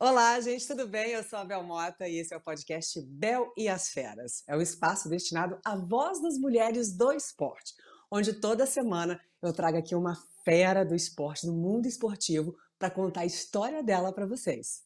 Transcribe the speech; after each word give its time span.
Olá, 0.00 0.38
gente, 0.40 0.64
tudo 0.64 0.86
bem? 0.86 1.10
Eu 1.10 1.24
sou 1.24 1.40
a 1.40 1.44
Bel 1.44 1.64
Mota 1.64 2.06
e 2.06 2.20
esse 2.20 2.32
é 2.32 2.36
o 2.36 2.40
podcast 2.40 3.02
Bel 3.02 3.52
e 3.56 3.68
as 3.68 3.88
Feras. 3.88 4.44
É 4.46 4.56
um 4.56 4.60
espaço 4.60 5.08
destinado 5.08 5.58
à 5.64 5.74
voz 5.74 6.22
das 6.22 6.38
mulheres 6.38 6.96
do 6.96 7.10
esporte, 7.10 7.74
onde 8.08 8.34
toda 8.34 8.64
semana 8.64 9.20
eu 9.42 9.52
trago 9.52 9.76
aqui 9.76 9.96
uma 9.96 10.14
fera 10.44 10.84
do 10.84 10.94
esporte, 10.94 11.46
do 11.46 11.52
mundo 11.52 11.88
esportivo, 11.88 12.54
para 12.78 12.92
contar 12.92 13.22
a 13.22 13.26
história 13.26 13.82
dela 13.82 14.12
para 14.12 14.24
vocês. 14.24 14.84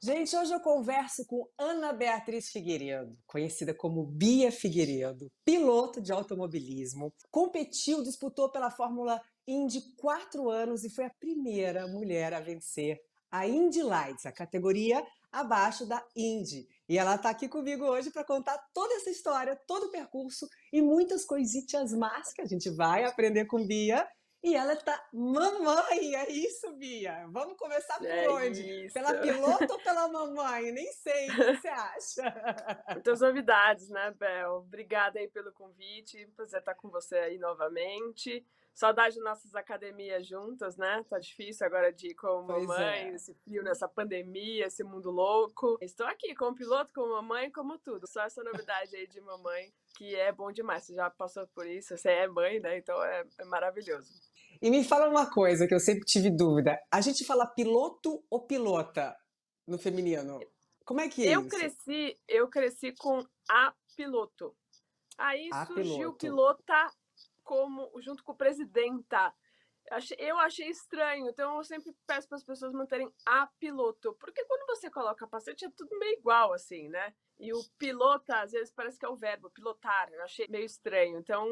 Gente, 0.00 0.36
hoje 0.36 0.52
eu 0.52 0.60
converso 0.60 1.26
com 1.26 1.48
Ana 1.58 1.92
Beatriz 1.92 2.50
Figueiredo, 2.50 3.18
conhecida 3.26 3.74
como 3.74 4.06
Bia 4.06 4.52
Figueiredo, 4.52 5.26
piloto 5.44 6.00
de 6.00 6.12
automobilismo, 6.12 7.12
competiu, 7.32 8.02
disputou 8.04 8.48
pela 8.48 8.70
Fórmula 8.70 9.20
Indy 9.46 9.80
quatro 9.96 10.50
anos 10.50 10.84
e 10.84 10.90
foi 10.90 11.04
a 11.04 11.10
primeira 11.10 11.86
mulher 11.86 12.32
a 12.32 12.40
vencer 12.40 13.00
a 13.30 13.48
Indy 13.48 13.82
Lights, 13.82 14.26
a 14.26 14.32
categoria 14.32 15.04
abaixo 15.32 15.84
da 15.84 16.00
Indy. 16.14 16.68
E 16.88 16.96
ela 16.96 17.16
está 17.16 17.30
aqui 17.30 17.48
comigo 17.48 17.84
hoje 17.84 18.10
para 18.10 18.22
contar 18.22 18.56
toda 18.72 18.94
essa 18.94 19.10
história, 19.10 19.60
todo 19.66 19.86
o 19.86 19.90
percurso 19.90 20.48
e 20.72 20.80
muitas 20.80 21.24
coisitas 21.24 21.92
más 21.92 22.32
que 22.32 22.42
a 22.42 22.46
gente 22.46 22.70
vai 22.70 23.04
aprender 23.04 23.46
com 23.46 23.66
Bia. 23.66 24.08
E 24.40 24.54
ela 24.54 24.76
tá 24.76 25.02
mamãe, 25.12 26.14
é 26.14 26.30
isso, 26.30 26.70
Bia. 26.76 27.26
Vamos 27.30 27.56
começar 27.56 27.98
por 27.98 28.06
é 28.06 28.28
onde? 28.28 28.84
Isso. 28.84 28.94
Pela 28.94 29.14
piloto 29.14 29.72
ou 29.72 29.78
pela 29.80 30.06
mamãe? 30.06 30.70
Nem 30.70 30.92
sei, 30.92 31.30
o 31.30 31.34
que 31.34 31.56
você 31.56 31.68
acha? 31.68 32.22
Muitas 32.92 33.20
novidades, 33.20 33.88
né, 33.88 34.14
Bel? 34.16 34.56
Obrigada 34.58 35.18
aí 35.18 35.26
pelo 35.26 35.50
convite, 35.52 36.30
prazer 36.36 36.60
estar 36.60 36.74
com 36.74 36.88
você 36.88 37.16
aí 37.16 37.38
novamente. 37.38 38.46
Saudade 38.74 39.14
de 39.14 39.20
nossas 39.20 39.54
academias 39.54 40.26
juntas, 40.26 40.76
né? 40.76 41.04
Tá 41.08 41.18
difícil 41.20 41.64
agora 41.64 41.92
de 41.92 42.08
ir 42.08 42.14
com 42.14 42.44
pois 42.44 42.66
mamãe, 42.66 43.10
é. 43.10 43.14
esse 43.14 43.32
frio, 43.34 43.62
nessa 43.62 43.86
pandemia, 43.86 44.66
esse 44.66 44.82
mundo 44.82 45.12
louco. 45.12 45.78
Estou 45.80 46.04
aqui 46.06 46.34
como 46.34 46.56
piloto, 46.56 46.90
como 46.92 47.12
mamãe, 47.12 47.52
como 47.52 47.78
tudo. 47.78 48.08
Só 48.08 48.22
essa 48.22 48.42
novidade 48.42 48.96
aí 48.96 49.06
de 49.06 49.20
mamãe, 49.20 49.72
que 49.96 50.16
é 50.16 50.32
bom 50.32 50.50
demais. 50.50 50.82
Você 50.82 50.94
já 50.94 51.08
passou 51.08 51.46
por 51.54 51.68
isso, 51.68 51.96
você 51.96 52.10
é 52.10 52.26
mãe, 52.26 52.58
né? 52.58 52.76
Então 52.76 53.00
é, 53.04 53.24
é 53.38 53.44
maravilhoso. 53.44 54.12
E 54.60 54.68
me 54.70 54.82
fala 54.82 55.08
uma 55.08 55.30
coisa 55.30 55.68
que 55.68 55.74
eu 55.74 55.80
sempre 55.80 56.04
tive 56.04 56.30
dúvida. 56.30 56.76
A 56.90 57.00
gente 57.00 57.24
fala 57.24 57.46
piloto 57.46 58.24
ou 58.28 58.44
pilota 58.44 59.16
no 59.68 59.78
feminino? 59.78 60.40
Como 60.84 61.00
é 61.00 61.08
que 61.08 61.28
é 61.28 61.36
eu 61.36 61.42
isso? 61.42 61.50
cresci, 61.50 62.18
eu 62.26 62.48
cresci 62.48 62.92
com 62.92 63.24
a 63.48 63.72
piloto. 63.96 64.54
Aí 65.16 65.48
a 65.52 65.64
surgiu 65.66 66.12
piloto. 66.14 66.18
pilota 66.18 66.90
como 67.44 67.90
junto 68.00 68.24
com 68.24 68.32
o 68.32 68.36
presidenta. 68.36 69.32
Eu 70.18 70.38
achei 70.38 70.68
estranho, 70.68 71.28
então 71.28 71.58
eu 71.58 71.64
sempre 71.64 71.94
peço 72.06 72.26
para 72.26 72.38
as 72.38 72.44
pessoas 72.44 72.72
manterem 72.72 73.12
a 73.26 73.46
piloto, 73.58 74.14
porque 74.18 74.42
quando 74.46 74.66
você 74.66 74.90
coloca 74.90 75.26
capacete 75.26 75.66
é 75.66 75.70
tudo 75.70 75.98
meio 75.98 76.18
igual, 76.18 76.54
assim, 76.54 76.88
né? 76.88 77.14
E 77.38 77.52
o 77.52 77.62
pilota, 77.76 78.40
às 78.40 78.52
vezes, 78.52 78.72
parece 78.72 78.98
que 78.98 79.04
é 79.04 79.08
o 79.08 79.16
verbo, 79.16 79.50
pilotar. 79.50 80.10
Eu 80.12 80.22
achei 80.22 80.48
meio 80.48 80.64
estranho. 80.64 81.18
Então, 81.18 81.46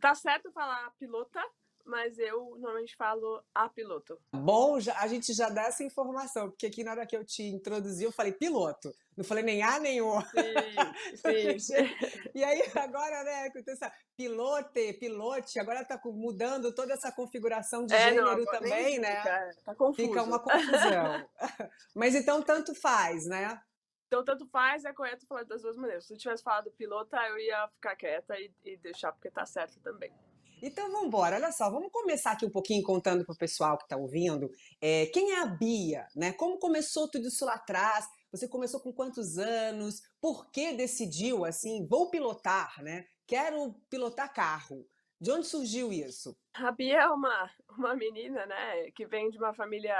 tá 0.00 0.14
certo 0.14 0.52
falar 0.52 0.90
pilota, 0.98 1.42
mas 1.84 2.18
eu 2.18 2.56
normalmente 2.58 2.96
falo 2.96 3.42
a 3.54 3.68
piloto. 3.68 4.18
Bom, 4.32 4.78
já, 4.80 4.98
a 4.98 5.06
gente 5.06 5.32
já 5.32 5.48
dá 5.48 5.64
essa 5.64 5.82
informação, 5.82 6.50
porque 6.50 6.66
aqui 6.66 6.84
na 6.84 6.92
hora 6.92 7.06
que 7.06 7.16
eu 7.16 7.24
te 7.24 7.42
introduzi, 7.42 8.04
eu 8.04 8.12
falei 8.12 8.32
piloto. 8.32 8.92
Não 9.16 9.24
falei 9.24 9.44
nem 9.44 9.62
A 9.62 9.78
nem 9.78 10.00
O. 10.00 10.20
Sim, 10.22 11.58
sim. 11.60 12.30
e 12.34 12.42
aí, 12.42 12.62
agora, 12.74 13.22
né, 13.24 13.50
com 13.50 13.58
essa 13.70 13.92
pilote, 14.16 14.92
pilote, 14.94 15.58
agora 15.58 15.84
tá 15.84 16.00
mudando 16.04 16.74
toda 16.74 16.94
essa 16.94 17.12
configuração 17.12 17.84
de 17.84 17.94
é, 17.94 18.10
gênero 18.10 18.38
não, 18.38 18.44
também, 18.46 18.98
né? 18.98 19.16
Fica, 19.16 19.50
tá 19.64 19.74
confuso. 19.74 20.08
Fica 20.08 20.22
uma 20.22 20.38
confusão. 20.38 21.28
mas 21.94 22.14
então, 22.14 22.42
tanto 22.42 22.74
faz, 22.74 23.26
né? 23.26 23.60
Então, 24.06 24.24
tanto 24.24 24.46
faz, 24.46 24.84
é 24.84 24.92
correto 24.92 25.26
falar 25.26 25.44
das 25.44 25.62
duas 25.62 25.76
maneiras. 25.76 26.06
Se 26.06 26.12
eu 26.12 26.18
tivesse 26.18 26.42
falado 26.42 26.70
pilota, 26.72 27.16
eu 27.28 27.38
ia 27.38 27.68
ficar 27.68 27.96
quieta 27.96 28.38
e, 28.38 28.52
e 28.64 28.76
deixar, 28.76 29.10
porque 29.12 29.30
tá 29.30 29.46
certo 29.46 29.80
também. 29.80 30.12
Então 30.62 30.88
vamos 30.92 31.08
embora, 31.08 31.34
olha 31.34 31.50
só, 31.50 31.68
vamos 31.68 31.90
começar 31.90 32.30
aqui 32.30 32.46
um 32.46 32.50
pouquinho 32.50 32.84
contando 32.84 33.24
para 33.24 33.32
o 33.32 33.36
pessoal 33.36 33.76
que 33.76 33.82
está 33.82 33.96
ouvindo 33.96 34.48
é, 34.80 35.06
quem 35.06 35.32
é 35.32 35.40
a 35.40 35.46
Bia, 35.46 36.06
né? 36.14 36.32
Como 36.34 36.56
começou 36.56 37.10
tudo 37.10 37.26
isso 37.26 37.44
lá 37.44 37.54
atrás? 37.54 38.06
Você 38.30 38.46
começou 38.46 38.78
com 38.78 38.92
quantos 38.92 39.38
anos? 39.38 40.00
Por 40.20 40.52
que 40.52 40.72
decidiu 40.72 41.44
assim, 41.44 41.84
vou 41.84 42.10
pilotar, 42.10 42.80
né? 42.80 43.04
Quero 43.26 43.74
pilotar 43.90 44.32
carro. 44.32 44.86
De 45.20 45.32
onde 45.32 45.46
surgiu 45.46 45.92
isso? 45.92 46.36
A 46.54 46.70
Bia 46.70 47.02
é 47.02 47.08
uma, 47.08 47.50
uma 47.76 47.94
menina, 47.96 48.44
né, 48.46 48.90
que 48.90 49.06
vem 49.06 49.30
de 49.30 49.38
uma 49.38 49.54
família, 49.54 49.94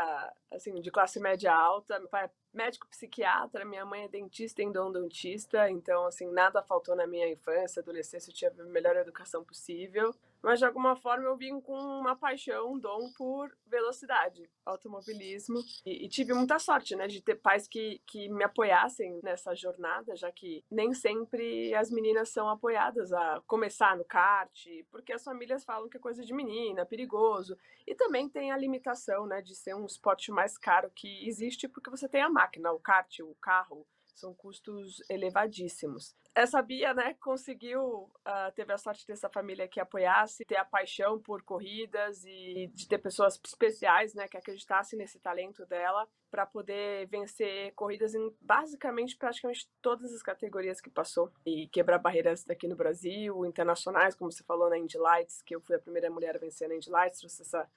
assim, 0.50 0.80
de 0.80 0.90
classe 0.90 1.20
média 1.20 1.52
alta. 1.52 1.98
Meu 1.98 2.08
pai 2.08 2.24
é 2.24 2.30
médico 2.52 2.88
psiquiatra, 2.88 3.64
minha 3.64 3.84
mãe 3.84 4.04
é 4.04 4.08
dentista 4.08 4.62
endodontista, 4.62 5.70
então, 5.70 6.06
assim, 6.06 6.26
nada 6.32 6.60
faltou 6.62 6.96
na 6.96 7.06
minha 7.06 7.28
infância, 7.28 7.80
adolescência, 7.80 8.30
eu 8.30 8.34
tinha 8.34 8.50
a 8.50 8.64
melhor 8.64 8.96
educação 8.96 9.44
possível 9.44 10.12
mas 10.42 10.58
de 10.58 10.64
alguma 10.64 10.96
forma 10.96 11.24
eu 11.24 11.36
vim 11.36 11.60
com 11.60 11.74
uma 11.74 12.16
paixão, 12.16 12.72
um 12.72 12.78
dom 12.78 13.10
por 13.16 13.50
velocidade, 13.66 14.50
automobilismo. 14.66 15.60
E, 15.86 16.04
e, 16.04 16.08
tive 16.08 16.34
muita 16.34 16.58
sorte, 16.58 16.96
né, 16.96 17.06
de 17.06 17.22
ter 17.22 17.36
pais 17.36 17.68
que, 17.68 18.00
que 18.06 18.28
me 18.28 18.44
apoiassem 18.44 19.20
nessa 19.22 19.54
jornada, 19.54 20.16
já 20.16 20.30
que 20.32 20.64
nem 20.70 20.92
sempre 20.92 21.74
as 21.74 21.90
meninas 21.90 22.30
são 22.30 22.48
apoiadas 22.48 23.12
a 23.12 23.40
começar 23.46 23.96
no 23.96 24.04
kart, 24.04 24.66
porque 24.90 25.12
as 25.12 25.22
famílias 25.22 25.64
falam 25.64 25.88
que 25.88 25.96
é 25.96 26.00
coisa 26.00 26.24
de 26.24 26.34
menina, 26.34 26.84
perigoso, 26.84 27.56
e 27.86 27.94
também 27.94 28.28
tem 28.28 28.50
a 28.50 28.56
limitação, 28.56 29.26
né, 29.26 29.40
de 29.40 29.54
ser 29.54 29.74
um 29.74 29.86
esporte 29.86 30.30
mais 30.32 30.58
caro 30.58 30.90
que 30.94 31.26
existe 31.26 31.68
porque 31.68 31.90
você 31.90 32.08
tem 32.08 32.22
a 32.22 32.28
máquina, 32.28 32.72
o 32.72 32.80
kart, 32.80 33.20
o 33.20 33.34
carro, 33.40 33.86
são 34.14 34.34
custos 34.34 35.02
elevadíssimos. 35.08 36.14
Essa 36.34 36.62
Bia, 36.62 36.94
né, 36.94 37.14
conseguiu, 37.20 38.10
uh, 38.26 38.52
teve 38.54 38.72
a 38.72 38.78
sorte 38.78 39.06
dessa 39.06 39.28
família 39.28 39.68
que 39.68 39.78
apoiasse, 39.78 40.46
ter 40.46 40.56
a 40.56 40.64
paixão 40.64 41.20
por 41.20 41.42
corridas 41.42 42.24
e 42.24 42.70
de 42.74 42.88
ter 42.88 42.98
pessoas 42.98 43.38
especiais, 43.44 44.14
né, 44.14 44.26
que 44.26 44.38
acreditassem 44.38 44.98
nesse 44.98 45.20
talento 45.20 45.66
dela 45.66 46.08
para 46.30 46.46
poder 46.46 47.06
vencer 47.08 47.72
corridas 47.74 48.14
em 48.14 48.34
basicamente 48.40 49.16
praticamente 49.18 49.68
todas 49.82 50.10
as 50.14 50.22
categorias 50.22 50.80
que 50.80 50.88
passou 50.88 51.30
e 51.44 51.68
quebrar 51.68 51.98
barreiras 51.98 52.44
daqui 52.44 52.66
no 52.66 52.76
Brasil, 52.76 53.44
internacionais, 53.44 54.14
como 54.14 54.32
você 54.32 54.42
falou 54.42 54.70
na 54.70 54.78
Indy 54.78 54.96
Lights, 54.96 55.42
que 55.42 55.54
eu 55.54 55.60
fui 55.60 55.76
a 55.76 55.80
primeira 55.80 56.10
mulher 56.10 56.34
a 56.34 56.38
vencer 56.38 56.66
na 56.66 56.74
Indy 56.74 56.88
Lights, 56.88 57.20
trouxe 57.20 57.42
essa 57.42 57.68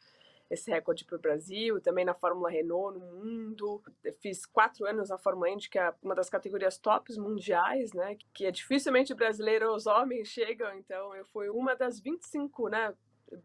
esse 0.50 0.70
recorde 0.70 1.06
para 1.06 1.16
o 1.16 1.20
Brasil, 1.20 1.82
também 1.82 2.06
na 2.06 2.14
Fórmula 2.14 2.50
Renault 2.50 2.98
no 2.98 3.06
mundo. 3.06 3.82
Eu 4.04 4.14
fiz 4.14 4.46
quatro 4.46 4.86
anos 4.86 5.10
na 5.10 5.18
Fórmula 5.18 5.50
Indy, 5.50 5.70
que 5.70 5.80
é 5.80 5.94
uma 6.04 6.16
das 6.16 6.30
categorias 6.30 6.78
tops 6.78 7.18
mundiais, 7.18 7.94
né? 7.94 8.18
Que 8.34 8.46
é 8.46 8.52
dificilmente 8.52 9.14
brasileiro 9.14 9.74
os 9.74 9.88
homens 9.88 10.28
chegam, 10.28 10.74
então 10.78 11.16
eu 11.16 11.26
fui 11.26 11.50
uma 11.50 11.76
das 11.76 12.00
25, 12.00 12.70
né? 12.70 12.94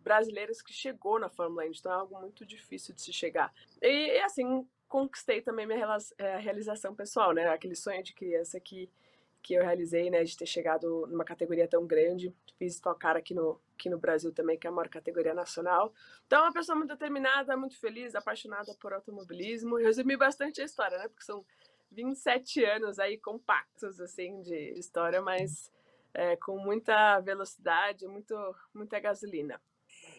brasileiras 0.05 0.61
que 0.61 0.75
chegou 0.75 1.19
na 1.19 1.31
Fórmula 1.31 1.67
Indy, 1.67 1.79
então 1.79 1.91
é 1.91 1.95
algo 1.95 2.21
muito 2.21 2.45
difícil 2.45 2.95
de 2.95 3.01
se 3.01 3.13
chegar. 3.15 3.53
E, 3.81 4.19
assim, 4.21 4.69
conquistei 4.87 5.41
também 5.41 5.67
minha 5.67 5.99
eh, 6.19 6.37
realização 6.37 6.95
pessoal, 6.95 7.33
né? 7.33 7.49
Aquele 7.49 7.75
sonho 7.75 8.03
de 8.03 8.15
criança 8.15 8.61
que 8.61 8.91
que 9.43 9.55
eu 9.55 9.65
realizei, 9.65 10.11
né, 10.11 10.23
de 10.23 10.37
ter 10.37 10.47
chegado 10.47 11.07
numa 11.07 11.25
categoria 11.25 11.67
tão 11.67 11.87
grande. 11.87 12.35
Fiz 12.59 12.79
tocar 12.79 13.17
aqui 13.17 13.35
no, 13.35 13.59
aqui 13.81 13.89
no 13.89 13.99
Brasil 13.99 14.31
também, 14.33 14.59
que 14.59 14.67
é 14.67 14.71
a 14.71 14.73
maior 14.73 14.89
categoria 14.89 15.33
nacional. 15.33 15.93
Então, 16.27 16.41
é 16.41 16.43
uma 16.43 16.53
pessoa 16.53 16.77
muito 16.77 16.91
determinada, 16.91 17.57
muito 17.57 17.79
feliz, 17.79 18.15
apaixonada 18.15 18.75
por 18.75 18.93
automobilismo. 18.93 19.77
Resumi 19.77 20.17
bastante 20.17 20.61
a 20.61 20.65
história, 20.65 20.99
né, 20.99 21.09
porque 21.09 21.25
são 21.25 21.45
27 21.91 22.65
anos 22.65 22.99
aí 22.99 23.17
compactos, 23.19 24.01
assim, 24.01 24.43
de 24.43 24.79
história, 24.79 25.23
mas 25.23 25.73
é, 26.13 26.37
com 26.37 26.59
muita 26.59 27.19
velocidade, 27.21 28.07
muito, 28.07 28.35
muita 28.75 29.01
gasolina. 29.01 29.61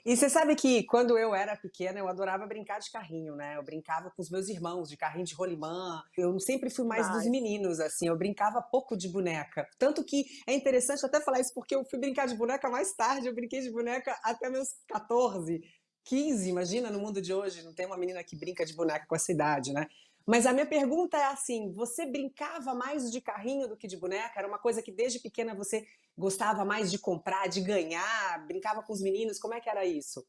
E 0.03 0.17
você 0.17 0.29
sabe 0.29 0.55
que 0.55 0.83
quando 0.85 1.15
eu 1.17 1.35
era 1.35 1.55
pequena, 1.55 1.99
eu 1.99 2.07
adorava 2.07 2.47
brincar 2.47 2.79
de 2.79 2.89
carrinho, 2.89 3.35
né? 3.35 3.55
Eu 3.55 3.63
brincava 3.63 4.09
com 4.09 4.21
os 4.21 4.31
meus 4.31 4.49
irmãos 4.49 4.89
de 4.89 4.97
carrinho 4.97 5.25
de 5.25 5.35
rolimã. 5.35 6.01
Eu 6.17 6.39
sempre 6.39 6.71
fui 6.71 6.85
mais 6.85 7.07
dos 7.11 7.25
meninos, 7.25 7.79
assim. 7.79 8.07
Eu 8.07 8.17
brincava 8.17 8.61
pouco 8.61 8.97
de 8.97 9.07
boneca. 9.07 9.67
Tanto 9.77 10.03
que 10.03 10.25
é 10.47 10.53
interessante 10.53 11.05
até 11.05 11.21
falar 11.21 11.39
isso 11.39 11.53
porque 11.53 11.75
eu 11.75 11.85
fui 11.85 11.99
brincar 11.99 12.27
de 12.27 12.35
boneca 12.35 12.67
mais 12.67 12.95
tarde. 12.95 13.27
Eu 13.27 13.35
brinquei 13.35 13.61
de 13.61 13.71
boneca 13.71 14.19
até 14.23 14.49
meus 14.49 14.69
14, 14.87 15.61
15. 16.05 16.49
Imagina 16.49 16.89
no 16.89 16.99
mundo 16.99 17.21
de 17.21 17.31
hoje, 17.31 17.63
não 17.63 17.73
tem 17.73 17.85
uma 17.85 17.97
menina 17.97 18.23
que 18.23 18.35
brinca 18.35 18.65
de 18.65 18.73
boneca 18.73 19.05
com 19.07 19.15
essa 19.15 19.31
idade, 19.31 19.71
né? 19.71 19.87
Mas 20.25 20.45
a 20.45 20.53
minha 20.53 20.65
pergunta 20.65 21.17
é 21.17 21.25
assim: 21.25 21.71
você 21.71 22.05
brincava 22.05 22.73
mais 22.73 23.11
de 23.11 23.21
carrinho 23.21 23.67
do 23.67 23.77
que 23.77 23.87
de 23.87 23.97
boneca? 23.97 24.39
Era 24.39 24.47
uma 24.47 24.59
coisa 24.59 24.81
que 24.81 24.91
desde 24.91 25.19
pequena 25.19 25.55
você 25.55 25.85
gostava 26.17 26.63
mais 26.63 26.91
de 26.91 26.99
comprar, 26.99 27.47
de 27.47 27.61
ganhar, 27.61 28.45
brincava 28.45 28.83
com 28.83 28.93
os 28.93 29.01
meninos? 29.01 29.39
Como 29.39 29.53
é 29.53 29.59
que 29.59 29.69
era 29.69 29.85
isso? 29.85 30.25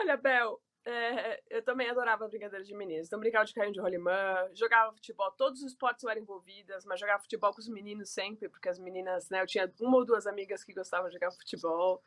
Olha, 0.00 0.16
Bel, 0.16 0.60
é, 0.84 1.42
eu 1.50 1.62
também 1.62 1.90
adorava 1.90 2.28
brincadeira 2.28 2.64
de 2.64 2.72
meninos. 2.72 3.08
Então, 3.08 3.18
brincava 3.18 3.44
de 3.44 3.52
carrinho 3.52 3.74
de 3.74 3.80
rolimã, 3.80 4.48
jogava 4.54 4.92
futebol, 4.92 5.32
todos 5.32 5.60
os 5.60 5.72
esportes 5.72 6.04
eu 6.04 6.10
era 6.10 6.20
envolvidas, 6.20 6.84
mas 6.84 7.00
jogava 7.00 7.20
futebol 7.20 7.52
com 7.52 7.60
os 7.60 7.68
meninos 7.68 8.10
sempre, 8.10 8.48
porque 8.48 8.68
as 8.68 8.78
meninas, 8.78 9.28
né, 9.28 9.42
eu 9.42 9.46
tinha 9.46 9.72
uma 9.80 9.96
ou 9.96 10.04
duas 10.04 10.28
amigas 10.28 10.62
que 10.62 10.72
gostavam 10.72 11.08
de 11.08 11.14
jogar 11.14 11.32
futebol. 11.32 12.00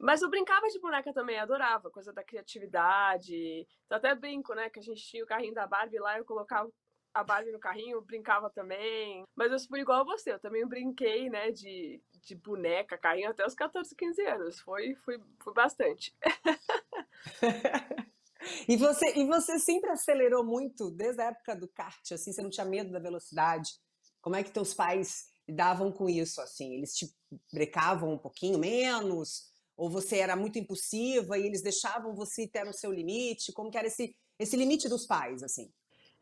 Mas 0.00 0.22
eu 0.22 0.28
brincava 0.28 0.68
de 0.68 0.78
boneca 0.78 1.12
também, 1.12 1.38
adorava, 1.38 1.90
coisa 1.90 2.12
da 2.12 2.22
criatividade. 2.22 3.66
Eu 3.88 3.96
até 3.96 4.14
brinco, 4.14 4.54
né? 4.54 4.68
Que 4.68 4.78
a 4.78 4.82
gente 4.82 5.02
tinha 5.02 5.24
o 5.24 5.26
carrinho 5.26 5.54
da 5.54 5.66
Barbie 5.66 5.98
lá, 5.98 6.18
eu 6.18 6.24
colocava 6.24 6.70
a 7.16 7.24
Barbie 7.24 7.50
no 7.50 7.58
carrinho, 7.58 8.02
brincava 8.02 8.50
também. 8.50 9.24
Mas 9.34 9.50
eu 9.50 9.68
fui 9.68 9.80
igual 9.80 10.02
a 10.02 10.04
você, 10.04 10.32
eu 10.32 10.38
também 10.38 10.66
brinquei, 10.66 11.30
né, 11.30 11.50
de, 11.50 12.00
de 12.20 12.34
boneca, 12.34 12.98
carrinho 12.98 13.30
até 13.30 13.46
os 13.46 13.54
14, 13.54 13.94
15 13.94 14.22
anos. 14.26 14.60
Foi, 14.60 14.94
foi, 14.96 15.18
foi 15.42 15.54
bastante. 15.54 16.14
e, 18.68 18.76
você, 18.76 19.14
e 19.16 19.26
você 19.26 19.58
sempre 19.58 19.90
acelerou 19.90 20.44
muito 20.44 20.90
desde 20.90 21.22
a 21.22 21.26
época 21.26 21.56
do 21.56 21.68
kart, 21.68 22.12
assim, 22.12 22.32
você 22.32 22.42
não 22.42 22.50
tinha 22.50 22.66
medo 22.66 22.92
da 22.92 22.98
velocidade? 22.98 23.70
Como 24.20 24.36
é 24.36 24.42
que 24.42 24.52
teus 24.52 24.74
pais 24.74 25.32
lidavam 25.48 25.90
com 25.90 26.10
isso, 26.10 26.42
assim? 26.42 26.74
Eles 26.74 26.94
te 26.94 27.06
brecavam 27.50 28.12
um 28.12 28.18
pouquinho 28.18 28.58
menos? 28.58 29.50
Ou 29.76 29.90
você 29.90 30.18
era 30.18 30.34
muito 30.34 30.58
impulsiva 30.58 31.38
e 31.38 31.44
eles 31.46 31.62
deixavam 31.62 32.14
você 32.14 32.48
ter 32.48 32.66
o 32.66 32.72
seu 32.72 32.90
limite? 32.90 33.52
Como 33.52 33.70
que 33.70 33.76
era 33.76 33.86
esse, 33.86 34.16
esse 34.38 34.56
limite 34.56 34.88
dos 34.88 35.06
pais, 35.06 35.42
assim? 35.42 35.70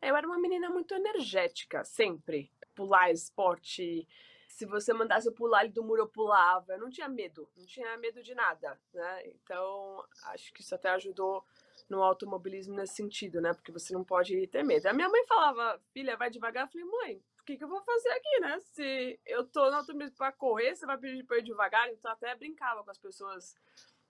Eu 0.01 0.15
era 0.15 0.27
uma 0.27 0.37
menina 0.37 0.69
muito 0.69 0.93
energética, 0.93 1.83
sempre. 1.85 2.51
Pular 2.75 3.11
esporte. 3.11 4.07
Se 4.49 4.65
você 4.65 4.93
mandasse 4.93 5.27
eu 5.27 5.33
pular 5.33 5.59
ali 5.59 5.69
do 5.69 5.83
muro, 5.83 6.03
eu 6.03 6.07
pulava. 6.07 6.73
Eu 6.73 6.79
não 6.79 6.89
tinha 6.89 7.07
medo, 7.07 7.49
não 7.55 7.65
tinha 7.65 7.97
medo 7.97 8.21
de 8.21 8.35
nada, 8.35 8.79
né? 8.93 9.27
Então, 9.27 10.03
acho 10.25 10.53
que 10.53 10.61
isso 10.61 10.75
até 10.75 10.89
ajudou 10.89 11.43
no 11.89 12.03
automobilismo 12.03 12.75
nesse 12.75 12.95
sentido, 12.95 13.41
né? 13.41 13.53
Porque 13.53 13.71
você 13.71 13.93
não 13.93 14.03
pode 14.03 14.47
ter 14.47 14.63
medo. 14.63 14.85
A 14.87 14.93
minha 14.93 15.09
mãe 15.09 15.25
falava, 15.27 15.79
filha, 15.93 16.17
vai 16.17 16.29
devagar. 16.29 16.65
Eu 16.65 16.71
falei, 16.71 16.85
mãe, 16.85 17.23
que, 17.45 17.57
que 17.57 17.63
eu 17.63 17.69
vou 17.69 17.81
fazer 17.81 18.09
aqui, 18.09 18.39
né? 18.39 18.59
Se 18.59 19.19
eu 19.25 19.45
tô 19.45 19.69
no 19.69 19.77
automobilismo 19.77 20.17
para 20.17 20.31
correr, 20.31 20.75
você 20.75 20.85
vai 20.85 20.97
pedir 20.97 21.23
para 21.23 21.37
ir 21.37 21.43
devagar? 21.43 21.89
Então, 21.89 22.11
até 22.11 22.35
brincava 22.35 22.83
com 22.83 22.91
as 22.91 22.97
pessoas. 22.97 23.55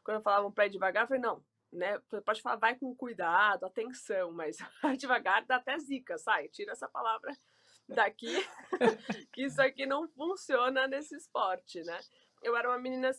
Quando 0.04 0.24
falavam 0.24 0.52
para 0.52 0.68
ir 0.68 0.70
devagar, 0.70 1.04
eu 1.04 1.08
falei, 1.08 1.22
não, 1.22 1.44
né? 1.72 2.00
Pode 2.26 2.42
falar, 2.42 2.56
vai 2.56 2.76
com 2.76 2.96
cuidado, 2.96 3.66
atenção, 3.66 4.32
mas 4.32 4.58
devagar, 4.98 5.46
dá 5.46 5.58
até 5.58 5.78
zica, 5.78 6.18
sai, 6.18 6.48
tira 6.48 6.72
essa 6.72 6.88
palavra 6.88 7.36
daqui, 7.88 8.34
que 9.32 9.44
isso 9.44 9.62
aqui 9.62 9.86
não 9.86 10.08
funciona 10.08 10.88
nesse 10.88 11.16
esporte, 11.16 11.82
né? 11.84 12.00
Eu 12.42 12.56
era 12.56 12.70
uma 12.70 12.80
menina 12.80 13.12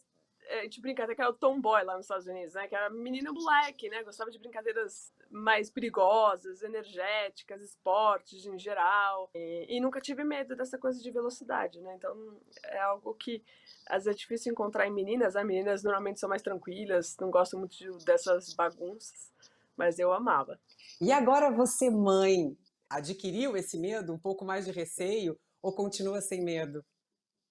a 0.48 0.62
gente 0.62 0.80
brinca 0.80 1.04
até 1.04 1.14
que 1.14 1.20
era 1.20 1.30
o 1.30 1.34
tomboy 1.34 1.82
lá 1.82 1.96
nos 1.96 2.04
Estados 2.04 2.26
Unidos, 2.26 2.54
né? 2.54 2.68
Que 2.68 2.76
era 2.76 2.88
menina 2.88 3.32
moleque, 3.32 3.88
né? 3.88 4.02
Gostava 4.04 4.30
de 4.30 4.38
brincadeiras 4.38 5.12
mais 5.30 5.70
perigosas, 5.70 6.62
energéticas, 6.62 7.62
esportes 7.62 8.46
em 8.46 8.58
geral. 8.58 9.30
E, 9.34 9.76
e, 9.76 9.80
nunca 9.80 10.00
tive 10.00 10.24
medo 10.24 10.56
dessa 10.56 10.78
coisa 10.78 11.00
de 11.02 11.10
velocidade, 11.10 11.80
né? 11.80 11.94
Então 11.96 12.38
é 12.64 12.80
algo 12.80 13.14
que 13.14 13.42
às 13.88 14.04
vezes 14.04 14.18
é 14.18 14.20
difícil 14.20 14.52
encontrar 14.52 14.86
em 14.86 14.92
meninas. 14.92 15.36
As 15.36 15.42
né? 15.42 15.44
meninas 15.44 15.82
normalmente 15.82 16.20
são 16.20 16.28
mais 16.28 16.42
tranquilas, 16.42 17.16
não 17.20 17.30
gostam 17.30 17.58
muito 17.58 17.76
de, 17.76 18.04
dessas 18.04 18.54
bagunças, 18.54 19.32
mas 19.76 19.98
eu 19.98 20.12
amava. 20.12 20.58
E 21.00 21.12
agora 21.12 21.50
você, 21.50 21.90
mãe, 21.90 22.56
adquiriu 22.88 23.56
esse 23.56 23.78
medo, 23.78 24.12
um 24.12 24.18
pouco 24.18 24.44
mais 24.44 24.64
de 24.64 24.72
receio, 24.72 25.38
ou 25.62 25.72
continua 25.74 26.20
sem 26.20 26.42
medo? 26.42 26.84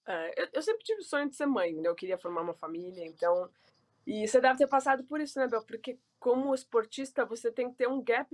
É, 0.07 0.43
eu, 0.43 0.49
eu, 0.53 0.61
sempre 0.61 0.83
tive 0.83 1.01
o 1.01 1.03
sonho 1.03 1.29
de 1.29 1.35
ser 1.35 1.45
mãe, 1.45 1.73
né? 1.73 1.89
Eu 1.89 1.95
queria 1.95 2.17
formar 2.17 2.41
uma 2.41 2.53
família, 2.53 3.05
então. 3.05 3.49
E 4.05 4.27
você 4.27 4.39
deve 4.39 4.57
ter 4.57 4.67
passado 4.67 5.03
por 5.03 5.19
isso, 5.19 5.39
né, 5.39 5.47
Bel? 5.47 5.63
Porque 5.63 5.97
como 6.25 6.55
esportista, 6.55 7.23
você 7.23 7.51
tem 7.51 7.69
que 7.69 7.75
ter 7.75 7.87
um 7.87 8.01
gap 8.01 8.27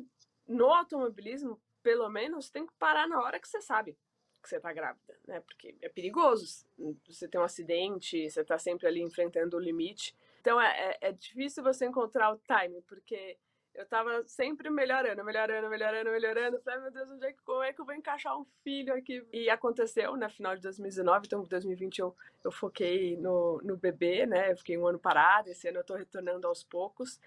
no 0.48 0.68
automobilismo, 0.68 1.62
pelo 1.84 2.08
menos, 2.08 2.50
tem 2.50 2.66
que 2.66 2.72
parar 2.80 3.06
na 3.06 3.20
hora 3.20 3.38
que 3.38 3.46
você 3.46 3.60
sabe 3.60 3.98
que 4.42 4.48
você 4.48 4.62
tá 4.62 4.72
grávida, 4.72 5.14
né? 5.28 5.42
Porque 5.42 5.76
é 5.82 5.90
perigoso. 5.90 6.66
Você 7.06 7.28
tem 7.28 7.40
um 7.40 7.44
acidente, 7.44 8.30
você 8.30 8.46
tá 8.46 8.58
sempre 8.58 8.88
ali 8.88 9.02
enfrentando 9.02 9.58
o 9.58 9.60
limite. 9.60 10.16
Então 10.40 10.60
é, 10.60 10.98
é, 11.02 11.10
é 11.10 11.12
difícil 11.12 11.62
você 11.62 11.86
encontrar 11.86 12.34
o 12.34 12.38
time, 12.40 12.82
porque 12.88 13.38
eu 13.74 13.86
tava 13.86 14.24
sempre 14.26 14.70
melhorando, 14.70 15.24
melhorando, 15.24 15.70
melhorando, 15.70 16.12
melhorando. 16.12 16.62
Falei, 16.62 16.82
meu 16.82 16.92
Deus, 16.92 17.10
onde 17.12 17.26
é 17.26 17.34
que, 17.34 17.42
como 17.44 17.62
é 17.62 17.72
que 17.72 17.82
eu 17.82 17.86
vou 17.86 17.94
encaixar 17.94 18.38
um 18.40 18.46
filho 18.64 18.94
aqui? 18.94 19.24
E 19.32 19.50
aconteceu 19.50 20.16
na 20.18 20.30
final 20.30 20.56
de 20.56 20.62
2019, 20.62 21.28
então 21.28 21.44
em 21.44 21.48
2020 21.48 22.00
eu, 22.00 22.16
eu 22.44 22.52
foquei 22.52 23.18
no, 23.18 23.62
no 23.64 23.78
bebê, 23.78 24.26
né? 24.26 24.52
Eu 24.52 24.58
fiquei 24.58 24.78
um 24.78 24.88
ano 24.88 25.00
parado, 25.00 25.50
esse 25.50 25.68
ano 25.68 25.80
eu 25.80 25.84
tô 25.84 25.96
retornando 25.96 26.48
aos 26.48 26.64
poucos. 26.64 27.20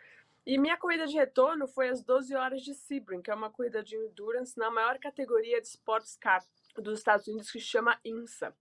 E 0.47 0.59
minha 0.59 0.77
corrida 0.77 1.07
de 1.07 1.15
retorno 1.15 1.67
foi 1.67 1.89
às 1.89 2.03
12 2.03 2.35
horas 2.35 2.63
de 2.63 2.75
Sebring, 2.75 3.23
que 3.23 3.31
é 3.31 3.35
uma 3.35 3.51
corrida 3.51 3.83
de 3.83 3.97
endurance 3.97 4.59
na 4.59 4.71
maior 4.71 4.99
categoria 4.99 5.61
de 5.61 5.67
sports 5.69 6.17
car 6.17 6.45
dos 6.77 6.99
Estados 6.99 7.27
Unidos, 7.27 7.51
que 7.51 7.61
chama 7.61 7.99
INSA. 8.05 8.55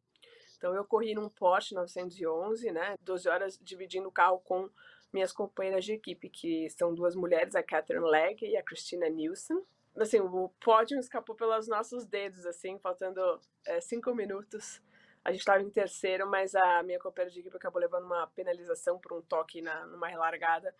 Então 0.57 0.74
eu 0.74 0.85
corri 0.85 1.13
num 1.13 1.27
Porsche 1.27 1.75
911, 1.75 2.71
né? 2.71 2.95
12 3.01 3.27
horas 3.27 3.59
dividindo 3.62 4.07
o 4.07 4.12
carro 4.12 4.39
com 4.39 4.69
minhas 5.12 5.33
companheiras 5.33 5.83
de 5.83 5.91
equipe, 5.91 6.30
que 6.30 6.69
são 6.69 6.95
duas 6.95 7.15
mulheres, 7.15 7.53
a 7.53 7.62
Catherine 7.62 8.09
Legg 8.09 8.45
e 8.45 8.56
a 8.56 8.63
Christina 8.63 9.09
Nielsen. 9.09 9.62
Assim, 9.97 10.21
o 10.21 10.50
pódio 10.62 10.97
escapou 10.97 11.35
pelos 11.35 11.68
nossos 11.68 12.06
dedos, 12.06 12.45
assim, 12.45 12.80
faltando 12.80 13.21
é, 13.65 13.81
cinco 13.81 14.15
minutos. 14.15 14.81
A 15.24 15.31
gente 15.31 15.41
estava 15.41 15.62
em 15.62 15.69
terceiro, 15.69 16.27
mas 16.27 16.56
a 16.56 16.81
minha 16.81 17.00
companheira 17.00 17.31
de 17.31 17.41
equipe 17.41 17.56
acabou 17.56 17.81
levando 17.81 18.06
uma 18.06 18.25
penalização 18.27 18.97
por 18.97 19.13
um 19.13 19.21
toque 19.21 19.62
na, 19.62 19.85
numa 19.85 20.07
relargada. 20.07 20.74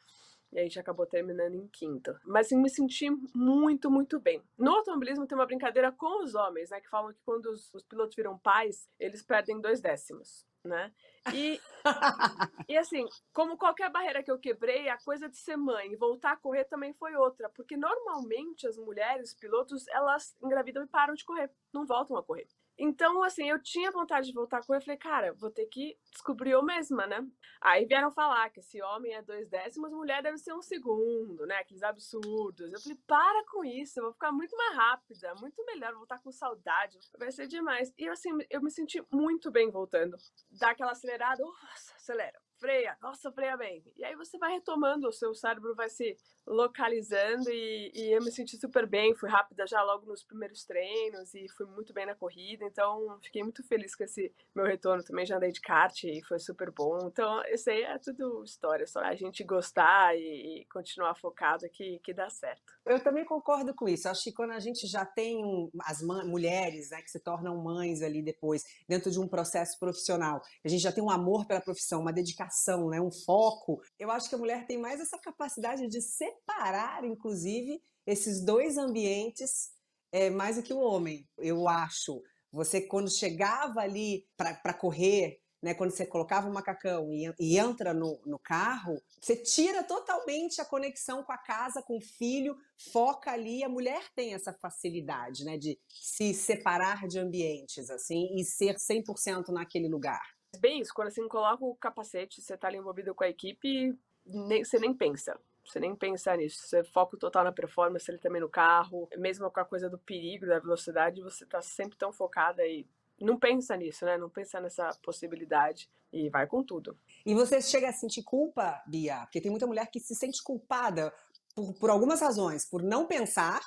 E 0.54 0.60
a 0.60 0.64
gente 0.64 0.80
acabou 0.80 1.06
terminando 1.06 1.56
em 1.56 1.68
quinto. 1.68 2.16
Mas 2.24 2.48
assim, 2.48 2.58
me 2.58 2.70
senti 2.70 3.10
muito, 3.34 3.90
muito 3.90 4.20
bem. 4.20 4.42
No 4.58 4.72
automobilismo 4.72 5.28
tem 5.28 5.38
uma 5.38 5.46
brincadeira 5.46 5.92
com 5.92 6.24
os 6.24 6.36
homens, 6.36 6.70
né? 6.70 6.80
Que 6.80 6.90
falam 6.90 7.12
que 7.12 7.20
quando 7.26 7.48
os, 7.48 7.74
os 7.74 7.84
pilotos 7.84 8.16
viram 8.16 8.38
pais, 8.38 8.88
eles 9.00 9.24
perdem 9.24 9.60
dois 9.60 9.82
décimos 9.82 10.46
né? 10.64 10.92
E, 11.34 11.60
e 12.70 12.78
assim, 12.78 13.06
como 13.34 13.58
qualquer 13.58 13.90
barreira 13.92 14.24
que 14.24 14.32
eu 14.32 14.40
quebrei, 14.40 14.90
a 14.90 14.98
coisa 14.98 15.30
de 15.30 15.38
ser 15.38 15.58
mãe 15.58 15.92
e 15.92 15.96
voltar 15.96 16.34
a 16.34 16.38
correr 16.38 16.66
também 16.66 16.94
foi 16.94 17.16
outra, 17.16 17.50
porque 17.50 17.76
normalmente 17.76 18.68
as 18.68 18.78
mulheres 18.78 19.34
pilotos, 19.34 19.88
elas 19.90 20.36
engravidam 20.42 20.84
e 20.84 20.88
param 20.88 21.14
de 21.14 21.26
correr, 21.26 21.52
não 21.74 21.86
voltam 21.86 22.18
a 22.18 22.24
correr. 22.24 22.48
Então, 22.78 23.24
assim, 23.24 23.50
eu 23.50 23.62
tinha 23.62 23.92
vontade 23.92 24.28
de 24.28 24.34
voltar 24.34 24.66
com 24.66 24.74
ele. 24.74 24.82
Eu 24.82 24.86
falei, 24.86 24.98
cara, 24.98 25.34
vou 25.34 25.52
ter 25.52 25.66
que 25.68 25.98
descobrir 26.12 26.52
eu 26.52 26.64
mesma, 26.64 27.06
né? 27.06 27.26
Aí 27.62 27.86
vieram 27.86 28.12
falar 28.12 28.50
que 28.50 28.60
esse 28.60 28.82
homem 28.82 29.14
é 29.14 29.22
dois 29.22 29.48
décimos, 29.48 29.92
mulher 29.92 30.22
deve 30.24 30.38
ser 30.38 30.54
um 30.54 30.62
segundo, 30.62 31.46
né? 31.46 31.58
Aqueles 31.58 31.84
absurdos. 31.84 32.72
Eu 32.72 32.80
falei, 32.82 32.98
para 33.08 33.46
com 33.46 33.64
isso, 33.64 34.00
eu 34.00 34.04
vou 34.06 34.14
ficar 34.14 34.32
muito 34.32 34.56
mais 34.58 34.76
rápida, 34.76 35.34
muito 35.36 35.64
melhor, 35.66 35.94
vou 35.94 36.04
estar 36.04 36.20
com 36.20 36.32
saudade, 36.32 36.98
vai 37.18 37.32
ser 37.32 37.48
demais. 37.48 37.94
E, 37.98 38.08
assim, 38.10 38.32
eu 38.50 38.62
me 38.62 38.72
senti 38.72 39.04
muito 39.12 39.52
bem 39.52 39.70
voltando. 39.70 40.18
Dá 40.52 40.72
aquela 40.72 40.92
acelerada, 40.92 41.44
nossa, 41.44 41.96
acelera 41.96 42.43
freia, 42.64 42.98
nossa, 43.02 43.30
freia 43.30 43.58
bem. 43.58 43.84
E 43.98 44.06
aí 44.06 44.16
você 44.16 44.38
vai 44.38 44.54
retomando, 44.54 45.10
o 45.10 45.12
seu 45.12 45.36
cérebro 45.36 45.76
vai 45.76 45.90
se 45.90 46.16
localizando 46.48 47.50
e, 47.50 47.92
e, 47.94 48.12
eu 48.12 48.24
me 48.24 48.32
senti 48.32 48.58
super 48.58 48.88
bem, 48.88 49.14
fui 49.16 49.30
rápida 49.30 49.68
já 49.68 49.82
logo 49.82 50.06
nos 50.06 50.24
primeiros 50.24 50.64
treinos 50.66 51.34
e 51.34 51.46
fui 51.58 51.66
muito 51.66 51.94
bem 51.94 52.06
na 52.06 52.16
corrida, 52.16 52.66
então 52.66 53.18
fiquei 53.22 53.44
muito 53.44 53.66
feliz 53.68 53.96
com 53.96 54.04
esse 54.04 54.34
meu 54.56 54.66
retorno. 54.66 55.04
Também 55.04 55.26
já 55.26 55.36
andei 55.36 55.52
de 55.52 55.60
kart 55.60 56.04
e 56.04 56.24
foi 56.24 56.40
super 56.40 56.72
bom. 56.72 57.08
Então, 57.08 57.42
isso 57.48 57.70
aí 57.70 57.84
é 57.84 57.98
tudo 57.98 58.44
história, 58.46 58.88
só 58.88 59.00
a 59.00 59.16
gente 59.16 59.44
gostar 59.44 60.16
e, 60.16 60.62
e 60.62 60.66
continuar 60.66 61.16
focado 61.16 61.68
que, 61.70 62.00
que 62.00 62.14
dá 62.14 62.30
certo. 62.30 62.74
Eu 62.86 63.02
também 63.02 63.26
concordo 63.26 63.74
com 63.74 63.88
isso. 63.88 64.08
Acho 64.08 64.24
que 64.24 64.34
quando 64.34 64.52
a 64.52 64.60
gente 64.60 64.88
já 64.88 65.06
tem 65.06 65.44
um, 65.44 65.70
as 65.82 66.02
mulheres 66.02 66.90
né, 66.92 67.02
que 67.02 67.12
se 67.12 67.20
tornam 67.20 67.58
mães 67.58 68.02
ali 68.02 68.22
depois, 68.22 68.64
dentro 68.88 69.10
de 69.12 69.20
um 69.20 69.28
processo 69.28 69.78
profissional, 69.80 70.42
a 70.64 70.68
gente 70.68 70.82
já 70.82 70.92
tem 70.92 71.04
um 71.04 71.10
amor 71.10 71.46
pela 71.46 71.62
profissão, 71.62 72.02
uma 72.02 72.12
dedicação, 72.12 72.53
né, 72.90 73.02
um 73.02 73.12
foco, 73.12 73.82
eu 74.00 74.12
acho 74.12 74.30
que 74.30 74.36
a 74.36 74.38
mulher 74.38 74.66
tem 74.66 74.78
mais 74.78 75.00
essa 75.00 75.18
capacidade 75.18 75.88
de 75.88 76.02
separar, 76.02 77.04
inclusive, 77.04 77.82
esses 78.06 78.44
dois 78.44 78.78
ambientes 78.78 79.72
é, 80.12 80.30
mais 80.30 80.58
do 80.58 80.64
que 80.64 80.74
o 80.74 80.80
homem, 80.80 81.28
eu 81.38 81.68
acho. 81.68 82.22
Você, 82.52 82.82
quando 82.82 83.10
chegava 83.10 83.80
ali 83.80 84.28
para 84.38 84.74
correr, 84.74 85.42
né, 85.64 85.74
quando 85.74 85.92
você 85.92 86.06
colocava 86.06 86.48
o 86.48 86.54
macacão 86.54 87.12
e, 87.12 87.34
e 87.40 87.58
entra 87.58 87.94
no, 87.94 88.22
no, 88.26 88.38
carro, 88.38 89.02
você 89.20 89.36
tira 89.36 89.82
totalmente 89.82 90.60
a 90.60 90.66
conexão 90.66 91.24
com 91.24 91.32
a 91.32 91.38
casa, 91.38 91.82
com 91.82 91.98
o 91.98 92.02
filho, 92.02 92.56
foca 92.92 93.32
ali. 93.32 93.64
A 93.64 93.70
mulher 93.70 94.04
tem 94.14 94.34
essa 94.34 94.54
facilidade 94.54 95.46
né, 95.46 95.58
de 95.58 95.80
se 95.90 96.34
separar 96.34 97.08
de 97.08 97.18
ambientes 97.18 97.90
assim 97.90 98.36
e 98.36 98.44
ser 98.44 98.76
100% 98.76 99.48
naquele 99.48 99.88
lugar. 99.88 100.22
Bem 100.60 100.82
isso, 100.82 100.94
quando 100.94 101.12
você 101.12 101.28
coloca 101.28 101.64
o 101.64 101.76
capacete, 101.76 102.42
você 102.42 102.54
está 102.54 102.68
ali 102.68 102.78
envolvido 102.78 103.14
com 103.16 103.24
a 103.24 103.30
equipe, 103.30 103.98
nem, 104.26 104.64
você 104.64 104.80
nem 104.80 104.94
pensa. 104.94 105.40
Você 105.66 105.80
nem 105.80 105.96
pensa 105.96 106.36
nisso. 106.36 106.68
Você 106.68 106.84
foca 106.84 107.18
total 107.18 107.44
na 107.44 107.52
performance, 107.52 108.10
ele 108.10 108.18
também 108.18 108.42
no 108.42 108.50
carro. 108.50 109.08
Mesmo 109.18 109.50
com 109.50 109.60
a 109.60 109.66
coisa 109.66 109.90
do 109.90 109.98
perigo, 109.98 110.46
da 110.46 110.60
velocidade, 110.60 111.22
você 111.22 111.44
está 111.44 111.62
sempre 111.62 111.98
tão 111.98 112.12
focada 112.12 112.66
e 112.66 112.86
não 113.20 113.40
pensa 113.40 113.76
nisso, 113.76 114.06
né? 114.06 114.18
Não 114.18 114.30
pensa 114.30 114.60
nessa 114.60 114.90
possibilidade 115.02 115.90
e 116.12 116.30
vai 116.30 116.46
com 116.46 116.64
tudo. 116.64 116.98
E 117.26 117.34
você 117.34 117.62
chega 117.62 117.90
a 117.90 117.94
sentir 117.94 118.24
culpa, 118.24 118.82
Bia? 118.86 119.22
Porque 119.22 119.42
tem 119.42 119.50
muita 119.50 119.66
mulher 119.66 119.90
que 119.90 120.00
se 120.00 120.14
sente 120.14 120.44
culpada 120.44 121.14
por, 121.56 121.74
por 121.76 121.90
algumas 121.90 122.22
razões, 122.22 122.66
por 122.66 122.84
não 122.84 123.08
pensar. 123.08 123.62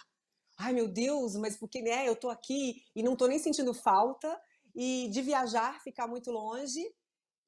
Ai, 0.59 0.73
meu 0.73 0.88
Deus, 0.88 1.35
mas 1.37 1.57
porque 1.57 1.81
né, 1.83 2.09
eu 2.09 2.16
tô 2.16 2.28
aqui 2.28 2.83
e 2.95 3.02
não 3.02 3.16
tô 3.16 3.26
nem 3.26 3.38
sentindo 3.38 3.73
falta. 3.73 4.40
E 4.76 5.09
de 5.09 5.23
viajar, 5.23 5.80
ficar 5.80 6.06
muito 6.06 6.30
longe 6.30 6.95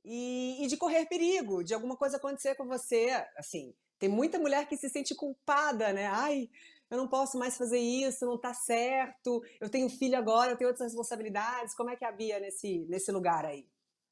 e, 0.05 0.65
e 0.65 0.67
de 0.67 0.77
correr 0.77 1.05
perigo, 1.07 1.63
de 1.63 1.75
alguma 1.75 1.97
coisa 1.97 2.17
acontecer 2.17 2.55
com 2.55 2.67
você. 2.67 3.11
Assim, 3.37 3.75
tem 3.99 4.09
muita 4.09 4.39
mulher 4.39 4.67
que 4.67 4.77
se 4.77 4.89
sente 4.89 5.15
culpada, 5.15 5.93
né? 5.93 6.07
Ai, 6.07 6.49
eu 6.91 6.97
não 6.97 7.07
posso 7.07 7.39
mais 7.39 7.59
fazer 7.59 7.79
isso, 7.79 8.25
não 8.25 8.39
tá 8.39 8.55
certo, 8.55 9.43
eu 9.61 9.69
tenho 9.69 9.91
filho 9.91 10.17
agora, 10.17 10.53
eu 10.53 10.57
tenho 10.57 10.71
outras 10.71 10.87
responsabilidades. 10.87 11.75
Como 11.75 11.91
é 11.91 11.97
que 11.97 12.05
é 12.05 12.09
a 12.09 12.13
Bia 12.13 12.41
nesse, 12.41 12.87
nesse 12.89 13.13
lugar 13.13 13.45
aí? 13.45 13.67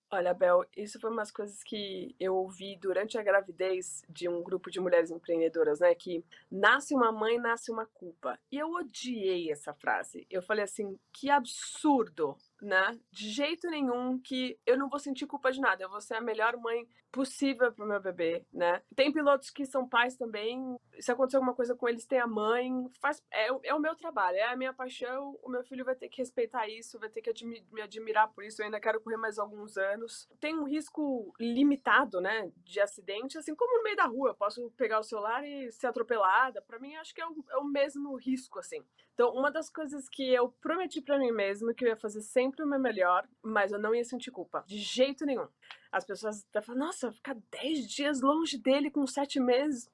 Olha, 0.09 0.33
Bel, 0.33 0.65
isso 0.77 1.01
foi 1.01 1.11
umas 1.11 1.33
coisas 1.33 1.65
que 1.65 2.15
eu 2.21 2.37
ouvi 2.37 2.77
durante 2.77 3.19
a 3.19 3.23
gravidez 3.25 4.05
de 4.09 4.29
um 4.29 4.41
grupo 4.41 4.71
de 4.71 4.79
mulheres 4.79 5.11
empreendedoras, 5.11 5.81
né? 5.81 5.93
Que 5.97 6.25
nasce 6.49 6.95
uma 6.95 7.11
mãe, 7.11 7.39
nasce 7.39 7.73
uma 7.73 7.87
culpa. 7.87 8.39
E 8.53 8.57
eu 8.57 8.71
odiei 8.71 9.51
essa 9.51 9.75
frase. 9.75 10.25
Eu 10.31 10.43
falei 10.43 10.63
assim, 10.63 10.97
que 11.13 11.29
absurdo 11.29 12.37
né? 12.61 12.99
De 13.11 13.29
jeito 13.31 13.69
nenhum 13.69 14.19
que 14.19 14.59
eu 14.67 14.79
não 14.79 14.89
vou 14.89 14.99
sentir 14.99 15.27
culpa 15.27 15.53
de 15.53 15.61
nada. 15.61 15.83
Eu 15.83 15.91
vou 15.91 16.01
ser 16.01 16.15
a 16.15 16.21
melhor 16.21 16.57
mãe 16.57 16.87
possível 17.17 17.73
para 17.73 17.85
o 17.85 17.89
meu 17.89 18.01
bebê, 18.01 18.45
né? 18.53 18.83
Tem 18.95 19.11
pilotos 19.11 19.49
que 19.49 19.65
são 19.65 19.89
pais 19.89 20.17
também. 20.17 20.77
Se 21.01 21.11
acontecer 21.11 21.37
alguma 21.37 21.55
coisa 21.55 21.75
com 21.75 21.89
eles, 21.89 22.05
tem 22.05 22.19
a 22.19 22.27
mãe. 22.27 22.71
Faz, 23.01 23.23
é, 23.33 23.49
é 23.65 23.75
o 23.75 23.81
meu 23.81 23.95
trabalho, 23.95 24.37
é 24.37 24.45
a 24.45 24.57
minha 24.57 24.75
paixão. 24.75 25.39
O 25.43 25.49
meu 25.49 25.65
filho 25.65 25.85
vai 25.85 25.95
ter 25.95 26.09
que 26.09 26.21
respeitar 26.21 26.69
isso, 26.69 26.99
vai 26.99 27.09
ter 27.09 27.23
que 27.23 27.31
admi 27.31 27.65
me 27.73 27.81
admirar 27.81 28.29
por 28.29 28.45
isso. 28.45 28.61
Eu 28.61 28.67
ainda 28.67 28.81
quero 28.81 29.01
correr 29.01 29.17
mais 29.17 29.39
alguns 29.39 29.79
anos. 29.79 30.29
Tem 30.39 30.55
um 30.55 30.65
risco 30.65 31.33
limitado, 31.41 32.21
né? 32.21 32.53
De 32.59 32.81
acidente, 32.81 33.39
assim 33.39 33.55
como 33.55 33.79
no 33.79 33.83
meio 33.83 33.97
da 33.97 34.05
rua. 34.05 34.31
Eu 34.31 34.35
posso 34.35 34.71
pegar 34.77 34.99
o 34.99 35.05
celular 35.05 35.43
e 35.43 35.73
ser 35.73 35.87
atropelada. 35.87 36.61
Para 36.61 36.79
mim, 36.79 36.97
acho 36.97 37.15
que 37.15 37.21
é 37.21 37.27
o, 37.27 37.45
é 37.51 37.57
o 37.57 37.65
mesmo 37.65 38.15
risco, 38.17 38.59
assim. 38.59 38.85
Então, 39.15 39.33
uma 39.33 39.51
das 39.51 39.71
coisas 39.71 40.11
que 40.11 40.35
eu 40.35 40.51
prometi 40.61 41.01
para 41.01 41.19
mim 41.19 41.33
mesma 41.33 41.73
que 41.73 41.83
eu 41.83 41.89
ia 41.89 41.97
fazer 41.97 42.21
sempre 42.21 42.46
o 42.51 42.67
meu 42.67 42.79
melhor, 42.79 43.29
mas 43.43 43.73
eu 43.73 43.79
não 43.79 43.95
ia 43.95 44.05
sentir 44.05 44.31
culpa, 44.31 44.65
de 44.67 44.79
jeito 44.79 45.25
nenhum. 45.25 45.49
As 45.91 46.05
pessoas 46.05 46.47
até 46.51 46.61
falam, 46.61 46.87
nossa, 46.87 47.13
ficar 47.13 47.37
10 47.51 47.89
dias 47.89 48.21
longe 48.21 48.59
dele 48.59 48.91
com 48.91 49.07
7 49.07 49.41
meses. 49.41 49.91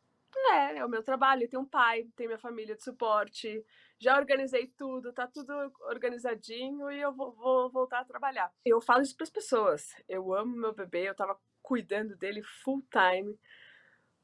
É, 0.50 0.78
é 0.78 0.84
o 0.84 0.88
meu 0.88 1.02
trabalho, 1.02 1.48
tem 1.48 1.58
um 1.58 1.64
pai, 1.64 2.08
tem 2.16 2.26
minha 2.26 2.38
família 2.38 2.74
de 2.74 2.82
suporte, 2.82 3.64
já 3.98 4.18
organizei 4.18 4.66
tudo, 4.66 5.12
tá 5.12 5.26
tudo 5.26 5.52
organizadinho 5.82 6.90
e 6.90 7.00
eu 7.00 7.12
vou, 7.12 7.32
vou 7.32 7.70
voltar 7.70 8.00
a 8.00 8.04
trabalhar. 8.04 8.52
Eu 8.64 8.80
falo 8.80 9.02
isso 9.02 9.14
para 9.14 9.24
as 9.24 9.30
pessoas. 9.30 9.94
Eu 10.08 10.34
amo 10.34 10.56
meu 10.56 10.74
bebê, 10.74 11.08
eu 11.08 11.14
tava 11.14 11.38
cuidando 11.62 12.16
dele 12.16 12.42
full 12.42 12.82
time. 12.90 13.38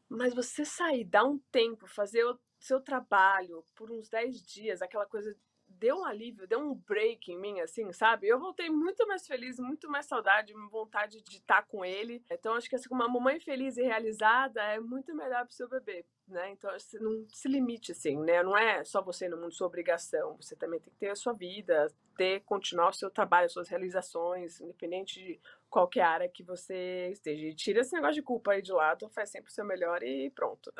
Mas 0.08 0.34
você 0.34 0.64
sair, 0.64 1.04
dar 1.04 1.24
um 1.24 1.38
tempo, 1.52 1.86
fazer 1.86 2.24
seu 2.58 2.80
trabalho 2.80 3.64
por 3.76 3.90
uns 3.90 4.08
10 4.08 4.42
dias, 4.42 4.82
aquela 4.82 5.06
coisa 5.06 5.36
deu 5.78 5.96
um 5.96 6.04
alívio, 6.04 6.46
deu 6.46 6.58
um 6.58 6.74
break 6.74 7.32
em 7.32 7.38
mim, 7.38 7.60
assim, 7.60 7.92
sabe? 7.92 8.26
Eu 8.26 8.38
voltei 8.38 8.68
muito 8.68 9.06
mais 9.06 9.26
feliz, 9.26 9.58
muito 9.58 9.88
mais 9.88 10.06
saudade, 10.06 10.52
vontade 10.70 11.22
de 11.22 11.36
estar 11.36 11.62
com 11.62 11.84
ele. 11.84 12.22
Então, 12.30 12.54
acho 12.54 12.68
que 12.68 12.76
assim, 12.76 12.88
uma 12.90 13.08
mamãe 13.08 13.40
feliz 13.40 13.76
e 13.76 13.82
realizada 13.82 14.60
é 14.62 14.80
muito 14.80 15.14
melhor 15.14 15.44
para 15.44 15.52
o 15.52 15.54
seu 15.54 15.68
bebê, 15.68 16.04
né? 16.26 16.50
Então, 16.50 16.70
não 17.00 17.26
se 17.28 17.48
limite, 17.48 17.92
assim, 17.92 18.18
né? 18.18 18.42
Não 18.42 18.56
é 18.56 18.84
só 18.84 19.00
você 19.00 19.28
no 19.28 19.36
mundo, 19.36 19.52
sua 19.52 19.66
obrigação. 19.66 20.36
Você 20.40 20.56
também 20.56 20.80
tem 20.80 20.92
que 20.92 20.98
ter 20.98 21.10
a 21.10 21.16
sua 21.16 21.32
vida, 21.32 21.86
ter, 22.16 22.40
continuar 22.40 22.88
o 22.88 22.92
seu 22.92 23.10
trabalho, 23.10 23.46
as 23.46 23.52
suas 23.52 23.68
realizações, 23.68 24.60
independente 24.60 25.20
de 25.20 25.40
qualquer 25.70 26.02
área 26.02 26.28
que 26.28 26.42
você 26.42 27.10
esteja. 27.12 27.46
E 27.46 27.54
tira 27.54 27.80
esse 27.80 27.94
negócio 27.94 28.14
de 28.14 28.22
culpa 28.22 28.52
aí 28.52 28.62
de 28.62 28.72
lado, 28.72 29.08
faz 29.10 29.30
sempre 29.30 29.50
o 29.50 29.54
seu 29.54 29.64
melhor 29.64 30.02
e 30.02 30.30
pronto. 30.30 30.72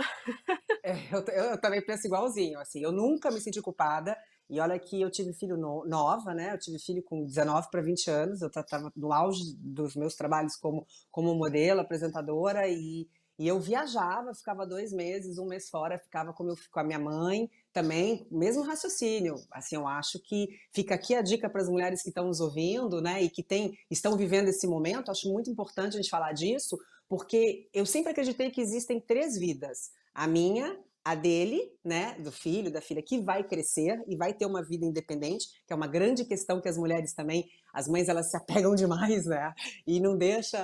É, 0.83 0.93
eu, 1.13 1.25
eu, 1.35 1.61
também 1.61 1.85
penso 1.85 2.07
igualzinho, 2.07 2.59
assim, 2.59 2.83
eu 2.83 2.91
nunca 2.93 3.31
me 3.31 3.41
senti 3.41 3.61
culpada, 3.61 4.17
e 4.51 4.61
olha 4.61 4.79
que 4.79 5.01
eu 5.01 5.11
tive 5.11 5.33
filho 5.33 5.57
no, 5.57 5.85
nova, 5.87 6.33
né, 6.33 6.55
eu 6.55 6.59
tive 6.59 6.79
filho 6.79 7.03
com 7.03 7.25
19 7.25 7.69
para 7.71 7.83
20 7.83 8.11
anos, 8.11 8.41
eu 8.41 8.49
estava 8.49 8.91
no 8.97 9.13
auge 9.13 9.55
dos 9.59 9.95
meus 9.95 10.15
trabalhos 10.15 10.57
como, 10.57 10.87
como 11.11 11.35
modelo, 11.35 11.81
apresentadora, 11.81 12.67
e, 12.67 13.07
e 13.39 13.47
eu 13.47 13.61
viajava, 13.61 14.35
ficava 14.35 14.67
dois 14.67 14.93
meses, 14.93 15.39
um 15.39 15.47
mês 15.47 15.69
fora, 15.69 15.99
ficava 15.99 16.33
com, 16.33 16.45
meu, 16.45 16.55
com 16.73 16.81
a 16.81 16.85
minha 16.85 16.99
mãe, 16.99 17.51
também, 17.73 18.27
mesmo 18.31 18.63
raciocínio. 18.63 19.37
Assim, 19.53 19.77
eu 19.77 19.87
acho 19.87 20.19
que 20.19 20.49
fica 20.73 20.95
aqui 20.95 21.15
a 21.15 21.23
dica 21.23 21.49
para 21.49 21.61
as 21.61 21.69
mulheres 21.69 22.03
que 22.03 22.09
estão 22.09 22.27
nos 22.27 22.41
ouvindo, 22.41 23.03
né, 23.03 23.23
e 23.23 23.29
que 23.29 23.43
tem, 23.43 23.79
estão 23.91 24.17
vivendo 24.17 24.49
esse 24.49 24.67
momento. 24.67 25.11
Acho 25.11 25.31
muito 25.31 25.51
importante 25.51 25.95
a 25.95 26.01
gente 26.01 26.11
falar 26.11 26.33
disso, 26.33 26.79
porque 27.09 27.69
eu 27.73 27.85
sempre 27.85 28.13
acreditei 28.13 28.51
que 28.51 28.61
existem 28.61 28.99
três 28.99 29.39
vidas: 29.39 29.91
a 30.15 30.27
minha, 30.27 30.79
a 31.09 31.15
dele, 31.15 31.73
né, 31.83 32.17
do 32.19 32.31
filho, 32.31 32.71
da 32.71 32.83
filha, 32.83 33.03
que 33.03 33.19
vai 33.19 33.43
crescer 33.43 34.05
e 34.07 34.15
vai 34.15 34.35
ter 34.35 34.45
uma 34.45 34.63
vida 34.63 34.85
independente, 34.85 35.49
que 35.67 35.73
é 35.73 35.77
uma 35.77 35.87
grande 35.87 36.23
questão 36.23 36.61
que 36.61 36.69
as 36.69 36.77
mulheres 36.77 37.15
também, 37.15 37.49
as 37.73 37.89
mães, 37.89 38.11
elas 38.11 38.31
se 38.31 38.37
apegam 38.37 38.75
demais, 38.77 39.25
né, 39.25 39.55
e 39.87 40.01
não 40.01 40.19
deixa 40.19 40.59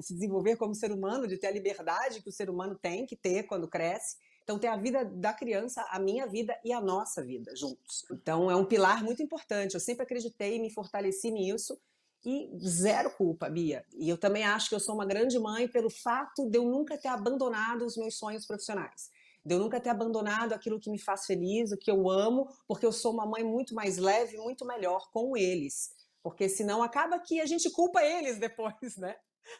se 0.00 0.12
desenvolver 0.12 0.56
como 0.56 0.74
ser 0.74 0.90
humano, 0.90 1.28
de 1.28 1.38
ter 1.38 1.46
a 1.46 1.52
liberdade 1.52 2.20
que 2.20 2.28
o 2.28 2.32
ser 2.32 2.50
humano 2.50 2.76
tem 2.76 3.06
que 3.06 3.14
ter 3.14 3.44
quando 3.44 3.68
cresce. 3.68 4.16
Então, 4.42 4.58
tem 4.58 4.68
a 4.68 4.76
vida 4.76 5.04
da 5.04 5.32
criança, 5.32 5.80
a 5.88 6.00
minha 6.00 6.26
vida 6.26 6.58
e 6.64 6.72
a 6.72 6.80
nossa 6.80 7.24
vida 7.24 7.54
juntos. 7.54 8.04
Então, 8.10 8.50
é 8.50 8.56
um 8.56 8.64
pilar 8.64 9.02
muito 9.04 9.22
importante. 9.22 9.74
Eu 9.74 9.80
sempre 9.80 10.02
acreditei 10.02 10.56
e 10.56 10.60
me 10.60 10.70
fortaleci 10.70 11.30
nisso. 11.30 11.78
E 12.26 12.50
zero 12.66 13.10
culpa, 13.10 13.48
Bia. 13.48 13.84
E 13.94 14.08
eu 14.08 14.18
também 14.18 14.42
acho 14.42 14.68
que 14.68 14.74
eu 14.74 14.80
sou 14.80 14.94
uma 14.94 15.06
grande 15.06 15.38
mãe 15.38 15.68
pelo 15.68 15.88
fato 15.88 16.50
de 16.50 16.58
eu 16.58 16.64
nunca 16.64 16.98
ter 16.98 17.08
abandonado 17.08 17.86
os 17.86 17.96
meus 17.96 18.16
sonhos 18.18 18.44
profissionais. 18.44 19.10
De 19.44 19.54
eu 19.54 19.58
nunca 19.58 19.80
ter 19.80 19.90
abandonado 19.90 20.52
aquilo 20.52 20.80
que 20.80 20.90
me 20.90 20.98
faz 20.98 21.26
feliz, 21.26 21.70
o 21.70 21.76
que 21.76 21.90
eu 21.90 22.08
amo, 22.08 22.48
porque 22.66 22.86
eu 22.86 22.92
sou 22.92 23.12
uma 23.12 23.26
mãe 23.26 23.44
muito 23.44 23.74
mais 23.74 23.98
leve, 23.98 24.38
muito 24.38 24.64
melhor 24.64 25.10
com 25.12 25.36
eles. 25.36 25.94
Porque 26.22 26.48
senão 26.48 26.82
acaba 26.82 27.18
que 27.18 27.40
a 27.40 27.46
gente 27.46 27.70
culpa 27.70 28.02
eles 28.02 28.38
depois, 28.38 28.96
né? 28.96 29.14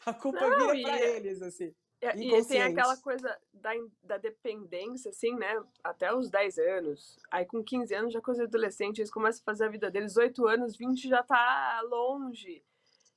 A 0.05 0.13
culpa 0.13 0.49
Não, 0.49 0.71
vira 0.71 0.89
para 0.89 0.99
é 0.99 1.17
eles, 1.17 1.41
assim. 1.41 1.71
E, 2.01 2.35
e 2.37 2.45
tem 2.45 2.61
aquela 2.61 2.97
coisa 2.97 3.35
da, 3.53 3.71
da 4.03 4.17
dependência, 4.17 5.09
assim, 5.09 5.35
né? 5.35 5.63
Até 5.83 6.13
os 6.13 6.29
10 6.29 6.57
anos. 6.57 7.17
Aí 7.31 7.45
com 7.45 7.63
15 7.63 7.93
anos 7.93 8.13
já 8.13 8.21
coisa 8.21 8.43
adolescente, 8.43 8.99
eles 8.99 9.11
começam 9.11 9.41
a 9.41 9.45
fazer 9.45 9.65
a 9.65 9.69
vida 9.69 9.89
deles. 9.89 10.17
8 10.17 10.47
anos, 10.47 10.75
20 10.75 11.07
já 11.07 11.23
tá 11.23 11.81
longe. 11.89 12.63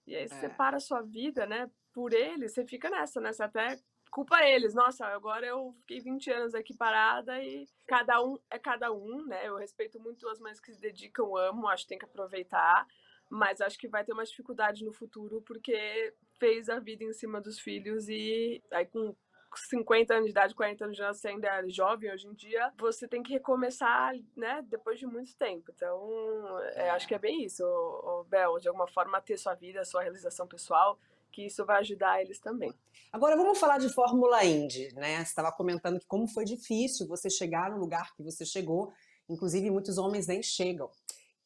E 0.07 0.17
aí 0.17 0.29
você 0.29 0.47
é. 0.47 0.49
para 0.49 0.79
a 0.79 0.81
sua 0.81 1.03
vida, 1.03 1.47
né? 1.47 1.71
Por 1.93 2.13
eles, 2.13 2.53
você 2.53 2.65
fica 2.65 2.89
nessa, 2.89 3.21
né? 3.21 3.33
Você 3.33 3.43
até 3.43 3.79
culpa 4.09 4.43
eles. 4.43 4.75
Nossa, 4.75 5.07
agora 5.07 5.47
eu 5.47 5.75
fiquei 5.81 6.01
20 6.01 6.31
anos 6.31 6.55
aqui 6.55 6.75
parada 6.75 7.43
e 7.43 7.67
cada 7.87 8.23
um 8.23 8.39
é 8.51 8.59
cada 8.59 8.93
um, 8.93 9.25
né? 9.27 9.47
Eu 9.47 9.57
respeito 9.57 10.01
muito 10.01 10.29
as 10.29 10.41
mães 10.41 10.61
que 10.61 10.73
se 10.73 10.81
dedicam, 10.81 11.37
amo, 11.37 11.69
acho 11.69 11.85
que 11.85 11.91
tem 11.91 11.99
que 11.99 12.05
aproveitar 12.05 12.87
mas 13.31 13.61
acho 13.61 13.79
que 13.79 13.89
vai 13.89 14.05
ter 14.05 14.13
uma 14.13 14.25
dificuldade 14.25 14.85
no 14.85 14.93
futuro 14.93 15.43
porque 15.43 16.15
fez 16.39 16.69
a 16.69 16.79
vida 16.79 17.05
em 17.05 17.13
cima 17.13 17.41
dos 17.41 17.59
filhos 17.59 18.09
e 18.09 18.63
aí 18.71 18.87
com 18.87 19.15
50 19.55 20.15
anos 20.15 20.27
de 20.27 20.31
idade, 20.31 20.55
40 20.55 20.85
anos 20.85 20.97
de 20.97 21.03
idade, 21.03 21.19
você 21.19 21.29
ainda 21.29 21.49
é 21.49 21.69
jovem 21.69 22.13
hoje 22.13 22.27
em 22.27 22.35
dia, 22.35 22.73
você 22.79 23.09
tem 23.09 23.23
que 23.23 23.33
recomeçar, 23.33 24.15
né, 24.37 24.63
depois 24.67 24.99
de 24.99 25.07
muito 25.07 25.35
tempo. 25.37 25.73
Então, 25.75 26.59
é, 26.75 26.91
acho 26.91 27.09
que 27.09 27.15
é 27.15 27.19
bem 27.19 27.45
isso, 27.45 27.65
o, 27.65 28.21
o 28.21 28.25
Bel, 28.25 28.59
de 28.59 28.69
alguma 28.69 28.87
forma 28.87 29.21
ter 29.21 29.39
sua 29.39 29.55
vida, 29.55 29.85
sua 29.85 30.03
realização 30.03 30.47
pessoal, 30.47 30.99
que 31.39 31.47
isso 31.47 31.65
vai 31.65 31.79
ajudar 31.79 32.21
eles 32.21 32.41
também. 32.41 32.75
Agora 33.13 33.37
vamos 33.37 33.61
falar 33.61 33.79
de 33.79 33.89
Fórmula 33.89 34.45
Indy, 34.45 34.93
né? 34.95 35.19
Você 35.19 35.31
estava 35.31 35.53
comentando 35.53 36.01
que 36.01 36.07
como 36.07 36.27
foi 36.27 36.45
difícil 36.45 37.07
você 37.07 37.31
chegar 37.31 37.71
no 37.71 37.79
lugar 37.79 38.13
que 38.17 38.25
você 38.25 38.45
chegou, 38.45 38.93
inclusive 39.29 39.71
muitos 39.71 39.99
homens 39.99 40.27
nem 40.27 40.43
chegam. 40.43 40.91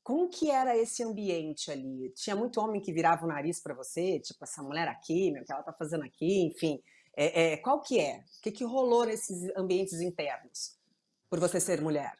Como 0.02 0.30
que 0.30 0.50
era 0.50 0.74
esse 0.74 1.02
ambiente 1.02 1.70
ali? 1.70 2.08
Tinha 2.16 2.34
muito 2.34 2.58
homem 2.58 2.80
que 2.80 2.90
virava 2.90 3.26
o 3.26 3.28
nariz 3.28 3.60
para 3.60 3.74
você, 3.74 4.18
tipo, 4.18 4.42
essa 4.42 4.62
mulher 4.62 4.88
aqui, 4.88 5.30
meu, 5.30 5.42
o 5.42 5.44
que 5.44 5.52
ela 5.52 5.62
tá 5.62 5.74
fazendo 5.74 6.04
aqui, 6.04 6.42
enfim. 6.42 6.82
É, 7.14 7.52
é, 7.52 7.56
qual 7.58 7.82
que 7.82 8.00
é? 8.00 8.24
O 8.38 8.42
que, 8.42 8.50
que 8.50 8.64
rolou 8.64 9.04
nesses 9.04 9.54
ambientes 9.54 10.00
internos, 10.00 10.74
por 11.28 11.38
você 11.38 11.60
ser 11.60 11.82
mulher? 11.82 12.16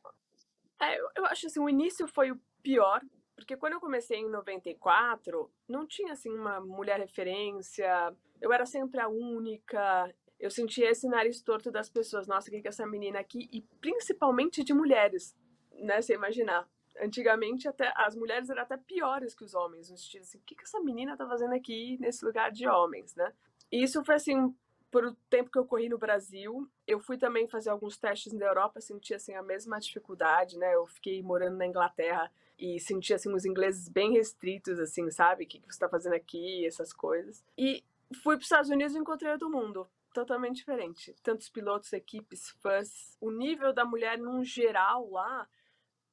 É, 0.78 1.00
eu, 1.00 1.08
eu 1.16 1.24
acho 1.24 1.46
assim, 1.46 1.58
o 1.58 1.70
início 1.70 2.06
foi 2.06 2.32
o 2.32 2.40
pior, 2.62 3.00
porque 3.42 3.56
quando 3.56 3.72
eu 3.72 3.80
comecei 3.80 4.18
em 4.18 4.30
94, 4.30 5.50
não 5.68 5.84
tinha 5.84 6.12
assim 6.12 6.30
uma 6.30 6.60
mulher 6.60 7.00
referência, 7.00 8.14
eu 8.40 8.52
era 8.52 8.64
sempre 8.64 9.00
a 9.00 9.08
única, 9.08 10.14
eu 10.38 10.48
sentia 10.48 10.88
esse 10.88 11.08
nariz 11.08 11.42
torto 11.42 11.70
das 11.70 11.90
pessoas, 11.90 12.28
nossa, 12.28 12.48
o 12.48 12.52
que 12.52 12.66
é 12.66 12.68
essa 12.68 12.86
menina 12.86 13.18
aqui? 13.18 13.48
E 13.52 13.60
principalmente 13.80 14.62
de 14.62 14.72
mulheres, 14.72 15.36
né, 15.72 16.00
você 16.00 16.14
imaginar 16.14 16.68
antigamente 17.00 17.66
até 17.66 17.92
as 17.96 18.14
mulheres 18.14 18.48
eram 18.48 18.62
até 18.62 18.76
piores 18.76 19.34
que 19.34 19.44
os 19.44 19.54
homens, 19.54 19.90
no 19.90 19.96
sentido 19.96 20.22
assim, 20.22 20.38
o 20.38 20.42
que, 20.42 20.54
que 20.54 20.62
essa 20.62 20.78
menina 20.78 21.16
tá 21.16 21.26
fazendo 21.26 21.54
aqui 21.54 21.98
nesse 21.98 22.24
lugar 22.24 22.52
de 22.52 22.68
homens, 22.68 23.16
né? 23.16 23.32
E 23.72 23.82
isso 23.82 24.04
foi 24.04 24.14
assim, 24.14 24.54
por 24.88 25.04
o 25.04 25.16
tempo 25.28 25.50
que 25.50 25.58
eu 25.58 25.64
corri 25.64 25.88
no 25.88 25.98
Brasil, 25.98 26.70
eu 26.86 27.00
fui 27.00 27.18
também 27.18 27.48
fazer 27.48 27.70
alguns 27.70 27.96
testes 27.96 28.32
na 28.34 28.46
Europa, 28.46 28.80
senti 28.80 29.14
assim 29.14 29.34
a 29.34 29.42
mesma 29.42 29.80
dificuldade, 29.80 30.58
né? 30.58 30.74
Eu 30.74 30.86
fiquei 30.86 31.22
morando 31.22 31.56
na 31.56 31.66
Inglaterra 31.66 32.30
e 32.62 32.78
senti 32.78 33.12
assim 33.12 33.34
os 33.34 33.44
ingleses 33.44 33.88
bem 33.88 34.12
restritos 34.12 34.78
assim, 34.78 35.10
sabe? 35.10 35.42
O 35.42 35.46
que, 35.48 35.58
que 35.58 35.66
você 35.66 35.72
está 35.72 35.88
fazendo 35.88 36.14
aqui, 36.14 36.64
essas 36.64 36.92
coisas. 36.92 37.44
E 37.58 37.82
fui 38.22 38.36
para 38.36 38.42
os 38.42 38.46
Estados 38.46 38.70
Unidos 38.70 38.94
e 38.94 38.98
encontrei 38.98 39.36
todo 39.36 39.50
mundo 39.50 39.90
totalmente 40.14 40.58
diferente. 40.58 41.12
Tantos 41.24 41.48
pilotos, 41.48 41.92
equipes, 41.92 42.50
fãs. 42.62 43.16
O 43.20 43.32
nível 43.32 43.72
da 43.72 43.84
mulher, 43.84 44.16
num 44.16 44.44
geral, 44.44 45.10
lá, 45.10 45.48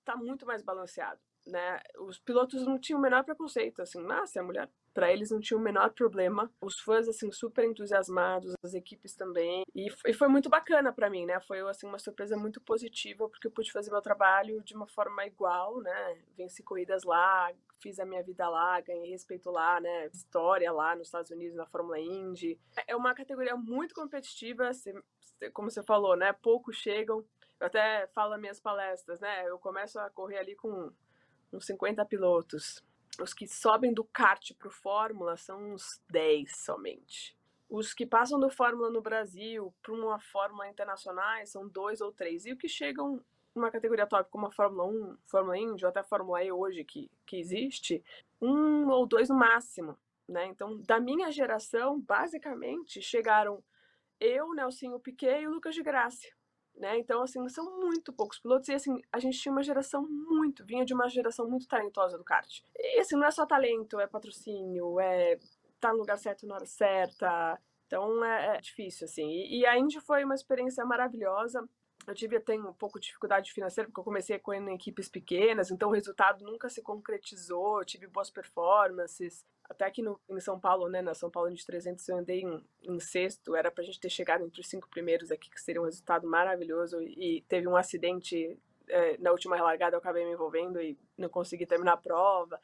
tá 0.03 0.15
muito 0.15 0.43
mais 0.43 0.63
balanceado. 0.63 1.21
Né? 1.49 1.79
Os 1.99 2.19
pilotos 2.19 2.65
não 2.65 2.79
tinham 2.79 2.99
o 2.99 3.01
menor 3.01 3.23
preconceito, 3.23 3.81
assim, 3.81 4.01
nossa, 4.01 4.39
é 4.39 4.41
mulher. 4.41 4.69
Para 4.93 5.11
eles 5.11 5.31
não 5.31 5.39
tinha 5.39 5.57
o 5.57 5.61
menor 5.61 5.91
problema. 5.91 6.51
Os 6.61 6.79
fãs, 6.79 7.07
assim, 7.07 7.31
super 7.31 7.63
entusiasmados, 7.63 8.53
as 8.63 8.73
equipes 8.73 9.15
também. 9.15 9.63
E, 9.75 9.87
e 10.05 10.13
foi 10.13 10.27
muito 10.27 10.49
bacana 10.49 10.91
para 10.91 11.09
mim, 11.09 11.25
né? 11.25 11.39
Foi, 11.41 11.59
assim, 11.61 11.87
uma 11.87 11.99
surpresa 11.99 12.35
muito 12.35 12.59
positiva, 12.61 13.29
porque 13.29 13.47
eu 13.47 13.51
pude 13.51 13.71
fazer 13.71 13.91
meu 13.91 14.01
trabalho 14.01 14.61
de 14.63 14.75
uma 14.75 14.87
forma 14.87 15.25
igual, 15.25 15.79
né? 15.81 16.17
Venci 16.35 16.63
corridas 16.63 17.03
lá, 17.03 17.51
fiz 17.81 17.99
a 17.99 18.05
minha 18.05 18.23
vida 18.23 18.47
lá, 18.49 18.79
ganhei 18.81 19.11
respeito 19.11 19.49
lá, 19.49 19.79
né? 19.79 20.07
História 20.07 20.71
lá 20.71 20.95
nos 20.95 21.07
Estados 21.07 21.31
Unidos, 21.31 21.55
na 21.55 21.65
Fórmula 21.65 21.99
Indy. 21.99 22.59
É 22.87 22.95
uma 22.95 23.13
categoria 23.13 23.55
muito 23.55 23.95
competitiva, 23.95 24.69
como 25.53 25.69
você 25.69 25.83
falou, 25.83 26.15
né? 26.15 26.33
Poucos 26.33 26.77
chegam. 26.77 27.23
Eu 27.59 27.67
até 27.67 28.07
falo 28.07 28.31
nas 28.31 28.39
minhas 28.39 28.59
palestras, 28.59 29.19
né? 29.19 29.47
Eu 29.47 29.59
começo 29.59 29.99
a 29.99 30.09
correr 30.09 30.37
ali 30.37 30.55
com 30.55 30.91
uns 31.51 31.65
50 31.65 32.05
pilotos. 32.05 32.83
Os 33.21 33.33
que 33.33 33.47
sobem 33.47 33.93
do 33.93 34.03
kart 34.03 34.53
para 34.57 34.67
o 34.67 34.71
Fórmula 34.71 35.35
são 35.37 35.73
uns 35.73 36.01
10 36.09 36.55
somente. 36.55 37.37
Os 37.69 37.93
que 37.93 38.05
passam 38.05 38.39
do 38.39 38.49
Fórmula 38.49 38.89
no 38.89 39.01
Brasil 39.01 39.73
para 39.81 39.93
uma 39.93 40.19
Fórmula 40.19 40.67
internacional 40.67 41.45
são 41.45 41.67
dois 41.67 42.01
ou 42.01 42.11
três. 42.11 42.45
E 42.45 42.53
os 42.53 42.57
que 42.57 42.67
chegam 42.67 43.23
numa 43.53 43.69
categoria 43.69 44.07
top 44.07 44.29
como 44.31 44.47
a 44.47 44.51
Fórmula 44.51 44.85
1, 44.85 45.17
Fórmula 45.25 45.57
Indy 45.57 45.83
ou 45.83 45.89
até 45.89 45.99
a 45.99 46.03
Fórmula 46.03 46.43
E 46.43 46.51
hoje 46.51 46.83
que, 46.83 47.11
que 47.25 47.37
existe, 47.37 48.03
um 48.41 48.87
ou 48.89 49.05
dois 49.05 49.29
no 49.29 49.35
máximo. 49.35 49.97
Né? 50.27 50.45
Então, 50.45 50.77
da 50.81 50.99
minha 50.99 51.31
geração, 51.31 51.99
basicamente, 51.99 53.01
chegaram 53.01 53.63
eu, 54.19 54.53
Nelsinho 54.53 54.99
Piquet 54.99 55.41
e 55.41 55.47
o 55.47 55.51
Lucas 55.51 55.75
de 55.75 55.83
Graça 55.83 56.27
né? 56.79 56.98
Então, 56.98 57.21
assim, 57.21 57.48
são 57.50 57.79
muito 57.79 58.13
poucos 58.13 58.39
pilotos 58.39 58.69
e, 58.69 58.74
assim, 58.74 59.01
a 59.12 59.19
gente 59.19 59.38
tinha 59.38 59.51
uma 59.51 59.62
geração 59.62 60.07
muito, 60.09 60.65
vinha 60.65 60.86
de 60.86 60.93
uma 60.93 61.09
geração 61.09 61.48
muito 61.48 61.67
talentosa 61.67 62.17
do 62.17 62.24
kart. 62.24 62.62
E, 62.75 63.00
assim, 63.01 63.17
não 63.17 63.27
é 63.27 63.31
só 63.31 63.45
talento, 63.45 64.00
é 64.00 64.07
patrocínio, 64.07 65.00
é 65.00 65.33
estar 65.33 65.89
tá 65.89 65.91
no 65.91 66.00
lugar 66.00 66.17
certo 66.17 66.48
na 66.48 66.55
hora 66.55 66.65
certa. 66.65 67.59
Então, 67.86 68.24
é, 68.24 68.57
é 68.57 68.62
difícil, 68.62 69.05
assim. 69.05 69.29
E, 69.29 69.59
e 69.59 69.65
a 69.65 69.77
Indy 69.77 70.00
foi 70.00 70.24
uma 70.24 70.36
experiência 70.36 70.86
maravilhosa. 70.86 71.67
Eu 72.09 72.15
tive 72.15 72.37
até 72.37 72.55
um 72.55 72.73
pouco 72.73 72.99
de 72.99 73.05
dificuldade 73.05 73.53
financeira, 73.53 73.87
porque 73.87 73.99
eu 73.99 74.03
comecei 74.03 74.39
correndo 74.39 74.69
em 74.69 74.73
equipes 74.73 75.07
pequenas, 75.07 75.69
então 75.69 75.89
o 75.89 75.93
resultado 75.93 76.43
nunca 76.43 76.67
se 76.67 76.81
concretizou, 76.81 77.85
tive 77.85 78.07
boas 78.07 78.31
performances, 78.31 79.45
até 79.69 79.85
aqui 79.85 80.01
no, 80.01 80.19
em 80.27 80.39
São 80.39 80.59
Paulo, 80.59 80.89
né, 80.89 81.03
na 81.03 81.13
São 81.13 81.29
Paulo 81.29 81.53
de 81.53 81.63
300 81.63 82.09
eu 82.09 82.17
andei 82.17 82.41
em, 82.41 82.65
em 82.81 82.99
sexto, 82.99 83.55
era 83.55 83.69
pra 83.69 83.83
gente 83.83 83.99
ter 83.99 84.09
chegado 84.09 84.43
entre 84.43 84.59
os 84.59 84.67
cinco 84.67 84.89
primeiros 84.89 85.29
aqui, 85.29 85.51
que 85.51 85.61
seria 85.61 85.79
um 85.79 85.85
resultado 85.85 86.27
maravilhoso, 86.27 86.99
e 86.99 87.45
teve 87.47 87.67
um 87.67 87.75
acidente 87.75 88.57
é, 88.87 89.15
na 89.19 89.29
última 89.29 89.61
largada, 89.61 89.95
eu 89.95 89.99
acabei 89.99 90.25
me 90.25 90.31
envolvendo 90.31 90.81
e 90.81 90.97
não 91.15 91.29
consegui 91.29 91.67
terminar 91.67 91.93
a 91.93 91.97
prova. 91.97 92.59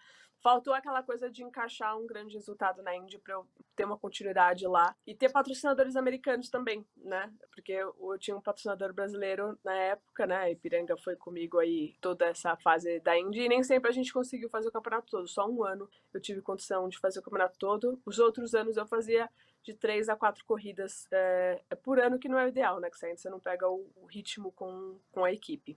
Faltou 0.45 0.75
aquela 0.75 1.01
coisa 1.01 1.27
de 1.27 1.43
encaixar 1.43 1.97
um 1.97 2.05
grande 2.05 2.35
resultado 2.35 2.83
na 2.83 2.95
Indy 2.95 3.17
para 3.17 3.33
eu 3.33 3.47
ter 3.75 3.83
uma 3.83 3.97
continuidade 3.97 4.67
lá 4.67 4.95
e 5.07 5.15
ter 5.15 5.31
patrocinadores 5.31 5.95
americanos 5.95 6.51
também, 6.51 6.85
né? 6.97 7.33
Porque 7.49 7.71
eu, 7.71 7.95
eu 7.99 8.19
tinha 8.19 8.37
um 8.37 8.41
patrocinador 8.41 8.93
brasileiro 8.93 9.57
na 9.63 9.73
época, 9.73 10.27
né? 10.27 10.51
Ipiranga 10.51 10.95
foi 10.97 11.15
comigo 11.15 11.57
aí 11.57 11.95
toda 11.99 12.27
essa 12.27 12.55
fase 12.57 12.99
da 12.99 13.17
Indy 13.17 13.39
e 13.39 13.49
nem 13.49 13.63
sempre 13.63 13.89
a 13.89 13.91
gente 13.91 14.13
conseguiu 14.13 14.47
fazer 14.47 14.67
o 14.67 14.71
campeonato 14.71 15.09
todo. 15.09 15.27
Só 15.27 15.49
um 15.49 15.63
ano 15.63 15.89
eu 16.13 16.21
tive 16.21 16.43
condição 16.43 16.87
de 16.89 16.99
fazer 16.99 17.21
o 17.21 17.23
campeonato 17.23 17.57
todo. 17.57 17.99
Os 18.05 18.19
outros 18.19 18.53
anos 18.53 18.77
eu 18.77 18.85
fazia 18.85 19.27
de 19.63 19.73
três 19.73 20.09
a 20.09 20.15
quatro 20.15 20.45
corridas 20.45 21.07
é, 21.09 21.59
por 21.81 21.99
ano, 21.99 22.19
que 22.19 22.29
não 22.29 22.37
é 22.37 22.45
o 22.45 22.49
ideal, 22.49 22.79
né? 22.79 22.91
Que 22.91 22.99
você 22.99 23.31
não 23.31 23.39
pega 23.39 23.67
o, 23.67 23.89
o 23.95 24.05
ritmo 24.05 24.51
com, 24.51 24.99
com 25.11 25.25
a 25.25 25.33
equipe. 25.33 25.75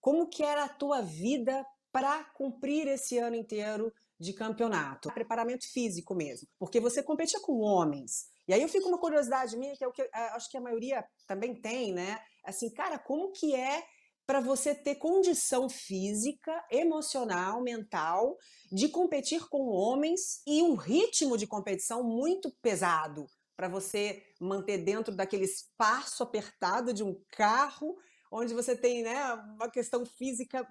Como 0.00 0.28
que 0.28 0.44
era 0.44 0.62
a 0.62 0.68
tua 0.68 1.02
vida 1.02 1.66
para 1.92 2.24
cumprir 2.34 2.86
esse 2.86 3.18
ano 3.18 3.36
inteiro 3.36 3.92
de 4.18 4.32
campeonato. 4.32 5.12
Preparamento 5.12 5.70
físico 5.72 6.14
mesmo, 6.14 6.48
porque 6.58 6.80
você 6.80 7.02
competia 7.02 7.40
com 7.40 7.60
homens. 7.60 8.28
E 8.46 8.52
aí 8.52 8.62
eu 8.62 8.68
fico 8.68 8.88
uma 8.88 8.98
curiosidade 8.98 9.56
minha, 9.56 9.76
que 9.76 9.84
é 9.84 9.88
o 9.88 9.92
que 9.92 10.08
acho 10.12 10.50
que 10.50 10.56
a 10.56 10.60
maioria 10.60 11.04
também 11.26 11.54
tem, 11.54 11.92
né? 11.92 12.18
Assim, 12.44 12.70
cara, 12.70 12.98
como 12.98 13.32
que 13.32 13.54
é 13.54 13.84
para 14.26 14.40
você 14.40 14.74
ter 14.74 14.94
condição 14.94 15.68
física, 15.68 16.52
emocional, 16.70 17.60
mental 17.62 18.36
de 18.70 18.88
competir 18.88 19.48
com 19.48 19.66
homens 19.66 20.40
e 20.46 20.62
um 20.62 20.76
ritmo 20.76 21.36
de 21.36 21.48
competição 21.48 22.04
muito 22.04 22.48
pesado 22.62 23.26
para 23.56 23.68
você 23.68 24.22
manter 24.40 24.78
dentro 24.78 25.14
daquele 25.14 25.44
espaço 25.44 26.22
apertado 26.22 26.94
de 26.94 27.02
um 27.02 27.20
carro 27.32 27.96
onde 28.30 28.54
você 28.54 28.76
tem 28.76 29.02
né, 29.02 29.34
uma 29.34 29.68
questão 29.68 30.06
física 30.06 30.66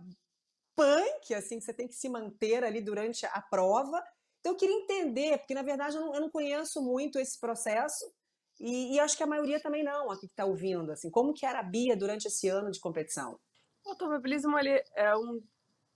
punk, 0.79 1.33
assim, 1.33 1.59
que 1.59 1.65
você 1.65 1.73
tem 1.73 1.87
que 1.87 1.95
se 1.95 2.07
manter 2.07 2.63
ali 2.63 2.81
durante 2.81 3.25
a 3.25 3.41
prova. 3.41 4.01
Então 4.39 4.53
eu 4.53 4.57
queria 4.57 4.75
entender, 4.75 5.37
porque 5.37 5.53
na 5.53 5.61
verdade 5.61 5.97
eu 5.97 6.01
não, 6.01 6.15
eu 6.15 6.21
não 6.21 6.29
conheço 6.29 6.81
muito 6.81 7.19
esse 7.19 7.37
processo 7.37 8.09
e, 8.59 8.95
e, 8.95 8.99
acho 8.99 9.15
que 9.15 9.23
a 9.23 9.27
maioria 9.27 9.59
também 9.59 9.83
não, 9.83 10.11
aqui 10.11 10.27
que 10.27 10.33
está 10.33 10.45
ouvindo, 10.45 10.91
assim, 10.91 11.09
como 11.09 11.33
que 11.33 11.45
era 11.45 11.59
a 11.59 11.63
Bia 11.63 11.95
durante 11.95 12.27
esse 12.27 12.49
ano 12.49 12.69
de 12.69 12.79
competição? 12.79 13.39
O 13.85 13.91
automobilismo 13.91 14.59
ele 14.59 14.83
é 14.95 15.15
um 15.15 15.41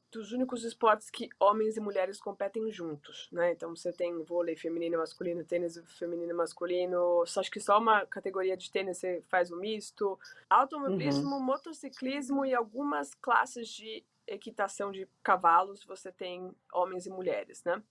dos 0.09 0.31
únicos 0.31 0.63
esportes 0.63 1.09
que 1.09 1.27
homens 1.39 1.75
e 1.75 1.81
mulheres 1.81 2.21
competem 2.21 2.71
juntos, 2.71 3.27
né? 3.31 3.51
Então 3.51 3.75
você 3.75 3.91
tem 3.91 4.23
vôlei 4.23 4.55
feminino 4.55 4.95
e 4.95 4.97
masculino, 4.97 5.43
tênis 5.43 5.77
feminino 5.97 6.31
e 6.31 6.35
masculino, 6.35 7.23
acho 7.23 7.51
que 7.51 7.59
só 7.59 7.79
uma 7.79 8.05
categoria 8.05 8.55
de 8.55 8.71
tênis 8.71 8.99
você 8.99 9.23
faz 9.27 9.51
o 9.51 9.57
misto, 9.57 10.17
automobilismo, 10.49 11.35
uhum. 11.35 11.43
motociclismo 11.43 12.45
e 12.45 12.53
algumas 12.53 13.13
classes 13.15 13.67
de 13.67 14.05
equitação 14.27 14.91
de 14.91 15.07
cavalos, 15.21 15.83
você 15.83 16.11
tem 16.11 16.51
homens 16.73 17.05
e 17.05 17.09
mulheres, 17.09 17.63
né? 17.63 17.81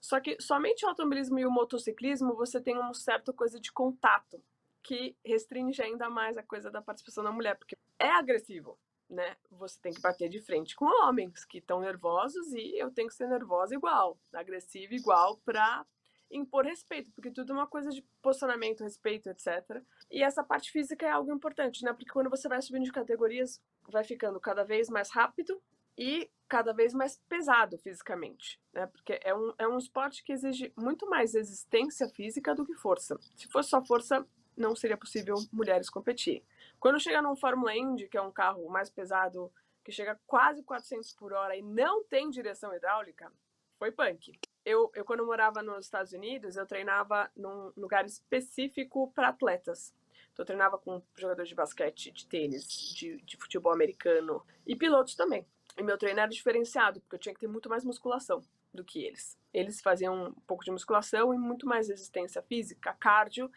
Só 0.00 0.20
que 0.20 0.40
somente 0.40 0.84
o 0.84 0.88
automobilismo 0.88 1.38
e 1.38 1.46
o 1.46 1.50
motociclismo 1.50 2.34
você 2.34 2.60
tem 2.60 2.76
uma 2.76 2.94
certa 2.94 3.32
coisa 3.32 3.60
de 3.60 3.72
contato 3.72 4.42
que 4.82 5.16
restringe 5.24 5.82
ainda 5.82 6.08
mais 6.08 6.38
a 6.38 6.42
coisa 6.42 6.70
da 6.70 6.80
participação 6.80 7.24
da 7.24 7.32
mulher, 7.32 7.56
porque 7.56 7.76
é 7.98 8.08
agressivo, 8.08 8.78
né? 9.08 9.36
Você 9.50 9.78
tem 9.80 9.92
que 9.92 10.00
bater 10.00 10.28
de 10.28 10.40
frente 10.40 10.76
com 10.76 10.84
homens 10.84 11.44
que 11.44 11.58
estão 11.58 11.80
nervosos 11.80 12.52
e 12.52 12.78
eu 12.78 12.90
tenho 12.90 13.08
que 13.08 13.14
ser 13.14 13.28
nervosa 13.28 13.74
igual, 13.74 14.18
agressiva 14.32 14.94
igual 14.94 15.38
para 15.38 15.84
impor 16.30 16.64
respeito, 16.64 17.10
porque 17.12 17.30
tudo 17.30 17.52
é 17.52 17.56
uma 17.56 17.66
coisa 17.66 17.90
de 17.90 18.02
posicionamento, 18.22 18.84
respeito, 18.84 19.28
etc. 19.30 19.82
E 20.10 20.22
essa 20.22 20.44
parte 20.44 20.70
física 20.70 21.06
é 21.06 21.10
algo 21.10 21.32
importante, 21.32 21.82
né? 21.84 21.92
Porque 21.92 22.10
quando 22.10 22.30
você 22.30 22.48
vai 22.48 22.60
subindo 22.60 22.84
de 22.84 22.92
categorias, 22.92 23.60
vai 23.90 24.04
ficando 24.04 24.40
cada 24.40 24.64
vez 24.64 24.88
mais 24.88 25.10
rápido 25.10 25.60
e 25.96 26.30
cada 26.48 26.72
vez 26.72 26.94
mais 26.94 27.18
pesado 27.28 27.76
fisicamente, 27.78 28.60
né? 28.72 28.86
Porque 28.86 29.20
é 29.22 29.34
um, 29.34 29.52
é 29.58 29.68
um 29.68 29.76
esporte 29.76 30.22
que 30.22 30.32
exige 30.32 30.72
muito 30.76 31.08
mais 31.08 31.34
resistência 31.34 32.08
física 32.08 32.54
do 32.54 32.64
que 32.64 32.74
força. 32.74 33.18
Se 33.36 33.48
fosse 33.48 33.70
só 33.70 33.84
força, 33.84 34.26
não 34.56 34.74
seria 34.74 34.96
possível 34.96 35.36
mulheres 35.52 35.90
competirem. 35.90 36.44
Quando 36.80 37.00
chega 37.00 37.20
num 37.20 37.36
Fórmula 37.36 37.76
Indy, 37.76 38.08
que 38.08 38.16
é 38.16 38.22
um 38.22 38.32
carro 38.32 38.68
mais 38.68 38.88
pesado, 38.88 39.52
que 39.84 39.92
chega 39.92 40.18
quase 40.26 40.62
400 40.62 41.12
por 41.14 41.32
hora 41.32 41.56
e 41.56 41.62
não 41.62 42.04
tem 42.04 42.30
direção 42.30 42.74
hidráulica, 42.74 43.32
foi 43.78 43.92
punk. 43.92 44.38
Eu, 44.64 44.90
eu 44.94 45.04
quando 45.04 45.24
morava 45.24 45.62
nos 45.62 45.86
Estados 45.86 46.12
Unidos, 46.12 46.56
eu 46.56 46.66
treinava 46.66 47.30
num 47.36 47.72
lugar 47.76 48.04
específico 48.04 49.10
para 49.12 49.28
atletas. 49.28 49.94
Então, 50.38 50.44
eu 50.44 50.46
treinava 50.46 50.78
com 50.78 51.02
jogadores 51.16 51.48
de 51.48 51.54
basquete, 51.56 52.12
de 52.12 52.24
tênis, 52.24 52.64
de, 52.94 53.16
de 53.22 53.36
futebol 53.36 53.72
americano 53.72 54.40
e 54.64 54.76
pilotos 54.76 55.16
também. 55.16 55.44
E 55.76 55.82
meu 55.82 55.98
treino 55.98 56.20
era 56.20 56.30
diferenciado, 56.30 57.00
porque 57.00 57.16
eu 57.16 57.18
tinha 57.18 57.34
que 57.34 57.40
ter 57.40 57.48
muito 57.48 57.68
mais 57.68 57.84
musculação 57.84 58.44
do 58.72 58.84
que 58.84 59.02
eles. 59.02 59.36
Eles 59.52 59.80
faziam 59.80 60.28
um 60.28 60.32
pouco 60.46 60.64
de 60.64 60.70
musculação 60.70 61.34
e 61.34 61.38
muito 61.38 61.66
mais 61.66 61.88
resistência 61.88 62.40
física, 62.42 62.96
cardio, 63.00 63.50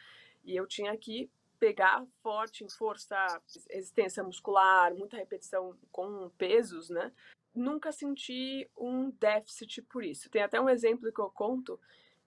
e 0.43 0.55
eu 0.55 0.65
tinha 0.65 0.97
que 0.97 1.29
pegar 1.59 2.03
forte 2.23 2.63
em 2.63 2.69
força, 2.69 3.15
resistência 3.69 4.23
muscular, 4.23 4.95
muita 4.95 5.17
repetição 5.17 5.77
com 5.91 6.31
pesos, 6.31 6.89
né? 6.89 7.11
Nunca 7.53 7.91
senti 7.91 8.67
um 8.75 9.11
déficit 9.11 9.83
por 9.83 10.03
isso. 10.03 10.31
Tem 10.31 10.41
até 10.41 10.59
um 10.59 10.69
exemplo 10.69 11.11
que 11.13 11.21
eu 11.21 11.29
conto 11.29 11.79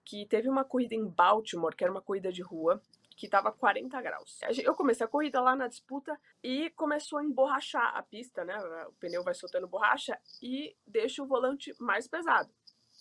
que 0.05 0.25
teve 0.27 0.47
uma 0.47 0.63
corrida 0.63 0.95
em 0.95 1.05
Baltimore, 1.05 1.75
que 1.75 1.83
era 1.83 1.91
uma 1.91 2.01
corrida 2.01 2.31
de 2.31 2.41
rua, 2.41 2.81
que 3.15 3.27
estava 3.27 3.51
40 3.51 4.01
graus. 4.01 4.39
Eu 4.63 4.75
comecei 4.75 5.05
a 5.05 5.09
corrida 5.09 5.39
lá 5.39 5.55
na 5.55 5.67
disputa 5.67 6.19
e 6.43 6.69
começou 6.71 7.19
a 7.19 7.23
emborrachar 7.23 7.95
a 7.95 8.03
pista, 8.03 8.43
né? 8.43 8.57
O 8.87 8.93
pneu 8.93 9.23
vai 9.23 9.33
soltando 9.33 9.67
borracha 9.67 10.19
e 10.41 10.75
deixa 10.85 11.23
o 11.23 11.27
volante 11.27 11.73
mais 11.79 12.07
pesado. 12.07 12.53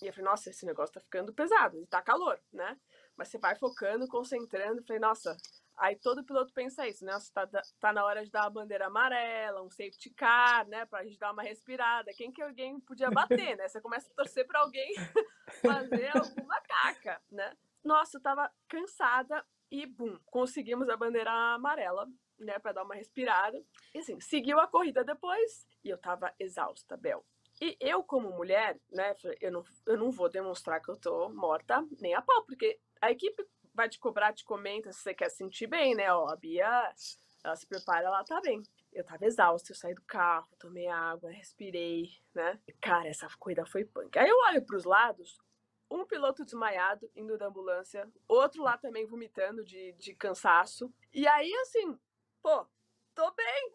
E 0.02 0.06
eu 0.06 0.12
falei, 0.12 0.30
nossa, 0.30 0.50
esse 0.50 0.66
negócio 0.66 0.94
tá 0.94 1.00
ficando 1.00 1.32
pesado, 1.32 1.80
e 1.80 1.86
tá 1.86 2.02
calor, 2.02 2.40
né? 2.52 2.78
Mas 3.16 3.28
você 3.28 3.38
vai 3.38 3.54
focando, 3.56 4.08
concentrando, 4.08 4.84
falei, 4.84 5.00
nossa. 5.00 5.36
Aí 5.76 5.96
todo 5.96 6.24
piloto 6.24 6.52
pensa 6.52 6.86
isso, 6.86 7.04
né? 7.04 7.16
Tá, 7.32 7.48
tá 7.80 7.92
na 7.92 8.04
hora 8.04 8.24
de 8.24 8.30
dar 8.30 8.44
a 8.44 8.50
bandeira 8.50 8.86
amarela, 8.86 9.62
um 9.62 9.70
safety 9.70 10.10
car, 10.10 10.66
né? 10.68 10.84
Pra 10.86 11.04
gente 11.04 11.18
dar 11.18 11.32
uma 11.32 11.42
respirada. 11.42 12.12
Quem 12.12 12.32
que 12.32 12.42
alguém 12.42 12.78
podia 12.80 13.10
bater, 13.10 13.56
né? 13.56 13.68
Você 13.68 13.80
começa 13.80 14.08
a 14.10 14.14
torcer 14.14 14.46
para 14.46 14.60
alguém 14.60 14.94
fazer 15.62 16.16
alguma 16.16 16.60
caca, 16.60 17.20
né? 17.30 17.56
Nossa, 17.84 18.18
eu 18.18 18.22
tava 18.22 18.50
cansada, 18.68 19.44
e, 19.74 19.86
bum, 19.86 20.16
conseguimos 20.26 20.88
a 20.88 20.96
bandeira 20.96 21.32
amarela, 21.32 22.08
né, 22.38 22.58
para 22.60 22.72
dar 22.72 22.84
uma 22.84 22.94
respirada. 22.94 23.60
E 23.92 23.98
assim, 23.98 24.20
seguiu 24.20 24.60
a 24.60 24.68
corrida 24.68 25.02
depois 25.02 25.66
e 25.82 25.88
eu 25.88 25.98
tava 25.98 26.32
exausta, 26.38 26.96
Bel. 26.96 27.24
E 27.60 27.76
eu, 27.80 28.02
como 28.04 28.30
mulher, 28.30 28.78
né, 28.90 29.14
eu 29.40 29.50
não, 29.50 29.64
eu 29.86 29.96
não 29.96 30.10
vou 30.12 30.28
demonstrar 30.28 30.80
que 30.80 30.90
eu 30.90 30.96
tô 30.96 31.28
morta 31.30 31.84
nem 32.00 32.14
a 32.14 32.22
pau, 32.22 32.44
porque 32.44 32.78
a 33.00 33.10
equipe 33.10 33.44
vai 33.72 33.88
te 33.88 33.98
cobrar, 33.98 34.32
te 34.32 34.44
comenta 34.44 34.92
se 34.92 35.00
você 35.00 35.14
quer 35.14 35.28
sentir 35.28 35.66
bem, 35.66 35.94
né? 35.94 36.12
Ó, 36.12 36.28
a 36.28 36.36
Bia, 36.36 36.92
ela 37.42 37.56
se 37.56 37.66
prepara, 37.66 38.06
ela 38.06 38.24
tá 38.24 38.40
bem. 38.40 38.62
Eu 38.92 39.04
tava 39.04 39.26
exausta, 39.26 39.72
eu 39.72 39.76
saí 39.76 39.94
do 39.94 40.02
carro, 40.02 40.48
tomei 40.58 40.86
água, 40.86 41.30
respirei, 41.30 42.10
né? 42.32 42.60
Cara, 42.80 43.08
essa 43.08 43.28
corrida 43.38 43.66
foi 43.66 43.84
punk. 43.84 44.16
Aí 44.16 44.28
eu 44.28 44.38
olho 44.48 44.64
pros 44.64 44.84
lados, 44.84 45.36
um 45.90 46.04
piloto 46.04 46.44
desmaiado 46.44 47.10
indo 47.14 47.38
da 47.38 47.46
ambulância, 47.46 48.10
outro 48.26 48.62
lá 48.62 48.76
também 48.76 49.06
vomitando 49.06 49.64
de, 49.64 49.92
de 49.92 50.14
cansaço. 50.14 50.92
E 51.12 51.26
aí, 51.26 51.52
assim, 51.62 51.98
pô, 52.42 52.66
tô 53.14 53.30
bem. 53.32 53.72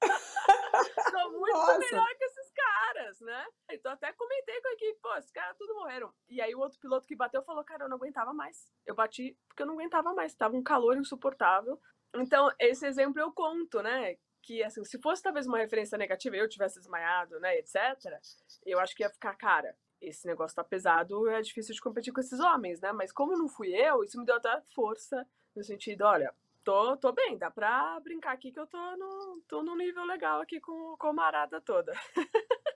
tô 1.12 1.30
muito 1.30 1.52
Nossa. 1.52 1.78
melhor 1.78 2.08
que 2.16 2.24
esses 2.24 2.50
caras, 2.52 3.20
né? 3.20 3.46
Então 3.70 3.92
até 3.92 4.12
comentei 4.12 4.60
com 4.60 4.68
a 4.68 4.72
equipe, 4.72 4.98
pô, 5.00 5.14
esses 5.16 5.30
caras 5.30 5.56
tudo 5.56 5.74
morreram. 5.74 6.12
E 6.28 6.40
aí 6.40 6.54
o 6.54 6.60
outro 6.60 6.78
piloto 6.78 7.06
que 7.06 7.16
bateu 7.16 7.42
falou, 7.42 7.64
cara, 7.64 7.84
eu 7.84 7.88
não 7.88 7.96
aguentava 7.96 8.32
mais. 8.32 8.70
Eu 8.86 8.94
bati 8.94 9.36
porque 9.48 9.62
eu 9.62 9.66
não 9.66 9.74
aguentava 9.74 10.12
mais, 10.14 10.34
tava 10.34 10.56
um 10.56 10.62
calor 10.62 10.96
insuportável. 10.96 11.80
Então, 12.14 12.50
esse 12.58 12.86
exemplo 12.86 13.20
eu 13.20 13.32
conto, 13.32 13.82
né? 13.82 14.16
Que, 14.42 14.64
assim, 14.64 14.82
se 14.84 14.98
fosse 15.00 15.22
talvez 15.22 15.46
uma 15.46 15.58
referência 15.58 15.98
negativa 15.98 16.34
eu 16.36 16.48
tivesse 16.48 16.78
desmaiado, 16.80 17.38
né, 17.40 17.58
etc., 17.58 17.76
eu 18.64 18.80
acho 18.80 18.96
que 18.96 19.02
ia 19.02 19.10
ficar, 19.10 19.34
cara, 19.36 19.76
esse 20.00 20.26
negócio 20.26 20.56
tá 20.56 20.64
pesado, 20.64 21.28
é 21.28 21.40
difícil 21.40 21.74
de 21.74 21.80
competir 21.80 22.12
com 22.12 22.20
esses 22.20 22.40
homens, 22.40 22.80
né? 22.80 22.92
Mas 22.92 23.12
como 23.12 23.36
não 23.36 23.48
fui 23.48 23.68
eu, 23.74 24.02
isso 24.02 24.18
me 24.18 24.24
deu 24.24 24.36
até 24.36 24.60
força 24.74 25.26
no 25.54 25.62
sentido, 25.62 26.02
olha, 26.02 26.32
tô, 26.64 26.96
tô 26.96 27.12
bem, 27.12 27.36
dá 27.36 27.50
pra 27.50 27.98
brincar 28.00 28.32
aqui 28.32 28.52
que 28.52 28.60
eu 28.60 28.66
tô 28.66 28.96
no, 28.96 29.42
tô 29.48 29.62
num 29.62 29.76
nível 29.76 30.04
legal 30.04 30.40
aqui 30.40 30.60
com, 30.60 30.96
com 30.98 31.08
a 31.08 31.12
marada 31.12 31.60
toda. 31.60 31.92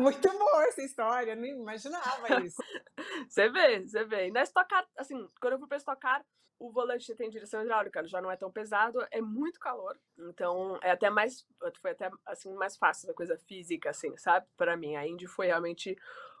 muito 0.00 0.28
boa 0.30 0.64
essa 0.64 0.82
história, 0.82 1.34
nem 1.34 1.52
imaginava 1.52 2.44
isso. 2.44 2.62
Você 3.28 3.48
vê, 3.48 3.80
você 3.80 4.04
vê. 4.04 4.28
E 4.28 4.30
na 4.30 4.42
estocar, 4.42 4.86
assim, 4.98 5.28
quando 5.40 5.54
eu 5.54 5.58
fui 5.58 5.68
pra 5.68 5.76
estocar, 5.76 6.24
o 6.58 6.70
volante 6.70 7.14
tem 7.14 7.30
direção 7.30 7.62
hidráulica, 7.62 8.06
já 8.06 8.20
não 8.20 8.30
é 8.30 8.36
tão 8.36 8.50
pesado, 8.50 9.04
é 9.10 9.20
muito 9.20 9.58
calor, 9.58 9.98
então 10.18 10.78
é 10.82 10.90
até 10.90 11.10
mais, 11.10 11.46
foi 11.80 11.90
até 11.90 12.10
assim 12.26 12.52
mais 12.54 12.76
fácil 12.76 13.08
da 13.08 13.14
coisa 13.14 13.36
física, 13.36 13.90
assim, 13.90 14.16
sabe? 14.16 14.46
Para 14.56 14.76
mim, 14.76 14.96
a 14.96 15.06
Indy 15.06 15.26
foi 15.26 15.46
realmente 15.46 15.96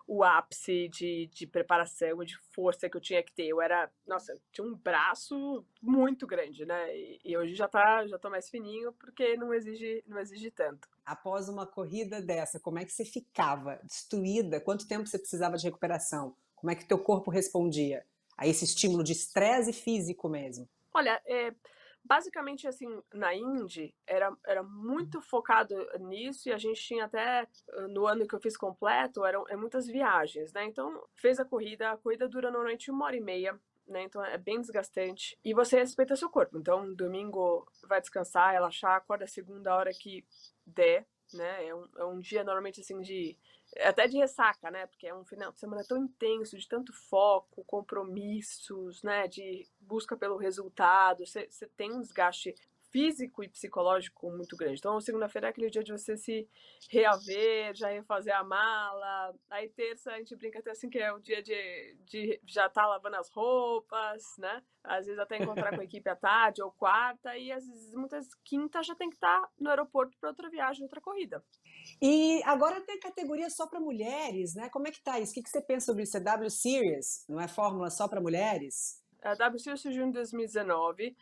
o 0.06 0.22
ápice 0.22 0.88
de, 0.88 1.26
de 1.32 1.46
preparação, 1.46 2.24
de 2.24 2.36
força 2.52 2.88
que 2.88 2.96
eu 2.96 3.00
tinha 3.00 3.22
que 3.22 3.32
ter. 3.32 3.46
Eu 3.46 3.60
era, 3.60 3.90
nossa, 4.06 4.38
tinha 4.52 4.66
um 4.66 4.74
braço 4.74 5.64
muito 5.80 6.26
grande, 6.26 6.66
né? 6.66 6.96
E, 6.96 7.20
e, 7.24 7.36
hoje 7.36 7.54
já 7.54 7.66
tá, 7.66 8.06
já 8.06 8.18
tô 8.18 8.28
mais 8.28 8.48
fininho 8.50 8.92
porque 8.92 9.36
não 9.36 9.52
exige, 9.52 10.04
não 10.06 10.18
exige 10.18 10.50
tanto. 10.50 10.88
Após 11.04 11.48
uma 11.48 11.66
corrida 11.66 12.20
dessa, 12.20 12.60
como 12.60 12.78
é 12.78 12.84
que 12.84 12.92
você 12.92 13.04
ficava? 13.04 13.80
Destruída? 13.84 14.60
Quanto 14.60 14.88
tempo 14.88 15.06
você 15.06 15.18
precisava 15.18 15.56
de 15.56 15.64
recuperação? 15.64 16.36
Como 16.54 16.70
é 16.70 16.74
que 16.74 16.86
teu 16.86 16.98
corpo 16.98 17.30
respondia 17.30 18.04
a 18.36 18.46
esse 18.46 18.64
estímulo 18.64 19.02
de 19.02 19.12
estresse 19.12 19.72
físico 19.72 20.28
mesmo? 20.28 20.68
Olha, 20.92 21.20
é, 21.26 21.52
basicamente 22.04 22.68
assim, 22.68 23.02
na 23.12 23.34
Indy 23.34 23.94
era, 24.06 24.36
era 24.46 24.62
muito 24.62 25.20
focado 25.22 25.74
nisso 26.00 26.48
e 26.48 26.52
a 26.52 26.58
gente 26.58 26.80
tinha 26.80 27.06
até 27.06 27.48
no 27.88 28.06
ano 28.06 28.26
que 28.26 28.34
eu 28.34 28.40
fiz 28.40 28.56
completo, 28.56 29.24
eram 29.24 29.44
é 29.48 29.56
muitas 29.56 29.86
viagens, 29.86 30.52
né? 30.52 30.64
Então, 30.64 31.02
fez 31.16 31.40
a 31.40 31.44
corrida, 31.44 31.90
a 31.90 31.96
corrida 31.96 32.28
dura 32.28 32.50
normalmente 32.50 32.90
uma 32.90 33.06
hora 33.06 33.16
e 33.16 33.20
meia. 33.20 33.58
Né, 33.86 34.02
então 34.02 34.24
é 34.24 34.38
bem 34.38 34.58
desgastante. 34.62 35.38
E 35.44 35.52
você 35.52 35.76
respeita 35.76 36.16
seu 36.16 36.30
corpo. 36.30 36.56
Então, 36.56 36.94
domingo 36.94 37.68
vai 37.86 38.00
descansar, 38.00 38.52
relaxar, 38.52 38.96
acorda 38.96 39.26
a 39.26 39.28
segunda 39.28 39.76
hora 39.76 39.90
que 39.92 40.24
der, 40.66 41.06
né? 41.34 41.66
É 41.66 41.74
um, 41.74 41.88
é 41.98 42.04
um 42.06 42.18
dia 42.18 42.42
normalmente 42.42 42.80
assim 42.80 42.98
de 43.02 43.36
até 43.80 44.06
de 44.06 44.16
ressaca, 44.16 44.70
né? 44.70 44.86
Porque 44.86 45.06
é 45.06 45.14
um 45.14 45.24
final 45.24 45.52
de 45.52 45.58
semana 45.58 45.84
tão 45.84 45.98
intenso, 45.98 46.56
de 46.56 46.68
tanto 46.68 46.92
foco, 46.92 47.64
compromissos, 47.64 49.02
né? 49.02 49.26
De 49.28 49.66
busca 49.80 50.16
pelo 50.16 50.36
resultado. 50.36 51.24
Você 51.26 51.48
tem 51.76 51.92
um 51.92 52.00
desgaste 52.00 52.54
físico 52.94 53.42
e 53.42 53.48
psicológico 53.48 54.30
muito 54.30 54.56
grande. 54.56 54.78
Então, 54.78 55.00
segunda-feira 55.00 55.48
é 55.48 55.50
aquele 55.50 55.68
dia 55.68 55.82
de 55.82 55.90
você 55.90 56.16
se 56.16 56.48
reaver, 56.88 57.74
já 57.74 57.88
refazer 57.88 58.32
a 58.32 58.44
mala. 58.44 59.34
Aí, 59.50 59.68
terça, 59.70 60.12
a 60.12 60.18
gente 60.18 60.36
brinca 60.36 60.60
até 60.60 60.70
assim 60.70 60.88
que 60.88 61.00
é 61.00 61.12
o 61.12 61.18
dia 61.18 61.42
de, 61.42 61.96
de 62.04 62.40
já 62.46 62.66
estar 62.66 62.82
tá 62.82 62.86
lavando 62.86 63.16
as 63.16 63.28
roupas, 63.30 64.22
né? 64.38 64.62
Às 64.84 65.06
vezes 65.06 65.18
até 65.18 65.38
encontrar 65.38 65.74
com 65.74 65.80
a 65.80 65.84
equipe 65.90 66.08
à 66.08 66.14
tarde 66.14 66.62
ou 66.62 66.70
quarta. 66.70 67.36
E 67.36 67.50
às 67.50 67.66
vezes, 67.66 67.92
muitas 67.96 68.28
quinta 68.44 68.80
já 68.80 68.94
tem 68.94 69.10
que 69.10 69.16
estar 69.16 69.40
tá 69.40 69.48
no 69.58 69.70
aeroporto 69.70 70.16
para 70.20 70.28
outra 70.28 70.48
viagem, 70.48 70.84
outra 70.84 71.00
corrida. 71.00 71.44
E 72.00 72.40
agora 72.44 72.80
tem 72.80 73.00
categoria 73.00 73.50
só 73.50 73.66
para 73.66 73.80
mulheres, 73.80 74.54
né? 74.54 74.68
Como 74.68 74.86
é 74.86 74.92
que 74.92 75.02
tá 75.02 75.18
isso? 75.18 75.32
O 75.32 75.34
que, 75.34 75.42
que 75.42 75.50
você 75.50 75.60
pensa 75.60 75.86
sobre 75.86 76.04
isso? 76.04 76.16
É 76.16 76.20
W 76.20 76.48
Series? 76.48 77.24
Não 77.28 77.40
é 77.40 77.48
fórmula 77.48 77.90
só 77.90 78.06
para 78.06 78.20
mulheres? 78.20 79.02
A 79.20 79.34
W 79.34 79.58
Series 79.58 79.80
surgiu 79.80 80.06
em 80.06 80.12
2019 80.12 81.16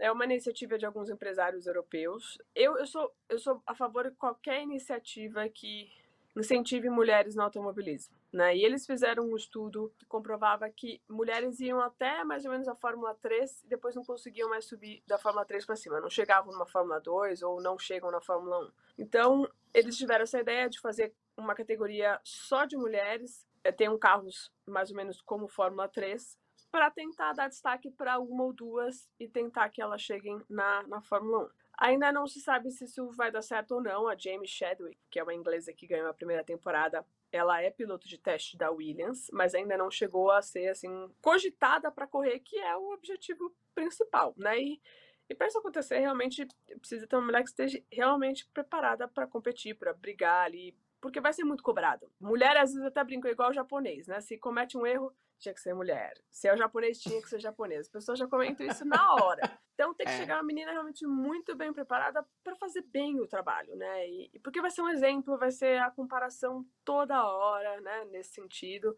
é 0.00 0.10
uma 0.10 0.24
iniciativa 0.24 0.78
de 0.78 0.86
alguns 0.86 1.10
empresários 1.10 1.66
europeus. 1.66 2.38
Eu, 2.54 2.76
eu, 2.78 2.86
sou, 2.86 3.14
eu 3.28 3.38
sou 3.38 3.62
a 3.66 3.74
favor 3.74 4.10
de 4.10 4.16
qualquer 4.16 4.62
iniciativa 4.62 5.48
que 5.48 5.90
incentive 6.36 6.88
mulheres 6.88 7.34
no 7.34 7.42
automobilismo. 7.42 8.14
Né? 8.32 8.56
E 8.56 8.64
eles 8.64 8.86
fizeram 8.86 9.24
um 9.24 9.36
estudo 9.36 9.92
que 9.98 10.06
comprovava 10.06 10.70
que 10.70 11.02
mulheres 11.08 11.58
iam 11.60 11.80
até 11.80 12.22
mais 12.24 12.44
ou 12.44 12.52
menos 12.52 12.68
a 12.68 12.74
Fórmula 12.74 13.14
3 13.20 13.64
e 13.64 13.68
depois 13.68 13.94
não 13.94 14.04
conseguiam 14.04 14.48
mais 14.48 14.64
subir 14.64 15.02
da 15.06 15.18
Fórmula 15.18 15.44
3 15.44 15.66
para 15.66 15.76
cima. 15.76 16.00
Não 16.00 16.08
chegavam 16.08 16.52
numa 16.52 16.66
Fórmula 16.66 17.00
2 17.00 17.42
ou 17.42 17.60
não 17.60 17.78
chegam 17.78 18.10
na 18.10 18.20
Fórmula 18.20 18.60
1. 18.66 18.70
Então, 18.98 19.48
eles 19.74 19.96
tiveram 19.96 20.22
essa 20.22 20.38
ideia 20.38 20.68
de 20.68 20.80
fazer 20.80 21.12
uma 21.36 21.54
categoria 21.54 22.20
só 22.22 22.64
de 22.64 22.76
mulheres. 22.76 23.46
É, 23.64 23.72
tem 23.72 23.88
um 23.88 23.98
carros 23.98 24.50
mais 24.66 24.90
ou 24.90 24.96
menos 24.96 25.20
como 25.20 25.48
Fórmula 25.48 25.88
3, 25.88 26.38
para 26.70 26.90
tentar 26.90 27.32
dar 27.32 27.48
destaque 27.48 27.90
para 27.90 28.18
uma 28.18 28.44
ou 28.44 28.52
duas 28.52 29.08
e 29.18 29.28
tentar 29.28 29.68
que 29.70 29.82
elas 29.82 30.00
cheguem 30.00 30.40
na, 30.48 30.82
na 30.84 31.00
Fórmula 31.00 31.44
1. 31.44 31.48
Ainda 31.78 32.12
não 32.12 32.26
se 32.26 32.40
sabe 32.40 32.70
se 32.70 32.84
isso 32.84 33.10
vai 33.12 33.32
dar 33.32 33.42
certo 33.42 33.72
ou 33.72 33.82
não. 33.82 34.06
A 34.06 34.16
Jamie 34.16 34.46
Chadwick, 34.46 34.98
que 35.10 35.18
é 35.18 35.22
uma 35.22 35.34
inglesa 35.34 35.72
que 35.72 35.86
ganhou 35.86 36.08
a 36.08 36.14
primeira 36.14 36.44
temporada, 36.44 37.04
ela 37.32 37.62
é 37.62 37.70
piloto 37.70 38.06
de 38.06 38.18
teste 38.18 38.56
da 38.56 38.70
Williams, 38.70 39.30
mas 39.32 39.54
ainda 39.54 39.78
não 39.78 39.90
chegou 39.90 40.30
a 40.30 40.42
ser 40.42 40.68
assim 40.68 41.10
cogitada 41.22 41.90
para 41.90 42.06
correr, 42.06 42.40
que 42.40 42.58
é 42.58 42.76
o 42.76 42.92
objetivo 42.92 43.54
principal, 43.74 44.34
né? 44.36 44.60
E, 44.60 44.80
e 45.28 45.34
para 45.34 45.46
isso 45.46 45.58
acontecer, 45.58 46.00
realmente 46.00 46.46
precisa 46.78 47.06
ter 47.06 47.16
uma 47.16 47.26
mulher 47.26 47.42
que 47.42 47.48
esteja 47.48 47.82
realmente 47.90 48.46
preparada 48.52 49.08
para 49.08 49.26
competir, 49.26 49.74
para 49.74 49.94
brigar 49.94 50.44
ali, 50.44 50.76
porque 51.00 51.20
vai 51.20 51.32
ser 51.32 51.44
muito 51.44 51.62
cobrado. 51.62 52.10
Mulher 52.20 52.56
às 52.56 52.72
vezes 52.72 52.86
até 52.86 53.02
brinca 53.02 53.30
igual 53.30 53.50
o 53.50 53.54
japonês, 53.54 54.06
né? 54.06 54.20
Se 54.20 54.38
comete 54.38 54.76
um 54.76 54.86
erro, 54.86 55.14
tinha 55.38 55.54
que 55.54 55.60
ser 55.60 55.74
mulher. 55.74 56.12
Se 56.30 56.46
é 56.48 56.54
o 56.54 56.56
japonês, 56.56 57.00
tinha 57.00 57.20
que 57.20 57.28
ser 57.28 57.40
japonês. 57.40 57.80
As 57.80 57.88
pessoas 57.88 58.18
já 58.18 58.26
comentam 58.26 58.66
isso 58.66 58.84
na 58.84 59.14
hora. 59.14 59.58
Então 59.74 59.94
tem 59.94 60.06
que 60.06 60.12
é. 60.12 60.18
chegar 60.18 60.36
uma 60.36 60.42
menina 60.42 60.70
realmente 60.70 61.06
muito 61.06 61.56
bem 61.56 61.72
preparada 61.72 62.22
para 62.44 62.54
fazer 62.56 62.82
bem 62.82 63.18
o 63.18 63.26
trabalho, 63.26 63.74
né? 63.76 64.06
E, 64.06 64.38
porque 64.44 64.60
vai 64.60 64.70
ser 64.70 64.82
um 64.82 64.88
exemplo, 64.90 65.38
vai 65.38 65.50
ser 65.50 65.80
a 65.80 65.90
comparação 65.90 66.66
toda 66.84 67.24
hora, 67.24 67.80
né? 67.80 68.04
Nesse 68.10 68.34
sentido. 68.34 68.94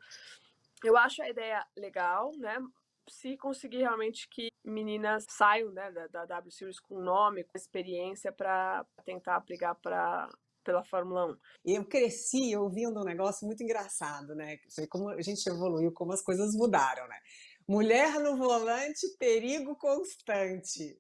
Eu 0.83 0.97
acho 0.97 1.23
a 1.23 1.29
ideia 1.29 1.65
legal, 1.77 2.33
né? 2.37 2.59
Se 3.09 3.37
conseguir 3.37 3.79
realmente 3.79 4.29
que 4.29 4.49
meninas 4.65 5.25
saiam 5.29 5.71
né, 5.71 5.91
da, 5.91 6.07
da 6.07 6.25
W 6.25 6.51
Series 6.51 6.81
com 6.81 7.01
nome, 7.01 7.45
com 7.45 7.57
experiência 7.57 8.33
para 8.33 8.85
tentar 9.05 9.41
brigar 9.41 9.75
para 9.77 10.29
pela 10.62 10.85
Fórmula 10.85 11.27
1. 11.27 11.37
E 11.66 11.75
eu 11.75 11.85
cresci 11.85 12.57
ouvindo 12.57 13.01
um 13.01 13.05
negócio 13.05 13.46
muito 13.46 13.62
engraçado, 13.62 14.35
né? 14.35 14.59
Como 14.88 15.09
a 15.11 15.22
gente 15.22 15.46
evoluiu, 15.48 15.92
como 15.92 16.12
as 16.12 16.22
coisas 16.22 16.55
mudaram, 16.55 17.07
né? 17.09 17.18
Mulher 17.68 18.18
no 18.20 18.37
volante, 18.37 19.07
perigo 19.18 19.77
constante. 19.77 20.98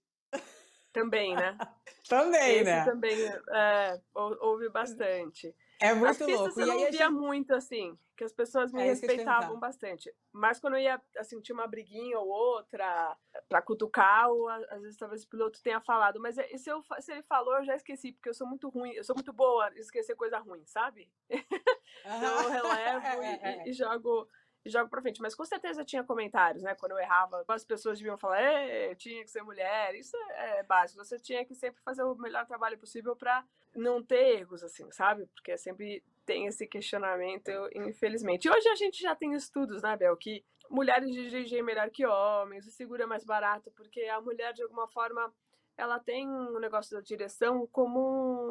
Também, 0.92 1.34
né? 1.34 1.56
também, 2.08 2.56
Esse 2.56 2.64
né? 2.64 2.84
também 2.84 3.18
é, 3.54 4.00
ouve 4.14 4.68
bastante. 4.68 5.54
É 5.82 5.92
muito 5.92 6.24
As 6.24 6.30
louco. 6.30 6.60
Eu 6.60 6.66
não 6.66 6.78
via 6.78 6.92
gente... 6.92 7.08
muito, 7.08 7.52
assim, 7.52 7.98
que 8.16 8.22
as 8.22 8.32
pessoas 8.32 8.72
me 8.72 8.82
é 8.82 8.84
respeitavam 8.84 9.58
bastante. 9.58 10.14
Mas 10.32 10.60
quando 10.60 10.74
eu 10.74 10.80
ia, 10.80 11.02
assim, 11.18 11.40
tinha 11.40 11.56
uma 11.56 11.66
briguinha 11.66 12.18
ou 12.20 12.28
outra 12.28 13.16
pra 13.48 13.60
cutucar, 13.60 14.30
ou 14.30 14.48
às 14.48 14.80
vezes 14.80 14.96
talvez 14.96 15.24
o 15.24 15.28
piloto 15.28 15.60
tenha 15.60 15.80
falado. 15.80 16.20
Mas 16.20 16.38
é, 16.38 16.56
se, 16.56 16.70
eu, 16.70 16.84
se 17.00 17.10
ele 17.10 17.22
falou, 17.24 17.56
eu 17.56 17.64
já 17.64 17.74
esqueci, 17.74 18.12
porque 18.12 18.28
eu 18.28 18.34
sou 18.34 18.46
muito 18.46 18.68
ruim, 18.68 18.92
eu 18.92 19.02
sou 19.02 19.16
muito 19.16 19.32
boa 19.32 19.72
em 19.74 19.80
esquecer 19.80 20.14
coisa 20.14 20.38
ruim, 20.38 20.64
sabe? 20.66 21.10
então 22.06 22.42
eu 22.42 22.48
relevo 22.62 23.06
é, 23.22 23.40
é, 23.42 23.66
e, 23.66 23.70
e, 23.70 23.72
jogo 23.72 24.28
e 24.64 24.70
jogo 24.70 24.88
pra 24.88 25.02
frente. 25.02 25.20
Mas 25.20 25.34
com 25.34 25.44
certeza 25.44 25.84
tinha 25.84 26.04
comentários, 26.04 26.62
né? 26.62 26.74
Quando 26.74 26.92
eu 26.92 26.98
errava, 26.98 27.44
as 27.48 27.64
pessoas 27.64 27.98
deviam 27.98 28.18
falar, 28.18 28.42
eu 28.68 28.94
tinha 28.96 29.22
que 29.24 29.30
ser 29.30 29.42
mulher. 29.42 29.94
Isso 29.94 30.16
é 30.16 30.62
básico. 30.62 31.04
Você 31.04 31.18
tinha 31.18 31.44
que 31.44 31.54
sempre 31.54 31.82
fazer 31.82 32.02
o 32.02 32.14
melhor 32.14 32.46
trabalho 32.46 32.78
possível 32.78 33.16
para 33.16 33.44
não 33.74 34.02
ter 34.02 34.40
erros, 34.40 34.62
assim, 34.62 34.90
sabe? 34.90 35.26
Porque 35.26 35.56
sempre 35.56 36.02
tem 36.24 36.46
esse 36.46 36.66
questionamento, 36.66 37.50
infelizmente. 37.74 38.46
E 38.46 38.50
hoje 38.50 38.68
a 38.68 38.74
gente 38.76 39.02
já 39.02 39.14
tem 39.14 39.32
estudos, 39.34 39.82
né, 39.82 39.96
Bel, 39.96 40.16
que 40.16 40.44
mulheres 40.70 41.10
dirigem 41.10 41.62
melhor 41.62 41.90
que 41.90 42.06
homens, 42.06 42.66
o 42.66 42.70
seguro 42.70 43.02
é 43.02 43.06
mais 43.06 43.24
barato, 43.24 43.70
porque 43.72 44.02
a 44.04 44.20
mulher, 44.20 44.52
de 44.52 44.62
alguma 44.62 44.88
forma, 44.88 45.32
ela 45.76 45.98
tem 45.98 46.28
o 46.28 46.56
um 46.56 46.60
negócio 46.60 46.94
da 46.94 47.00
direção 47.00 47.66
como 47.68 47.98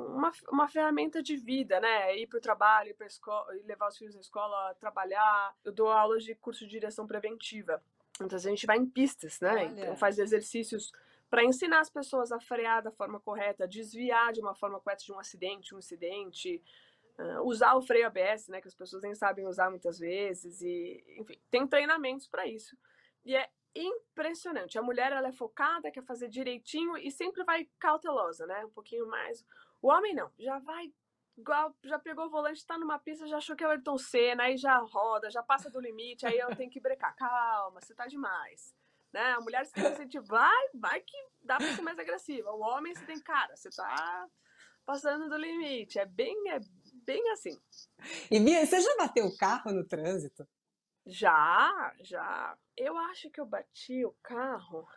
uma, 0.08 0.32
uma 0.50 0.68
ferramenta 0.68 1.22
de 1.22 1.38
vida, 1.38 1.80
né? 1.80 2.18
Ir 2.18 2.28
para 2.28 2.38
o 2.38 2.42
trabalho, 2.42 2.90
ir 2.90 2.94
para 2.94 3.08
escola, 3.08 3.46
levar 3.64 3.90
os 3.90 3.98
filhos 3.98 4.16
à 4.16 4.20
escola, 4.20 4.76
trabalhar. 4.80 5.56
Eu 5.64 5.72
dou 5.72 5.90
aulas 5.90 6.24
de 6.24 6.34
curso 6.36 6.66
de 6.66 6.72
direção 6.72 7.06
preventiva. 7.06 7.82
Então 8.20 8.38
a 8.38 8.42
gente 8.42 8.66
vai 8.66 8.78
em 8.78 8.86
pistas, 8.86 9.40
né? 9.40 9.52
Olha. 9.52 9.64
Então 9.64 9.96
faz 9.96 10.18
exercícios 10.18 10.92
para 11.30 11.46
ensinar 11.46 11.80
as 11.80 11.90
pessoas 11.90 12.32
a 12.32 12.40
frear 12.40 12.84
da 12.84 12.92
forma 12.92 13.20
correta, 13.20 13.68
desviar 13.68 14.34
de 14.34 14.42
uma 14.42 14.54
forma 14.54 14.80
correta 14.80 15.04
de 15.04 15.14
um 15.14 15.20
acidente, 15.20 15.74
um 15.74 15.80
incidente, 15.80 16.62
uh, 17.18 17.48
usar 17.48 17.76
o 17.76 17.82
freio 17.82 18.08
ABS, 18.08 18.50
né? 18.50 18.60
Que 18.60 18.68
as 18.68 18.76
pessoas 18.76 19.04
nem 19.04 19.16
sabem 19.16 19.48
usar 19.48 19.70
muitas 19.70 20.00
vezes 20.00 20.62
e, 20.62 21.04
enfim, 21.18 21.40
tem 21.50 21.66
treinamentos 21.68 22.28
para 22.28 22.46
isso. 22.48 22.76
E 23.24 23.36
é 23.36 23.50
impressionante. 23.76 24.78
A 24.78 24.82
mulher 24.82 25.12
ela 25.12 25.30
é 25.30 25.32
focada, 25.32 25.92
quer 25.92 26.04
fazer 26.04 26.30
direitinho 26.30 26.98
e 26.98 27.12
sempre 27.12 27.44
vai 27.44 27.70
cautelosa, 27.80 28.46
né? 28.46 28.66
Um 28.66 28.70
pouquinho 28.70 29.08
mais. 29.08 29.46
O 29.82 29.88
homem 29.88 30.14
não, 30.14 30.32
já 30.38 30.60
vai 30.60 30.94
igual, 31.38 31.76
já 31.84 31.98
pegou 31.98 32.26
o 32.26 32.30
volante, 32.30 32.58
está 32.58 32.78
numa 32.78 33.00
pista, 33.00 33.28
já 33.28 33.38
achou 33.38 33.56
que 33.56 33.64
é 33.64 33.68
o 33.68 33.72
Ayrton 33.72 33.98
Senna, 33.98 34.44
aí 34.44 34.58
já 34.58 34.78
roda, 34.78 35.30
já 35.30 35.42
passa 35.42 35.70
do 35.70 35.80
limite, 35.80 36.26
aí 36.26 36.38
eu 36.38 36.56
tenho 36.56 36.70
que 36.70 36.80
brecar. 36.80 37.16
Calma, 37.16 37.82
você 37.82 37.94
tá 37.96 38.08
demais. 38.08 38.74
Né? 39.12 39.34
A 39.34 39.42
mulher 39.42 39.66
você 39.66 39.92
tem 39.96 40.08
que 40.08 40.20
vai, 40.20 40.70
vai 40.74 41.02
que 41.02 41.18
dá 41.44 41.58
para 41.58 41.74
ser 41.74 41.82
mais 41.82 42.00
agressiva. 42.00 42.52
O 42.52 42.62
homem 42.62 42.94
você 42.94 43.06
tem, 43.06 43.20
cara, 43.20 43.56
você 43.56 43.70
tá 43.70 44.28
passando 44.86 45.30
do 45.30 45.38
limite. 45.38 46.00
É 46.00 46.06
bem, 46.06 46.36
é 46.50 46.60
bem 46.94 47.30
assim. 47.32 47.60
E 48.30 48.40
Bia, 48.40 48.66
você 48.66 48.80
já 48.80 48.96
bateu 48.98 49.26
o 49.26 49.38
carro 49.38 49.72
no 49.72 49.86
trânsito? 49.86 50.48
Já, 51.06 51.94
já. 52.02 52.58
Eu 52.78 52.98
acho 52.98 53.30
que 53.30 53.42
eu 53.42 53.46
bati 53.46 54.06
o 54.06 54.16
carro, 54.22 54.88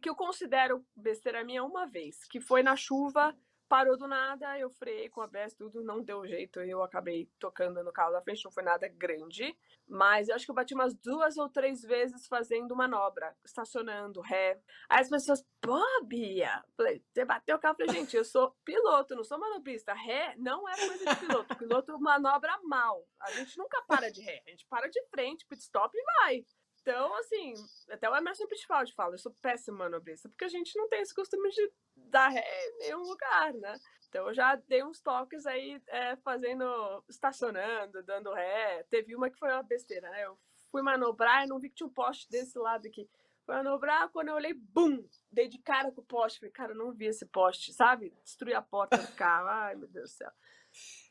que 0.00 0.08
eu 0.08 0.14
considero 0.14 0.84
besteira 0.96 1.44
minha 1.44 1.62
uma 1.62 1.86
vez, 1.86 2.24
que 2.24 2.40
foi 2.40 2.62
na 2.62 2.76
chuva 2.76 3.36
parou 3.72 3.96
do 3.96 4.06
nada, 4.06 4.58
eu 4.58 4.68
freiei 4.68 5.08
com 5.08 5.22
a 5.22 5.26
BS, 5.26 5.56
tudo 5.56 5.82
não 5.82 6.02
deu 6.02 6.26
jeito, 6.26 6.60
eu 6.60 6.82
acabei 6.82 7.26
tocando 7.38 7.82
no 7.82 7.90
carro 7.90 8.12
da 8.12 8.20
frente, 8.20 8.44
não 8.44 8.52
foi 8.52 8.62
nada 8.62 8.86
grande, 8.86 9.56
mas 9.88 10.28
eu 10.28 10.34
acho 10.34 10.44
que 10.44 10.50
eu 10.50 10.54
bati 10.54 10.74
umas 10.74 10.94
duas 10.94 11.38
ou 11.38 11.48
três 11.48 11.80
vezes 11.80 12.26
fazendo 12.26 12.76
manobra, 12.76 13.34
estacionando, 13.42 14.20
ré. 14.20 14.60
Aí 14.90 15.00
as 15.00 15.08
pessoas, 15.08 15.42
pô, 15.58 15.82
Bia, 16.04 16.62
falei, 16.76 17.02
você 17.10 17.24
bateu 17.24 17.56
o 17.56 17.58
carro, 17.58 17.74
falei, 17.78 17.94
gente, 17.94 18.14
eu 18.14 18.26
sou 18.26 18.54
piloto, 18.62 19.16
não 19.16 19.24
sou 19.24 19.38
manobrista, 19.38 19.94
ré 19.94 20.34
não 20.36 20.68
é 20.68 20.76
coisa 20.76 21.06
de 21.06 21.16
piloto, 21.16 21.56
piloto 21.56 21.98
manobra 21.98 22.60
mal, 22.64 23.08
a 23.22 23.30
gente 23.30 23.56
nunca 23.56 23.80
para 23.88 24.10
de 24.10 24.20
ré, 24.20 24.42
a 24.46 24.50
gente 24.50 24.66
para 24.66 24.86
de 24.86 25.02
frente, 25.06 25.46
pit 25.46 25.62
stop 25.62 25.96
e 25.96 26.04
vai. 26.20 26.46
Então, 26.82 27.14
assim, 27.16 27.54
até 27.90 28.10
o 28.10 28.16
Emerson 28.16 28.46
Pitfaldi 28.46 28.92
fala, 28.92 29.14
eu 29.14 29.18
sou 29.18 29.32
péssimo 29.40 29.78
manobrista, 29.78 30.28
porque 30.28 30.44
a 30.44 30.48
gente 30.48 30.76
não 30.76 30.88
tem 30.88 31.00
esse 31.00 31.14
costume 31.14 31.48
de 31.50 31.72
dar 31.96 32.28
ré 32.28 32.44
em 32.44 32.78
nenhum 32.78 33.02
lugar, 33.02 33.54
né? 33.54 33.78
Então 34.08 34.26
eu 34.28 34.34
já 34.34 34.56
dei 34.56 34.84
uns 34.84 35.00
toques 35.00 35.46
aí 35.46 35.80
é, 35.86 36.16
fazendo, 36.16 36.64
estacionando, 37.08 38.02
dando 38.02 38.34
ré. 38.34 38.84
Teve 38.90 39.16
uma 39.16 39.30
que 39.30 39.38
foi 39.38 39.48
uma 39.50 39.62
besteira, 39.62 40.10
né? 40.10 40.26
Eu 40.26 40.36
fui 40.70 40.82
manobrar 40.82 41.44
e 41.44 41.48
não 41.48 41.58
vi 41.58 41.70
que 41.70 41.76
tinha 41.76 41.86
um 41.86 41.92
poste 41.92 42.28
desse 42.28 42.58
lado 42.58 42.86
aqui. 42.86 43.08
Fui 43.46 43.54
manobrar, 43.54 44.10
quando 44.10 44.28
eu 44.28 44.34
olhei, 44.34 44.52
bum! 44.52 45.02
Dei 45.30 45.48
de 45.48 45.58
cara 45.58 45.90
com 45.92 46.00
o 46.00 46.04
poste. 46.04 46.40
Falei, 46.40 46.52
cara, 46.52 46.72
eu 46.72 46.76
não 46.76 46.92
vi 46.92 47.06
esse 47.06 47.24
poste, 47.26 47.72
sabe? 47.72 48.12
Destruí 48.22 48.52
a 48.52 48.60
porta 48.60 48.98
do 48.98 49.12
carro. 49.14 49.48
Ai, 49.48 49.76
meu 49.76 49.88
Deus 49.88 50.10
do 50.10 50.16
céu. 50.16 50.30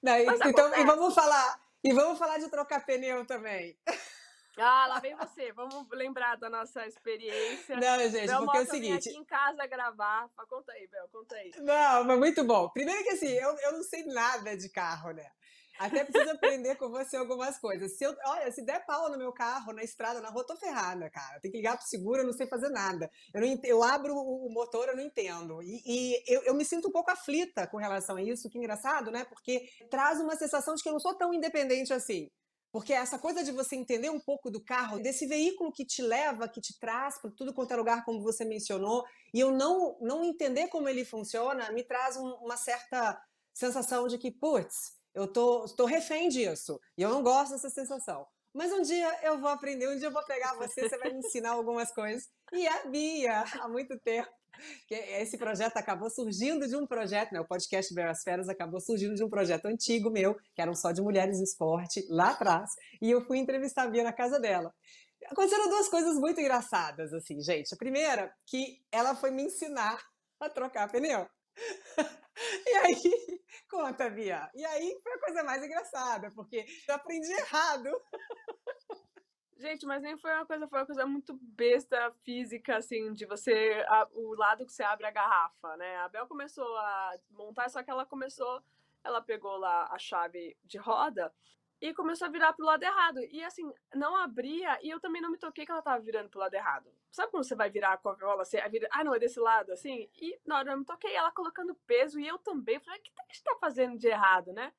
Não, 0.04 0.18
então, 0.18 0.76
e 0.76 0.86
vamos 0.86 1.16
falar, 1.16 1.60
e 1.84 1.94
vamos 1.94 2.20
falar 2.20 2.38
de 2.40 2.50
trocar 2.50 2.86
pneu 2.86 3.26
também. 3.26 3.78
Ah, 4.58 4.88
lá 4.88 5.00
vem 5.00 5.16
você. 5.16 5.52
Vamos 5.54 5.88
lembrar 5.92 6.36
da 6.38 6.50
nossa 6.50 6.86
experiência. 6.86 7.78
Não, 7.78 8.00
gente, 8.10 8.28
Bel 8.28 8.44
porque 8.44 8.58
é 8.58 8.62
o 8.62 8.66
seguinte. 8.66 9.10
aqui 9.10 9.18
em 9.18 9.26
casa 9.26 9.66
gravar. 9.66 10.30
Conta 10.50 10.72
aí, 10.74 10.88
Bel, 10.88 11.08
conta 11.10 11.36
aí. 11.36 11.52
Não, 11.60 12.04
mas 12.04 12.20
muito 12.20 12.44
bom. 12.44 12.70
Primeiro 12.70 13.04
que 13.04 13.10
assim, 13.10 13.30
eu, 13.30 13.56
eu 13.58 13.74
não 13.74 13.84
sei 13.84 14.06
nada 14.06 14.56
de 14.58 14.70
carro, 14.70 15.12
né? 15.12 15.26
Até 15.82 16.04
preciso 16.04 16.30
aprender 16.30 16.76
com 16.76 16.90
você 16.90 17.18
algumas 17.18 17.58
coisas. 17.58 17.98
Se 17.98 18.04
eu, 18.04 18.16
olha, 18.26 18.52
se 18.52 18.64
der 18.64 18.86
pau 18.86 19.10
no 19.10 19.18
meu 19.18 19.34
carro, 19.34 19.74
na 19.74 19.84
estrada, 19.84 20.22
na 20.22 20.30
rua, 20.30 20.46
tô 20.46 20.56
ferrada, 20.56 21.10
cara. 21.10 21.40
Tem 21.40 21.50
que 21.50 21.58
ligar 21.58 21.76
pro 21.76 21.88
seguro, 21.88 22.22
eu 22.22 22.26
não 22.26 22.34
sei 22.34 22.46
fazer 22.46 22.70
nada. 22.70 23.10
Eu, 23.34 23.42
não, 23.42 23.60
eu 23.64 23.84
abro 23.84 24.14
o 24.14 24.48
motor, 24.54 24.90
eu 24.90 24.96
não 24.96 25.04
entendo. 25.04 25.60
E, 25.64 25.82
e 25.84 26.24
eu, 26.28 26.44
eu, 26.44 26.54
me 26.54 26.64
sinto 26.64 26.90
um 26.90 26.92
pouco 26.92 27.10
aflita 27.10 27.66
com 27.66 27.78
relação 27.78 28.16
a 28.18 28.22
isso, 28.22 28.48
que 28.48 28.60
engraçado, 28.60 29.10
né? 29.10 29.26
Porque 29.26 29.64
traz 29.90 30.20
uma 30.20 30.36
sensação 30.36 30.76
de 30.76 30.84
que 30.84 30.90
eu 30.90 30.94
não 30.94 31.00
sou 31.00 31.18
tão 31.18 31.34
independente 31.34 31.92
assim. 31.92 32.30
Porque 32.72 32.94
essa 32.94 33.20
coisa 33.20 33.44
de 33.44 33.52
você 33.52 33.76
entender 33.76 34.10
um 34.10 34.20
pouco 34.20 34.50
do 34.50 34.64
carro, 34.64 35.00
desse 35.00 35.28
veículo 35.28 35.74
que 35.74 35.86
te 35.86 36.02
leva, 36.02 36.48
que 36.48 36.62
te 36.62 36.80
traz 36.80 37.20
para 37.20 37.30
tudo 37.32 37.54
quanto 37.54 37.74
é 37.74 37.76
lugar, 37.76 38.06
como 38.06 38.22
você 38.22 38.46
mencionou, 38.46 39.04
e 39.34 39.40
eu 39.40 39.52
não, 39.52 39.98
não 40.00 40.24
entender 40.24 40.68
como 40.70 40.88
ele 40.88 41.04
funciona, 41.04 41.72
me 41.72 41.84
traz 41.84 42.16
um, 42.16 42.30
uma 42.36 42.56
certa 42.56 43.22
sensação 43.54 44.08
de 44.08 44.18
que, 44.18 44.32
putz, 44.32 44.94
eu 45.14 45.28
tô, 45.28 45.66
tô 45.76 45.86
refém 45.86 46.30
disso. 46.30 46.80
E 46.98 47.02
eu 47.02 47.10
não 47.10 47.22
gosto 47.22 47.52
dessa 47.52 47.70
sensação. 47.70 48.26
Mas 48.54 48.72
um 48.72 48.82
dia 48.82 49.20
eu 49.24 49.40
vou 49.40 49.50
aprender, 49.50 49.88
um 49.88 49.98
dia 49.98 50.08
eu 50.08 50.12
vou 50.14 50.26
pegar 50.26 50.56
você, 50.56 50.88
você 50.88 50.98
vai 50.98 51.12
me 51.12 51.20
ensinar 51.20 51.52
algumas 51.52 51.92
coisas. 51.92 52.30
E 52.54 52.68
a 52.68 52.86
Bia, 52.86 53.44
há 53.62 53.68
muito 53.68 53.98
tempo, 54.00 54.30
esse 54.90 55.38
projeto 55.38 55.78
acabou 55.78 56.10
surgindo 56.10 56.68
de 56.68 56.76
um 56.76 56.86
projeto, 56.86 57.32
né? 57.32 57.40
O 57.40 57.48
podcast 57.48 57.94
Feras 58.24 58.50
acabou 58.50 58.80
surgindo 58.80 59.16
de 59.16 59.24
um 59.24 59.30
projeto 59.30 59.66
antigo 59.66 60.10
meu, 60.10 60.36
que 60.54 60.62
eram 60.62 60.76
só 60.76 60.92
de 60.92 61.02
mulheres 61.02 61.38
no 61.38 61.44
esporte, 61.44 62.06
lá 62.10 62.32
atrás, 62.32 62.72
e 63.02 63.10
eu 63.10 63.26
fui 63.26 63.38
entrevistar 63.38 63.84
a 63.84 63.88
Bia 63.88 64.04
na 64.04 64.14
casa 64.14 64.40
dela. 64.40 64.74
Aconteceram 65.28 65.70
duas 65.70 65.88
coisas 65.88 66.16
muito 66.18 66.40
engraçadas, 66.42 67.14
assim, 67.14 67.40
gente. 67.42 67.74
A 67.74 67.78
primeira, 67.78 68.34
que 68.46 68.82
ela 68.92 69.16
foi 69.16 69.32
me 69.32 69.44
ensinar 69.44 70.02
a 70.40 70.50
trocar 70.50 70.92
pneu. 70.92 71.28
E 72.66 72.76
aí, 72.76 73.42
conta, 73.70 74.10
Bia. 74.10 74.50
E 74.56 74.66
aí 74.66 75.00
foi 75.04 75.14
a 75.14 75.20
coisa 75.20 75.44
mais 75.44 75.64
engraçada, 75.64 76.32
porque 76.34 76.66
eu 76.88 76.96
aprendi 76.96 77.32
errado. 77.32 77.90
Gente, 79.62 79.86
mas 79.86 80.02
nem 80.02 80.18
foi 80.18 80.34
uma 80.34 80.44
coisa, 80.44 80.68
foi 80.68 80.80
uma 80.80 80.86
coisa 80.88 81.06
muito 81.06 81.38
besta 81.40 82.12
física, 82.24 82.78
assim, 82.78 83.14
de 83.14 83.28
você. 83.28 83.86
A, 83.88 84.08
o 84.12 84.34
lado 84.34 84.66
que 84.66 84.74
você 84.74 84.82
abre 84.82 85.06
a 85.06 85.12
garrafa, 85.12 85.78
né? 85.78 85.98
A 85.98 86.10
Bel 86.10 86.26
começou 86.26 86.66
a 86.78 87.14
montar, 87.30 87.70
só 87.70 87.84
que 87.84 87.92
ela 87.92 88.04
começou. 88.04 88.60
Ela 89.04 89.22
pegou 89.22 89.58
lá 89.58 89.88
a 89.92 90.00
chave 90.00 90.58
de 90.64 90.80
roda 90.80 91.32
e 91.80 91.94
começou 91.94 92.28
a 92.28 92.32
virar 92.32 92.54
pro 92.54 92.66
lado 92.66 92.82
errado. 92.82 93.20
E 93.30 93.44
assim, 93.44 93.72
não 93.94 94.16
abria, 94.16 94.80
e 94.82 94.90
eu 94.90 95.00
também 95.00 95.22
não 95.22 95.30
me 95.30 95.38
toquei 95.38 95.64
que 95.64 95.72
ela 95.72 95.82
tava 95.84 96.02
virando 96.02 96.30
pro 96.30 96.40
lado 96.40 96.56
errado. 96.56 96.92
Sabe 97.12 97.30
quando 97.30 97.44
você 97.44 97.54
vai 97.56 97.70
virar 97.70 97.94
a 97.94 97.98
Coca-Cola, 97.98 98.44
você 98.44 98.68
vira, 98.68 98.88
ah, 98.92 99.04
não, 99.04 99.14
é 99.14 99.20
desse 99.20 99.40
lado, 99.40 99.72
assim? 99.72 100.10
E 100.16 100.40
na 100.44 100.58
hora 100.58 100.72
eu 100.72 100.78
me 100.80 100.86
toquei, 100.86 101.14
ela 101.14 101.32
colocando 101.32 101.76
peso, 101.86 102.20
e 102.20 102.28
eu 102.28 102.40
também. 102.40 102.80
Falei, 102.80 103.00
o 103.00 103.04
que 103.04 103.12
a 103.16 103.32
gente 103.32 103.44
tá 103.44 103.56
fazendo 103.62 103.96
de 103.96 104.08
errado, 104.08 104.54
né? 104.54 104.74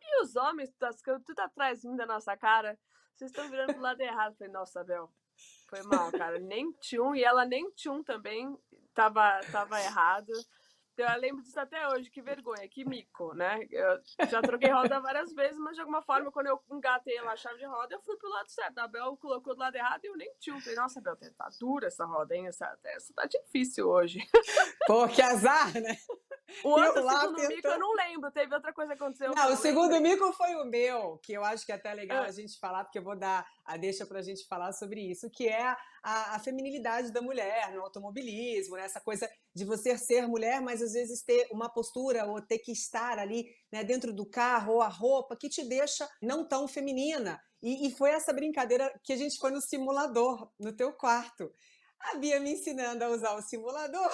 E 0.00 0.22
os 0.22 0.34
homens, 0.34 0.74
tudo 1.24 1.40
atrás 1.40 1.82
da 1.82 2.04
nossa 2.04 2.36
cara 2.36 2.76
vocês 3.14 3.30
estão 3.30 3.48
virando 3.48 3.72
pro 3.74 3.82
lado 3.82 4.00
errado. 4.00 4.36
Falei, 4.36 4.52
nossa, 4.52 4.82
Bel, 4.84 5.10
foi 5.68 5.82
mal, 5.82 6.10
cara. 6.12 6.38
Nem 6.38 6.72
tchum, 6.72 7.14
e 7.14 7.22
ela 7.22 7.44
nem 7.44 7.70
tchum 7.72 8.02
também 8.02 8.56
tava, 8.92 9.40
tava 9.50 9.80
errado. 9.80 10.32
Eu 10.96 11.20
lembro 11.20 11.42
disso 11.42 11.58
até 11.58 11.88
hoje, 11.88 12.08
que 12.08 12.22
vergonha, 12.22 12.68
que 12.68 12.84
mico, 12.84 13.34
né? 13.34 13.66
Eu 13.68 14.00
já 14.28 14.40
troquei 14.40 14.70
roda 14.70 15.00
várias 15.00 15.32
vezes, 15.32 15.58
mas 15.58 15.74
de 15.74 15.80
alguma 15.80 16.00
forma, 16.02 16.30
quando 16.30 16.46
eu 16.46 16.62
engatei 16.70 17.20
lá 17.20 17.32
a 17.32 17.36
chave 17.36 17.58
de 17.58 17.66
roda, 17.66 17.96
eu 17.96 18.00
fui 18.02 18.16
pro 18.16 18.28
lado 18.28 18.48
certo. 18.48 18.78
A 18.78 18.86
Bel 18.86 19.16
colocou 19.16 19.54
do 19.54 19.60
lado 19.60 19.74
errado 19.74 20.04
e 20.04 20.06
eu 20.06 20.16
nem 20.16 20.32
tinha. 20.38 20.60
Falei, 20.60 20.76
nossa, 20.76 21.00
Bel, 21.00 21.16
tá 21.16 21.48
dura 21.58 21.88
essa 21.88 22.04
roda, 22.04 22.36
hein? 22.36 22.46
Essa, 22.46 22.78
essa 22.84 23.12
tá 23.12 23.26
difícil 23.26 23.88
hoje. 23.88 24.20
Pô, 24.86 25.08
que 25.08 25.20
azar, 25.20 25.72
né? 25.74 25.96
O 26.62 26.68
outro 26.68 27.00
eu 27.00 27.08
segundo 27.08 27.36
tentando... 27.36 27.54
mico 27.54 27.68
eu 27.68 27.78
não 27.78 27.94
lembro, 27.94 28.30
teve 28.30 28.54
outra 28.54 28.72
coisa 28.72 28.94
que 28.94 29.02
aconteceu. 29.02 29.34
Não, 29.34 29.52
o 29.52 29.56
segundo 29.56 30.00
mico 30.00 30.32
foi 30.32 30.54
o 30.56 30.64
meu, 30.64 31.18
que 31.22 31.32
eu 31.32 31.44
acho 31.44 31.64
que 31.64 31.72
é 31.72 31.74
até 31.74 31.92
legal 31.94 32.22
ah. 32.22 32.26
a 32.26 32.32
gente 32.32 32.58
falar, 32.58 32.84
porque 32.84 32.98
eu 32.98 33.02
vou 33.02 33.16
dar 33.16 33.46
a 33.64 33.76
deixa 33.76 34.06
para 34.06 34.18
a 34.18 34.22
gente 34.22 34.46
falar 34.46 34.72
sobre 34.72 35.00
isso, 35.00 35.30
que 35.30 35.48
é 35.48 35.62
a, 36.02 36.36
a, 36.36 36.38
feminilidade 36.38 37.10
da 37.12 37.22
mulher 37.22 37.72
no 37.72 37.80
automobilismo, 37.80 38.76
né? 38.76 38.84
essa 38.84 39.00
coisa 39.00 39.28
de 39.54 39.64
você 39.64 39.96
ser 39.96 40.28
mulher, 40.28 40.60
mas 40.60 40.82
às 40.82 40.92
vezes 40.92 41.22
ter 41.22 41.48
uma 41.50 41.72
postura 41.72 42.26
ou 42.26 42.40
ter 42.42 42.58
que 42.58 42.72
estar 42.72 43.18
ali 43.18 43.46
né, 43.72 43.82
dentro 43.82 44.12
do 44.12 44.26
carro 44.26 44.74
ou 44.74 44.82
a 44.82 44.88
roupa 44.88 45.36
que 45.36 45.48
te 45.48 45.66
deixa 45.66 46.08
não 46.20 46.46
tão 46.46 46.68
feminina. 46.68 47.40
E, 47.62 47.88
e 47.88 47.90
foi 47.96 48.10
essa 48.10 48.32
brincadeira 48.32 48.92
que 49.02 49.14
a 49.14 49.16
gente 49.16 49.38
foi 49.38 49.50
no 49.50 49.60
simulador, 49.62 50.50
no 50.60 50.76
teu 50.76 50.92
quarto. 50.92 51.50
A 51.98 52.16
Bia 52.16 52.38
me 52.38 52.52
ensinando 52.52 53.02
a 53.02 53.08
usar 53.08 53.34
o 53.34 53.40
simulador. 53.40 54.12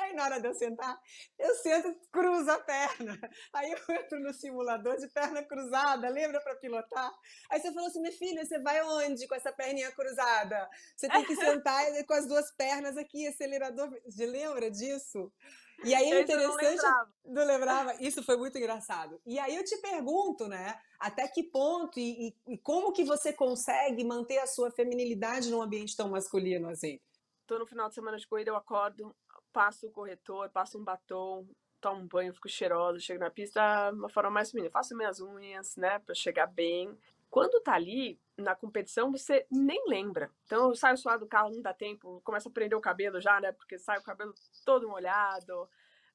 Aí 0.00 0.14
na 0.14 0.24
hora 0.24 0.40
de 0.40 0.48
eu 0.48 0.54
sentar, 0.54 0.98
eu 1.38 1.54
sento, 1.56 1.94
cruzo 2.10 2.50
a 2.50 2.58
perna. 2.58 3.18
Aí 3.52 3.70
eu 3.70 3.94
entro 3.94 4.20
no 4.20 4.32
simulador 4.32 4.96
de 4.96 5.08
perna 5.08 5.42
cruzada, 5.42 6.08
lembra 6.08 6.40
para 6.40 6.56
pilotar? 6.56 7.12
Aí 7.50 7.60
você 7.60 7.72
falou 7.72 7.88
assim: 7.88 8.00
minha 8.00 8.12
filha, 8.12 8.44
você 8.44 8.58
vai 8.60 8.82
onde 8.82 9.26
com 9.28 9.34
essa 9.34 9.52
perninha 9.52 9.92
cruzada? 9.92 10.68
Você 10.96 11.08
tem 11.08 11.24
que 11.24 11.36
sentar 11.36 11.84
com 12.06 12.14
as 12.14 12.26
duas 12.26 12.50
pernas 12.52 12.96
aqui, 12.96 13.26
acelerador. 13.26 13.90
Você 14.06 14.26
lembra 14.26 14.70
disso? 14.70 15.32
E 15.84 15.94
aí 15.94 16.10
é 16.10 16.22
interessante. 16.22 16.46
Não 16.46 16.70
lembrava. 16.70 17.12
não 17.24 17.46
lembrava. 17.46 17.94
Isso 18.02 18.22
foi 18.22 18.36
muito 18.36 18.56
engraçado. 18.58 19.20
E 19.26 19.38
aí 19.38 19.56
eu 19.56 19.64
te 19.64 19.76
pergunto, 19.78 20.46
né? 20.46 20.78
Até 20.98 21.26
que 21.26 21.42
ponto 21.42 21.98
e, 21.98 22.28
e, 22.28 22.54
e 22.54 22.58
como 22.58 22.92
que 22.92 23.04
você 23.04 23.32
consegue 23.32 24.04
manter 24.04 24.38
a 24.38 24.46
sua 24.46 24.70
feminilidade 24.70 25.50
num 25.50 25.62
ambiente 25.62 25.96
tão 25.96 26.10
masculino 26.10 26.68
assim? 26.68 27.00
Tô 27.46 27.58
no 27.58 27.66
final 27.66 27.88
de 27.88 27.94
semana 27.94 28.16
de 28.16 28.28
corrida, 28.28 28.50
eu 28.50 28.56
acordo, 28.56 29.16
passo 29.52 29.86
o 29.86 29.90
corretor, 29.90 30.48
passo 30.50 30.78
um 30.78 30.84
batom, 30.84 31.46
tomo 31.80 32.02
um 32.02 32.06
banho, 32.06 32.34
fico 32.34 32.48
cheirosa, 32.48 32.98
chego 32.98 33.20
na 33.20 33.30
pista, 33.30 33.90
uma 33.92 34.08
forma 34.08 34.30
mais 34.30 34.50
feminina. 34.50 34.70
Faço 34.70 34.96
minhas 34.96 35.20
unhas, 35.20 35.76
né, 35.76 35.98
para 35.98 36.14
chegar 36.14 36.46
bem. 36.46 36.96
Quando 37.30 37.60
tá 37.60 37.74
ali 37.74 38.18
na 38.36 38.54
competição, 38.54 39.12
você 39.12 39.46
nem 39.50 39.82
lembra. 39.86 40.30
Então 40.44 40.68
eu 40.68 40.74
saio 40.74 40.96
suado 40.96 41.24
do 41.24 41.28
carro, 41.28 41.50
não 41.50 41.62
dá 41.62 41.72
tempo, 41.72 42.20
começa 42.24 42.48
a 42.48 42.52
prender 42.52 42.76
o 42.76 42.80
cabelo 42.80 43.20
já, 43.20 43.40
né, 43.40 43.52
porque 43.52 43.78
sai 43.78 43.98
o 43.98 44.02
cabelo 44.02 44.34
todo 44.64 44.88
molhado. 44.88 45.68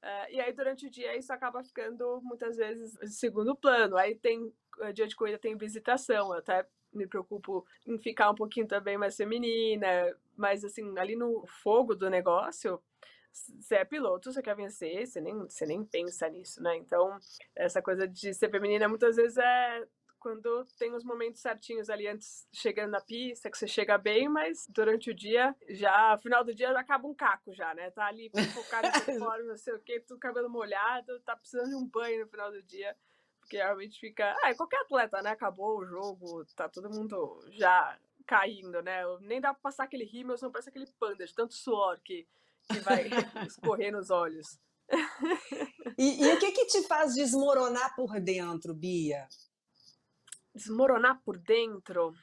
Uh, 0.05 0.29
e 0.29 0.39
aí, 0.39 0.53
durante 0.53 0.85
o 0.85 0.89
dia, 0.89 1.17
isso 1.17 1.33
acaba 1.33 1.63
ficando 1.63 2.21
muitas 2.21 2.57
vezes 2.57 2.95
segundo 3.17 3.55
plano. 3.55 3.97
Aí 3.97 4.13
tem, 4.13 4.53
eh, 4.81 4.93
dia 4.93 5.07
de 5.07 5.15
corrida, 5.15 5.39
tem 5.39 5.57
visitação. 5.57 6.31
Eu 6.31 6.39
até 6.39 6.67
me 6.93 7.07
preocupo 7.07 7.65
em 7.87 7.97
ficar 7.97 8.29
um 8.29 8.35
pouquinho 8.35 8.67
também 8.67 8.99
mais 8.99 9.15
feminina. 9.15 10.15
Mas, 10.37 10.63
assim, 10.63 10.95
ali 10.99 11.15
no 11.15 11.43
fogo 11.47 11.95
do 11.95 12.07
negócio, 12.07 12.79
você 13.59 13.75
é 13.75 13.85
piloto, 13.85 14.31
você 14.31 14.41
quer 14.41 14.55
vencer, 14.55 15.05
você 15.05 15.19
nem, 15.19 15.37
você 15.37 15.65
nem 15.65 15.83
pensa 15.83 16.29
nisso, 16.29 16.61
né? 16.63 16.75
Então, 16.77 17.17
essa 17.55 17.81
coisa 17.81 18.07
de 18.07 18.33
ser 18.33 18.49
feminina 18.49 18.87
muitas 18.87 19.17
vezes 19.17 19.37
é 19.37 19.87
quando 20.25 20.65
tem 20.79 20.91
os 20.95 21.03
momentos 21.03 21.39
certinhos 21.39 21.87
ali 21.87 22.07
antes 22.07 22.47
chegando 22.51 22.89
na 22.89 22.99
pista, 22.99 23.47
que 23.47 23.55
você 23.55 23.67
chega 23.67 23.95
bem, 23.95 24.27
mas 24.27 24.65
durante 24.67 25.11
o 25.11 25.13
dia, 25.13 25.55
já, 25.69 26.17
final 26.17 26.43
do 26.43 26.55
dia, 26.55 26.71
acaba 26.71 27.07
um 27.07 27.13
caco 27.13 27.53
já, 27.53 27.75
né? 27.75 27.91
Tá 27.91 28.07
ali 28.07 28.31
focado 28.51 28.87
em 28.87 29.19
fora, 29.19 29.43
não 29.43 29.55
sei 29.55 29.75
o 29.75 29.79
quê, 29.79 29.99
tudo 29.99 30.19
cabelo 30.19 30.49
molhado, 30.49 31.19
tá 31.19 31.35
precisando 31.35 31.69
de 31.69 31.75
um 31.75 31.87
banho 31.87 32.21
no 32.21 32.27
final 32.27 32.51
do 32.51 32.63
dia, 32.63 32.97
porque 33.39 33.57
realmente 33.57 33.99
fica. 33.99 34.35
Ah, 34.43 34.49
é 34.49 34.55
qualquer 34.55 34.81
atleta, 34.81 35.21
né? 35.21 35.29
Acabou 35.29 35.77
o 35.77 35.85
jogo, 35.85 36.43
tá 36.55 36.67
todo 36.67 36.89
mundo 36.89 37.45
já 37.51 37.95
caindo, 38.25 38.81
né? 38.81 39.03
Nem 39.21 39.39
dá 39.39 39.53
pra 39.53 39.61
passar 39.61 39.83
aquele 39.83 40.05
rímel, 40.05 40.37
não 40.41 40.51
parece 40.51 40.69
aquele 40.69 40.87
panda 40.99 41.23
de 41.23 41.35
tanto 41.35 41.53
suor 41.53 41.99
que, 42.03 42.27
que 42.71 42.79
vai 42.79 43.09
escorrer 43.45 43.91
nos 43.91 44.09
olhos. 44.09 44.59
E, 45.97 46.25
e, 46.25 46.33
o 46.33 46.39
que 46.39 46.51
que 46.51 46.65
te 46.65 46.81
faz 46.83 47.13
desmoronar 47.13 47.95
por 47.95 48.19
dentro, 48.19 48.73
Bia? 48.73 49.29
desmoronar 50.55 51.21
por 51.23 51.37
dentro. 51.37 52.13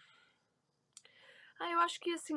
Ah, 1.61 1.70
eu 1.70 1.81
acho 1.81 2.00
que 2.00 2.11
assim, 2.12 2.35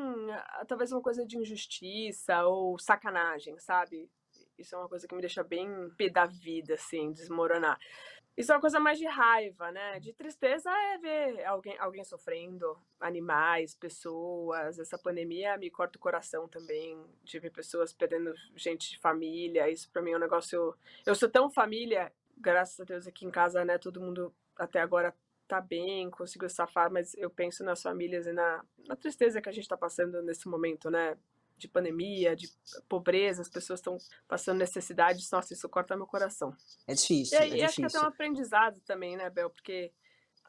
talvez 0.68 0.92
uma 0.92 1.02
coisa 1.02 1.26
de 1.26 1.38
injustiça 1.38 2.46
ou 2.46 2.78
sacanagem, 2.78 3.58
sabe? 3.60 4.10
Isso 4.58 4.76
é 4.76 4.78
uma 4.78 4.90
coisa 4.90 5.08
que 5.08 5.16
me 5.16 5.22
deixa 5.22 5.44
bem 5.44 5.68
pé 5.98 6.10
da 6.10 6.26
vida, 6.26 6.76
assim, 6.76 7.12
desmoronar. 7.12 7.80
Isso 8.38 8.52
é 8.52 8.56
uma 8.56 8.62
coisa 8.62 8.82
mais 8.82 9.00
de 9.00 9.06
raiva, 9.06 9.72
né? 9.72 9.98
De 10.00 10.12
tristeza 10.12 10.70
é 10.70 10.98
ver 10.98 11.46
alguém, 11.46 11.78
alguém 11.80 12.04
sofrendo, 12.04 12.78
animais, 13.00 13.74
pessoas. 13.74 14.78
Essa 14.78 14.98
pandemia 14.98 15.58
me 15.58 15.70
corta 15.70 15.98
o 15.98 16.02
coração 16.02 16.46
também, 16.46 17.02
ver 17.24 17.50
pessoas 17.50 17.94
perdendo 17.94 18.34
gente 18.54 18.92
de 18.92 19.00
família. 19.00 19.70
Isso 19.70 19.90
para 19.90 20.02
mim 20.02 20.12
é 20.12 20.18
um 20.18 20.20
negócio. 20.20 20.76
Eu 21.06 21.16
sou 21.16 21.30
tão 21.30 21.50
família, 21.50 22.12
graças 22.38 22.78
a 22.82 22.84
Deus 22.84 23.08
aqui 23.08 23.26
em 23.26 23.32
casa, 23.32 23.64
né? 23.64 23.78
Todo 23.78 24.02
mundo 24.02 24.34
até 24.58 24.82
agora 24.82 25.16
tá 25.48 25.62
bem, 25.62 26.10
conseguiu 26.10 26.50
safar, 26.50 26.92
mas 26.92 27.14
eu 27.16 27.30
penso 27.30 27.64
nas 27.64 27.82
famílias 27.82 28.28
e 28.28 28.34
na, 28.34 28.66
na 28.88 28.96
tristeza 28.96 29.42
que 29.42 29.48
a 29.48 29.52
gente 29.52 29.64
está 29.64 29.78
passando 29.78 30.22
nesse 30.22 30.48
momento, 30.48 30.90
né? 30.90 31.18
De 31.58 31.68
pandemia, 31.68 32.36
de 32.36 32.50
pobreza, 32.90 33.42
as 33.42 33.50
pessoas 33.50 33.80
estão 33.80 33.98
passando 34.28 34.58
necessidades, 34.58 35.30
nossa, 35.32 35.54
isso 35.54 35.70
corta 35.70 35.96
meu 35.96 36.06
coração. 36.06 36.56
É 36.88 36.94
difícil. 36.94 37.40
E, 37.40 37.42
é 37.42 37.48
e 37.48 37.50
difícil. 37.50 37.66
acho 37.66 37.76
que 37.76 37.84
é 37.84 37.86
até 37.88 38.00
um 38.00 38.10
aprendizado 38.10 38.80
também, 38.82 39.16
né, 39.16 39.30
Bel? 39.30 39.50
Porque 39.50 39.92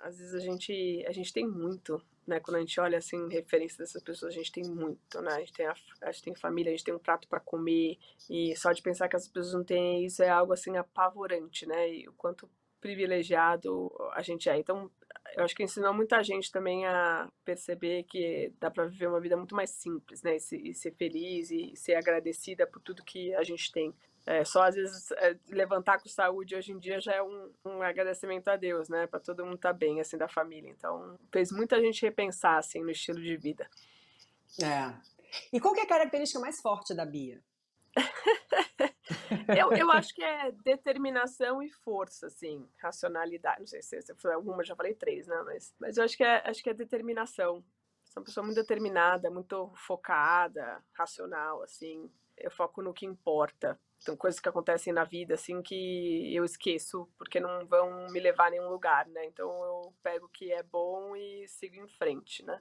às 0.00 0.18
vezes 0.18 0.34
a 0.34 0.40
gente, 0.40 1.04
a 1.06 1.12
gente 1.12 1.32
tem 1.32 1.46
muito, 1.46 2.02
né? 2.26 2.40
Quando 2.40 2.56
a 2.56 2.60
gente 2.60 2.78
olha 2.80 2.98
assim, 2.98 3.28
referência 3.28 3.78
dessas 3.78 4.02
pessoas, 4.02 4.32
a 4.32 4.36
gente 4.36 4.52
tem 4.52 4.64
muito, 4.64 5.20
né? 5.22 5.32
A 5.32 5.38
gente 5.38 5.52
tem, 5.52 5.66
a, 5.66 5.74
a 6.02 6.12
gente 6.12 6.24
tem 6.24 6.34
família, 6.34 6.70
a 6.70 6.76
gente 6.76 6.84
tem 6.84 6.94
um 6.94 6.98
prato 6.98 7.26
para 7.28 7.40
comer, 7.40 7.98
e 8.28 8.54
só 8.56 8.72
de 8.72 8.82
pensar 8.82 9.08
que 9.08 9.16
as 9.16 9.28
pessoas 9.28 9.54
não 9.54 9.64
têm 9.64 10.04
isso 10.04 10.22
é 10.22 10.28
algo 10.28 10.52
assim 10.52 10.76
apavorante, 10.76 11.66
né? 11.66 11.92
E 11.92 12.08
o 12.08 12.12
quanto 12.12 12.48
privilegiado 12.80 13.90
a 14.12 14.22
gente 14.22 14.48
é. 14.48 14.56
Então, 14.58 14.90
eu 15.34 15.44
acho 15.44 15.54
que 15.54 15.62
ensinou 15.62 15.92
muita 15.92 16.22
gente 16.22 16.50
também 16.50 16.86
a 16.86 17.28
perceber 17.44 18.04
que 18.04 18.52
dá 18.60 18.70
para 18.70 18.86
viver 18.86 19.08
uma 19.08 19.20
vida 19.20 19.36
muito 19.36 19.54
mais 19.54 19.70
simples, 19.70 20.22
né? 20.22 20.36
E, 20.36 20.40
se, 20.40 20.56
e, 20.56 20.74
ser 20.74 20.92
feliz 20.92 21.50
e 21.50 21.74
ser 21.76 21.94
agradecida 21.94 22.66
por 22.66 22.80
tudo 22.80 23.04
que 23.04 23.34
a 23.34 23.42
gente 23.42 23.72
tem. 23.72 23.94
É, 24.24 24.44
só 24.44 24.64
às 24.64 24.74
vezes 24.74 25.12
é, 25.12 25.36
levantar 25.48 26.00
com 26.00 26.08
saúde 26.08 26.56
hoje 26.56 26.72
em 26.72 26.78
dia 26.78 27.00
já 27.00 27.12
é 27.12 27.22
um, 27.22 27.52
um 27.64 27.82
agradecimento 27.82 28.48
a 28.48 28.56
Deus, 28.56 28.88
né? 28.88 29.06
Para 29.06 29.20
todo 29.20 29.44
mundo 29.44 29.56
estar 29.56 29.72
tá 29.72 29.78
bem, 29.78 30.00
assim, 30.00 30.16
da 30.16 30.28
família. 30.28 30.70
Então, 30.70 31.18
fez 31.30 31.52
muita 31.52 31.80
gente 31.80 32.02
repensar, 32.02 32.58
assim, 32.58 32.80
no 32.80 32.90
estilo 32.90 33.20
de 33.20 33.36
vida. 33.36 33.68
É. 34.62 34.94
E 35.52 35.60
qual 35.60 35.76
é 35.76 35.82
a 35.82 35.86
característica 35.86 36.40
mais 36.40 36.60
forte 36.60 36.94
da 36.94 37.04
Bia? 37.04 37.40
eu, 39.56 39.72
eu 39.72 39.90
acho 39.92 40.14
que 40.14 40.22
é 40.22 40.50
determinação 40.52 41.62
e 41.62 41.70
força, 41.70 42.26
assim, 42.26 42.68
racionalidade. 42.78 43.60
Não 43.60 43.66
sei 43.66 43.82
se 43.82 44.00
você 44.00 44.14
foi 44.14 44.32
alguma, 44.32 44.64
já 44.64 44.74
falei 44.74 44.94
três, 44.94 45.26
né? 45.26 45.42
Mas, 45.44 45.74
mas 45.78 45.96
eu 45.96 46.04
acho 46.04 46.16
que, 46.16 46.24
é, 46.24 46.42
acho 46.48 46.62
que 46.62 46.70
é 46.70 46.74
determinação. 46.74 47.64
Sou 48.04 48.20
uma 48.20 48.24
pessoa 48.24 48.44
muito 48.44 48.56
determinada, 48.56 49.30
muito 49.30 49.72
focada, 49.76 50.82
racional, 50.92 51.62
assim. 51.62 52.10
Eu 52.36 52.50
foco 52.50 52.82
no 52.82 52.94
que 52.94 53.06
importa. 53.06 53.78
São 53.98 54.16
coisas 54.16 54.38
que 54.38 54.48
acontecem 54.48 54.92
na 54.92 55.04
vida, 55.04 55.34
assim, 55.34 55.62
que 55.62 56.34
eu 56.34 56.44
esqueço, 56.44 57.08
porque 57.16 57.40
não 57.40 57.66
vão 57.66 58.08
me 58.10 58.20
levar 58.20 58.48
a 58.48 58.50
nenhum 58.50 58.68
lugar, 58.68 59.06
né? 59.08 59.24
Então 59.24 59.48
eu 59.64 59.94
pego 60.02 60.26
o 60.26 60.28
que 60.28 60.52
é 60.52 60.62
bom 60.62 61.16
e 61.16 61.48
sigo 61.48 61.76
em 61.76 61.88
frente, 61.88 62.44
né? 62.44 62.60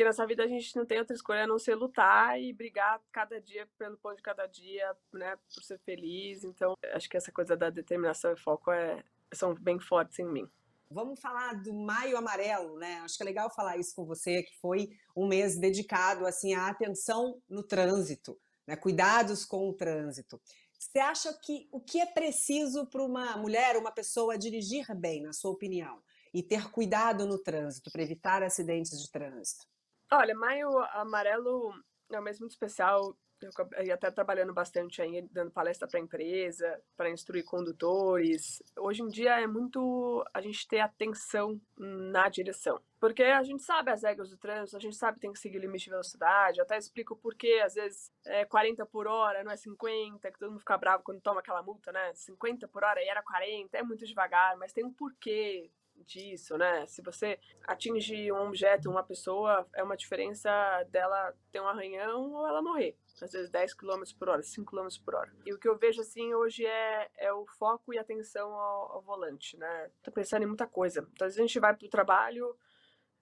Porque 0.00 0.08
nessa 0.08 0.26
vida 0.26 0.42
a 0.42 0.48
gente 0.48 0.74
não 0.74 0.86
tem 0.86 0.98
outra 0.98 1.14
escolha 1.14 1.44
a 1.44 1.46
não 1.46 1.58
ser 1.58 1.74
lutar 1.74 2.40
e 2.40 2.54
brigar 2.54 2.98
cada 3.12 3.38
dia 3.38 3.68
pelo 3.76 3.98
pão 3.98 4.14
de 4.14 4.22
cada 4.22 4.46
dia, 4.46 4.96
né, 5.12 5.36
por 5.54 5.62
ser 5.62 5.78
feliz. 5.80 6.42
Então, 6.42 6.72
acho 6.94 7.06
que 7.06 7.18
essa 7.18 7.30
coisa 7.30 7.54
da 7.54 7.68
determinação 7.68 8.32
e 8.32 8.36
foco 8.40 8.72
é, 8.72 9.04
são 9.30 9.54
bem 9.54 9.78
fortes 9.78 10.18
em 10.18 10.24
mim. 10.24 10.48
Vamos 10.90 11.20
falar 11.20 11.52
do 11.62 11.74
Maio 11.74 12.16
Amarelo, 12.16 12.78
né? 12.78 13.00
Acho 13.04 13.18
que 13.18 13.22
é 13.22 13.26
legal 13.26 13.54
falar 13.54 13.76
isso 13.76 13.94
com 13.94 14.06
você, 14.06 14.42
que 14.42 14.56
foi 14.58 14.88
um 15.14 15.28
mês 15.28 15.60
dedicado 15.60 16.26
assim 16.26 16.54
à 16.54 16.68
atenção 16.68 17.38
no 17.46 17.62
trânsito, 17.62 18.40
né? 18.66 18.76
Cuidados 18.76 19.44
com 19.44 19.68
o 19.68 19.74
trânsito. 19.74 20.40
Você 20.78 20.98
acha 20.98 21.30
que 21.34 21.68
o 21.70 21.78
que 21.78 22.00
é 22.00 22.06
preciso 22.06 22.86
para 22.86 23.04
uma 23.04 23.36
mulher, 23.36 23.76
uma 23.76 23.92
pessoa 23.92 24.38
dirigir 24.38 24.86
bem, 24.96 25.20
na 25.20 25.34
sua 25.34 25.50
opinião, 25.50 26.02
e 26.32 26.42
ter 26.42 26.70
cuidado 26.70 27.26
no 27.26 27.36
trânsito 27.36 27.90
para 27.90 28.02
evitar 28.02 28.42
acidentes 28.42 28.98
de 28.98 29.10
trânsito? 29.10 29.68
Olha, 30.12 30.34
Maio 30.34 30.76
Amarelo 30.92 31.72
é 32.10 32.18
um 32.18 32.22
mês 32.22 32.40
muito 32.40 32.50
especial. 32.50 33.16
Eu 33.40 33.94
até 33.94 34.10
trabalhando 34.10 34.52
bastante 34.52 35.00
aí, 35.00 35.26
dando 35.30 35.52
palestra 35.52 35.88
para 35.88 36.00
empresa, 36.00 36.82
para 36.96 37.08
instruir 37.08 37.44
condutores. 37.44 38.60
Hoje 38.76 39.02
em 39.02 39.08
dia 39.08 39.40
é 39.40 39.46
muito 39.46 40.22
a 40.34 40.40
gente 40.40 40.66
ter 40.66 40.80
atenção 40.80 41.58
na 41.78 42.28
direção. 42.28 42.82
Porque 42.98 43.22
a 43.22 43.42
gente 43.44 43.62
sabe 43.62 43.92
as 43.92 44.02
regras 44.02 44.28
do 44.28 44.36
trânsito, 44.36 44.76
a 44.76 44.80
gente 44.80 44.96
sabe 44.96 45.14
que 45.14 45.20
tem 45.22 45.32
que 45.32 45.38
seguir 45.38 45.58
o 45.58 45.60
limite 45.60 45.84
de 45.84 45.90
velocidade. 45.90 46.58
Eu 46.58 46.64
até 46.64 46.76
explico 46.76 47.16
por 47.16 47.34
que 47.36 47.60
às 47.60 47.74
vezes 47.74 48.12
é 48.26 48.44
40 48.44 48.84
por 48.86 49.06
hora, 49.06 49.44
não 49.44 49.52
é 49.52 49.56
50, 49.56 50.30
que 50.30 50.38
todo 50.38 50.50
mundo 50.50 50.60
fica 50.60 50.76
bravo 50.76 51.04
quando 51.04 51.20
toma 51.22 51.40
aquela 51.40 51.62
multa, 51.62 51.92
né? 51.92 52.12
50 52.12 52.66
por 52.66 52.82
hora 52.82 53.00
e 53.00 53.08
era 53.08 53.22
40, 53.22 53.78
é 53.78 53.82
muito 53.82 54.04
devagar, 54.04 54.56
mas 54.58 54.72
tem 54.72 54.84
um 54.84 54.92
porquê 54.92 55.70
disso, 56.04 56.56
né? 56.56 56.86
Se 56.86 57.02
você 57.02 57.38
atinge 57.66 58.30
um 58.32 58.48
objeto, 58.48 58.90
uma 58.90 59.02
pessoa, 59.02 59.66
é 59.74 59.82
uma 59.82 59.96
diferença 59.96 60.50
dela 60.90 61.34
ter 61.52 61.60
um 61.60 61.68
arranhão 61.68 62.32
ou 62.32 62.46
ela 62.46 62.62
morrer. 62.62 62.96
Às 63.20 63.32
vezes 63.32 63.50
10 63.50 63.74
km 63.74 64.02
por 64.18 64.28
hora, 64.28 64.42
5 64.42 64.70
km 64.70 64.88
por 65.04 65.14
hora. 65.14 65.32
E 65.44 65.52
o 65.52 65.58
que 65.58 65.68
eu 65.68 65.76
vejo 65.76 66.00
assim 66.00 66.34
hoje 66.34 66.64
é, 66.64 67.10
é 67.18 67.32
o 67.32 67.46
foco 67.46 67.92
e 67.92 67.98
atenção 67.98 68.52
ao, 68.52 68.92
ao 68.92 69.02
volante, 69.02 69.56
né? 69.56 69.90
Tô 70.02 70.10
pensando 70.10 70.42
em 70.42 70.46
muita 70.46 70.66
coisa. 70.66 71.06
Então, 71.12 71.26
às 71.26 71.34
vezes 71.34 71.38
a 71.38 71.46
gente 71.46 71.60
vai 71.60 71.76
pro 71.76 71.88
trabalho, 71.88 72.56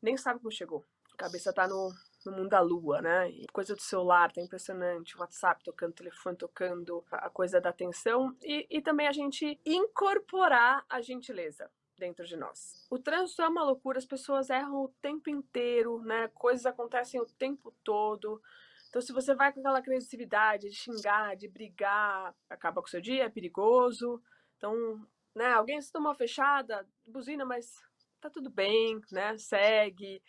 nem 0.01 0.17
sabe 0.17 0.38
como 0.38 0.53
chegou. 0.53 0.85
A 1.14 1.17
cabeça 1.17 1.53
tá 1.53 1.67
no, 1.67 1.93
no 2.25 2.33
mundo 2.33 2.49
da 2.49 2.61
lua, 2.61 3.03
né? 3.03 3.29
E 3.31 3.47
coisa 3.49 3.75
do 3.75 3.83
celular, 3.83 4.31
tá 4.33 4.41
impressionante. 4.41 5.19
WhatsApp 5.19 5.64
tocando, 5.64 5.95
telefone 5.95 6.37
tocando, 6.37 7.05
a 7.11 7.29
coisa 7.29 7.61
da 7.61 7.71
atenção. 7.71 8.37
E, 8.41 8.67
e 8.71 8.81
também 8.81 9.09
a 9.09 9.12
gente 9.12 9.61
incorporar 9.67 10.85
a 10.88 11.01
gentileza 11.01 11.69
dentro 11.99 12.25
de 12.25 12.37
nós. 12.37 12.87
O 12.91 12.99
trânsito 12.99 13.43
é 13.43 13.49
uma 13.49 13.65
loucura, 13.65 13.99
as 13.99 14.07
pessoas 14.07 14.49
erram 14.51 14.85
o 14.85 14.89
tempo 15.03 15.29
inteiro, 15.29 16.01
né? 16.03 16.29
Coisas 16.29 16.65
acontecem 16.65 17.21
o 17.21 17.27
tempo 17.27 17.75
todo. 17.83 18.41
Então, 18.89 19.03
se 19.03 19.13
você 19.13 19.35
vai 19.35 19.53
com 19.53 19.61
aquela 19.61 19.79
agressividade 19.79 20.71
de 20.71 20.75
xingar, 20.75 21.37
de 21.37 21.49
brigar, 21.49 22.35
acaba 22.49 22.81
com 22.81 22.87
o 22.87 22.90
seu 22.90 23.01
dia, 23.01 23.25
é 23.25 23.29
perigoso. 23.29 24.23
Então, 24.57 25.07
né, 25.35 25.53
alguém 25.53 25.81
se 25.81 25.92
tomou 25.92 26.15
fechada, 26.15 26.88
buzina, 27.07 27.44
mas 27.44 27.75
tá 28.21 28.31
tudo 28.31 28.49
bem, 28.49 29.01
né? 29.13 29.37
Segue. 29.37 30.23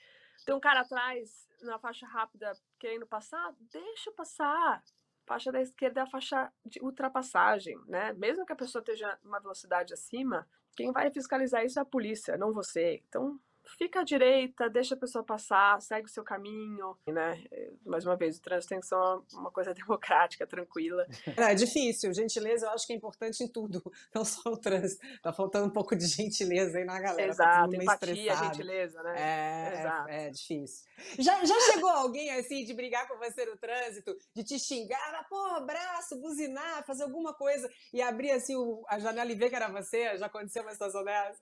Tem 0.45 0.53
um 0.53 0.59
cara 0.59 0.82
atrás 0.82 1.47
na 1.61 1.80
faixa 1.80 2.05
rápida 2.05 2.53
querendo 2.78 3.07
passar, 3.07 3.53
deixa 3.72 4.11
passar. 4.11 4.84
Faixa 5.26 5.51
da 5.51 5.61
esquerda 5.61 6.01
é 6.01 6.03
a 6.03 6.09
faixa 6.09 6.51
de 6.65 6.82
ultrapassagem, 6.82 7.78
né? 7.86 8.13
Mesmo 8.13 8.45
que 8.45 8.53
a 8.53 8.55
pessoa 8.55 8.82
esteja 8.82 9.17
uma 9.24 9.39
velocidade 9.39 9.93
acima, 9.93 10.47
quem 10.76 10.91
vai 10.91 11.11
fiscalizar 11.11 11.63
isso 11.65 11.80
é 11.80 11.82
a 11.82 11.86
polícia, 11.86 12.38
não 12.38 12.53
você. 12.53 13.01
Então, 13.07 13.39
fica 13.78 14.01
à 14.01 14.03
direita, 14.03 14.70
deixa 14.70 14.95
a 14.95 14.97
pessoa 14.97 15.24
passar, 15.24 15.82
segue 15.82 16.07
o 16.07 16.11
seu 16.11 16.24
caminho, 16.24 16.97
né? 17.07 17.43
Mais 17.86 18.05
uma 18.05 18.15
vez, 18.15 18.38
o 18.38 18.41
trânsito 18.41 18.70
tem 18.70 18.80
que 18.80 18.88
ser 18.88 18.95
uma, 18.95 19.24
uma 19.34 19.51
coisa 19.51 19.74
democrática, 19.76 20.45
tranquila. 20.47 21.05
É, 21.38 21.51
é 21.51 21.55
difícil, 21.55 22.13
gentileza 22.13 22.67
eu 22.67 22.72
acho 22.72 22.86
que 22.86 22.93
é 22.93 22.95
importante 22.95 23.43
em 23.43 23.47
tudo, 23.47 23.82
não 24.13 24.26
só 24.26 24.49
no 24.49 24.57
trânsito. 24.57 25.05
Tá 25.22 25.34
faltando 25.34 25.67
um 25.67 25.72
pouco 25.72 25.95
de 25.95 26.05
gentileza 26.05 26.78
aí 26.78 26.86
na 26.86 26.99
galera. 26.99 27.30
Exato, 27.30 27.72
tá 27.72 27.78
empatia, 27.78 28.36
gentileza, 28.36 29.01
né? 29.03 29.15
É. 29.17 29.70
É, 30.07 30.28
é, 30.28 30.30
difícil. 30.30 30.88
Já, 31.17 31.43
já 31.45 31.59
chegou 31.72 31.89
alguém 31.89 32.32
assim 32.32 32.63
de 32.63 32.74
brigar 32.74 33.07
com 33.07 33.17
você 33.17 33.45
no 33.45 33.57
trânsito, 33.57 34.15
de 34.36 34.43
te 34.43 34.59
xingar, 34.59 35.26
pô, 35.30 35.38
abraço, 35.55 36.20
buzinar, 36.20 36.86
fazer 36.86 37.03
alguma 37.03 37.34
coisa 37.34 37.70
e 37.93 38.01
abrir 38.01 38.32
assim 38.32 38.55
o, 38.55 38.84
a 38.88 38.99
janela 38.99 39.32
e 39.32 39.36
ver 39.36 39.49
que 39.49 39.55
era 39.55 39.67
você? 39.70 40.17
Já 40.17 40.26
aconteceu 40.26 40.63
uma 40.63 40.72
situação 40.72 41.03
dessa? 41.03 41.39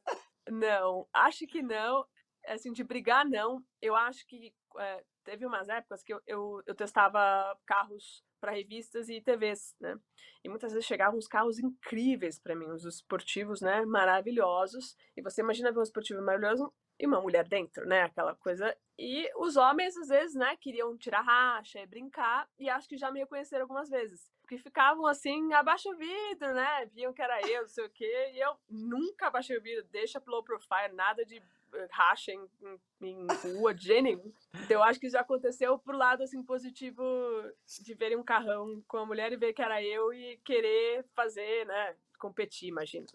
Não, 0.50 1.08
acho 1.14 1.46
que 1.48 1.62
não. 1.62 2.06
Assim, 2.48 2.72
de 2.72 2.84
brigar, 2.84 3.26
não. 3.26 3.64
Eu 3.82 3.96
acho 3.96 4.26
que 4.26 4.54
é, 4.78 5.04
teve 5.24 5.46
umas 5.46 5.70
épocas 5.70 6.04
que 6.04 6.14
eu, 6.14 6.22
eu, 6.26 6.64
eu 6.66 6.76
testava 6.76 7.58
carros 7.66 8.24
para 8.40 8.52
revistas 8.52 9.10
e 9.10 9.22
TVs, 9.22 9.76
né? 9.80 10.00
E 10.44 10.50
muitas 10.50 10.72
vezes 10.72 10.86
chegavam 10.86 11.18
uns 11.18 11.28
carros 11.28 11.60
incríveis 11.60 12.40
para 12.40 12.56
mim, 12.56 12.70
os 12.70 12.86
esportivos, 12.86 13.62
né? 13.62 13.84
Maravilhosos. 13.86 14.96
E 15.16 15.22
você 15.22 15.42
imagina 15.42 15.72
ver 15.72 15.80
um 15.80 15.84
esportivo 15.84 16.22
maravilhoso 16.22 16.72
e 17.00 17.06
uma 17.06 17.22
mulher 17.22 17.48
dentro, 17.48 17.86
né? 17.86 18.04
Aquela 18.04 18.36
coisa. 18.36 18.76
E 18.98 19.30
os 19.36 19.56
homens, 19.56 19.96
às 19.98 20.08
vezes, 20.08 20.36
né, 20.36 20.56
queriam 20.58 20.98
tirar 20.98 21.22
racha 21.22 21.80
e 21.80 21.86
brincar, 21.86 22.50
e 22.58 22.70
acho 22.70 22.88
que 22.88 22.98
já 22.98 23.12
me 23.12 23.20
reconheceram 23.20 23.64
algumas 23.64 23.90
vezes. 23.90 24.32
Porque 24.42 24.58
ficavam 24.58 25.06
assim, 25.06 25.54
abaixa 25.54 25.90
o 25.90 25.96
vidro, 25.96 26.54
né? 26.54 26.86
Viam 26.94 27.14
que 27.14 27.22
era 27.22 27.40
eu, 27.48 27.62
não 27.62 27.70
sei 27.70 27.86
o 27.86 27.90
quê. 27.90 28.32
E 28.34 28.40
eu 28.40 28.58
nunca 28.70 29.28
abaixei 29.28 29.58
o 29.58 29.62
vidro, 29.62 29.86
deixa 29.92 30.22
low 30.26 30.44
profile, 30.44 30.94
nada 30.94 31.26
de 31.26 31.42
racha 31.92 32.32
em, 32.32 32.48
em, 33.02 33.28
rua 33.58 33.74
de 33.74 33.86
jeito 33.86 34.04
nenhum. 34.04 34.34
Então 34.54 34.78
eu 34.78 34.84
acho 34.84 35.00
que 35.00 35.10
já 35.10 35.22
aconteceu 35.22 35.78
pro 35.78 35.98
lado 35.98 36.24
assim 36.24 36.44
positivo 36.44 37.04
de 37.82 37.94
verem 37.94 38.18
um 38.18 38.24
carrão 38.24 38.84
com 38.88 38.98
a 38.98 39.06
mulher 39.06 39.32
e 39.32 39.38
ver 39.38 39.54
que 39.54 39.62
era 39.62 39.84
eu 39.84 40.14
e 40.14 40.38
querer 40.44 41.06
fazer, 41.16 41.66
né? 41.66 41.96
Competir, 42.20 42.70
imagina. 42.70 43.06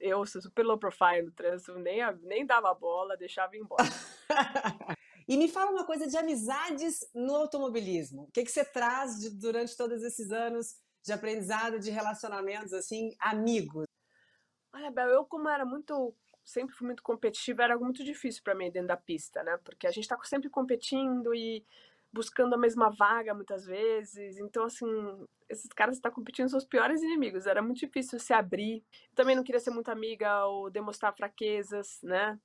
Eu 0.00 0.24
sou 0.24 0.40
super 0.40 0.64
low 0.64 0.78
profile 0.78 1.22
no 1.22 1.32
trânsito, 1.32 1.78
nem, 1.78 2.00
nem 2.22 2.46
dava 2.46 2.72
bola, 2.72 3.16
deixava 3.16 3.54
ir 3.56 3.60
embora. 3.60 3.84
E 5.28 5.36
me 5.36 5.46
fala 5.46 5.70
uma 5.70 5.84
coisa 5.84 6.06
de 6.06 6.16
amizades 6.16 7.06
no 7.14 7.36
automobilismo. 7.36 8.22
O 8.22 8.30
que, 8.32 8.42
que 8.42 8.50
você 8.50 8.64
traz 8.64 9.20
de, 9.20 9.28
durante 9.28 9.76
todos 9.76 10.02
esses 10.02 10.32
anos 10.32 10.76
de 11.04 11.12
aprendizado, 11.12 11.78
de 11.78 11.90
relacionamentos, 11.90 12.72
assim, 12.72 13.14
amigos? 13.20 13.84
Olha, 14.72 14.90
Bel, 14.90 15.08
eu 15.08 15.26
como 15.26 15.46
era 15.46 15.66
muito, 15.66 16.14
sempre 16.48 16.74
fui 16.74 16.86
muito 16.86 17.02
competitiva, 17.02 17.62
era 17.62 17.78
muito 17.78 18.02
difícil 18.02 18.42
para 18.42 18.54
mim 18.54 18.70
dentro 18.70 18.88
da 18.88 18.96
pista, 18.96 19.42
né? 19.42 19.58
Porque 19.62 19.86
a 19.86 19.90
gente 19.90 20.04
está 20.04 20.18
sempre 20.24 20.48
competindo 20.48 21.34
e 21.34 21.62
buscando 22.10 22.54
a 22.54 22.58
mesma 22.58 22.88
vaga 22.90 23.34
muitas 23.34 23.66
vezes. 23.66 24.38
Então, 24.38 24.64
assim, 24.64 24.86
esses 25.46 25.68
caras 25.68 25.96
que 25.96 25.98
estão 25.98 26.10
tá 26.10 26.14
competindo 26.14 26.48
são 26.48 26.56
os 26.58 26.64
piores 26.64 27.02
inimigos. 27.02 27.46
Era 27.46 27.60
muito 27.60 27.80
difícil 27.80 28.18
se 28.18 28.32
abrir. 28.32 28.82
Também 29.14 29.36
não 29.36 29.44
queria 29.44 29.60
ser 29.60 29.70
muito 29.70 29.90
amiga 29.90 30.46
ou 30.46 30.70
demonstrar 30.70 31.14
fraquezas, 31.14 32.00
né? 32.02 32.38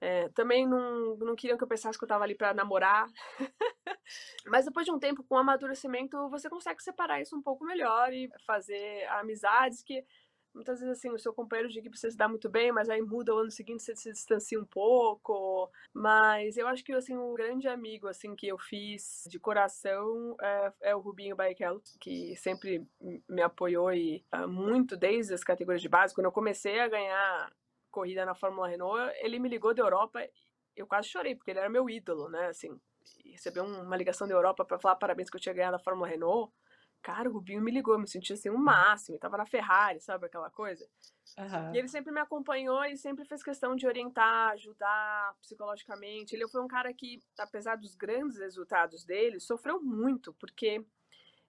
É, 0.00 0.30
também 0.30 0.66
não, 0.66 1.16
não 1.16 1.36
queriam 1.36 1.56
que 1.56 1.62
eu 1.62 1.68
pensasse 1.68 1.96
que 1.98 2.02
eu 2.02 2.06
estava 2.06 2.24
ali 2.24 2.34
para 2.34 2.54
namorar. 2.54 3.06
Mas 4.46 4.64
depois 4.64 4.86
de 4.86 4.92
um 4.92 4.98
tempo, 4.98 5.22
com 5.22 5.36
amadurecimento, 5.36 6.28
você 6.30 6.48
consegue 6.48 6.82
separar 6.82 7.20
isso 7.20 7.36
um 7.36 7.42
pouco 7.42 7.64
melhor 7.64 8.12
e 8.14 8.30
fazer 8.46 9.04
amizades 9.10 9.82
que 9.82 10.04
muitas 10.54 10.80
vezes 10.80 10.98
assim 10.98 11.10
o 11.10 11.18
seu 11.18 11.32
companheiro 11.32 11.68
de 11.68 11.78
equipe 11.78 11.96
você 11.96 12.10
se 12.10 12.16
dá 12.16 12.28
muito 12.28 12.48
bem, 12.48 12.72
mas 12.72 12.88
aí 12.88 13.00
muda 13.02 13.34
o 13.34 13.38
ano 13.38 13.50
seguinte 13.50 13.82
você 13.82 13.94
se 13.94 14.12
distancia 14.12 14.60
um 14.60 14.64
pouco. 14.64 15.70
Mas 15.92 16.56
eu 16.56 16.66
acho 16.68 16.84
que 16.84 16.92
assim 16.92 17.16
o 17.16 17.32
grande 17.34 17.68
amigo 17.68 18.08
assim 18.08 18.34
que 18.34 18.48
eu 18.48 18.58
fiz 18.58 19.24
de 19.28 19.38
coração 19.38 20.36
é, 20.40 20.72
é 20.82 20.96
o 20.96 21.00
Rubinho 21.00 21.36
Barrichello, 21.36 21.82
que 22.00 22.36
sempre 22.36 22.86
me 23.28 23.42
apoiou 23.42 23.92
e 23.92 24.24
uh, 24.34 24.48
muito 24.48 24.96
desde 24.96 25.34
as 25.34 25.44
categorias 25.44 25.82
de 25.82 25.88
base. 25.88 26.14
Quando 26.14 26.26
eu 26.26 26.32
comecei 26.32 26.80
a 26.80 26.88
ganhar 26.88 27.52
corrida 27.90 28.24
na 28.24 28.34
Fórmula 28.34 28.68
Renault, 28.68 29.12
ele 29.20 29.38
me 29.38 29.48
ligou 29.48 29.74
da 29.74 29.82
Europa, 29.82 30.26
eu 30.74 30.86
quase 30.86 31.08
chorei, 31.08 31.34
porque 31.34 31.50
ele 31.50 31.60
era 31.60 31.68
meu 31.68 31.88
ídolo, 31.88 32.28
né, 32.30 32.46
assim, 32.46 32.80
receber 33.24 33.60
uma 33.60 33.96
ligação 33.96 34.26
da 34.26 34.34
Europa 34.34 34.64
para 34.64 34.78
falar 34.78 34.96
parabéns 34.96 35.28
que 35.28 35.36
eu 35.36 35.40
tinha 35.40 35.54
ganhado 35.54 35.76
a 35.76 35.78
Fórmula 35.78 36.08
Renault, 36.08 36.52
cara, 37.02 37.28
o 37.28 37.32
Rubinho 37.32 37.60
me 37.60 37.70
ligou, 37.70 37.94
eu 37.94 38.00
me 38.00 38.08
senti 38.08 38.32
assim, 38.32 38.48
o 38.48 38.54
um 38.54 38.58
máximo, 38.58 39.18
tava 39.18 39.36
na 39.36 39.44
Ferrari, 39.44 40.00
sabe, 40.00 40.26
aquela 40.26 40.50
coisa. 40.50 40.88
Uhum. 41.36 41.74
E 41.74 41.78
ele 41.78 41.88
sempre 41.88 42.12
me 42.12 42.20
acompanhou 42.20 42.84
e 42.84 42.96
sempre 42.96 43.24
fez 43.24 43.42
questão 43.42 43.74
de 43.74 43.86
orientar, 43.86 44.50
ajudar 44.52 45.34
psicologicamente. 45.40 46.34
Ele 46.34 46.48
foi 46.48 46.62
um 46.62 46.68
cara 46.68 46.92
que, 46.92 47.22
apesar 47.38 47.76
dos 47.76 47.94
grandes 47.94 48.38
resultados 48.38 49.04
dele, 49.04 49.40
sofreu 49.40 49.82
muito, 49.82 50.32
porque 50.34 50.84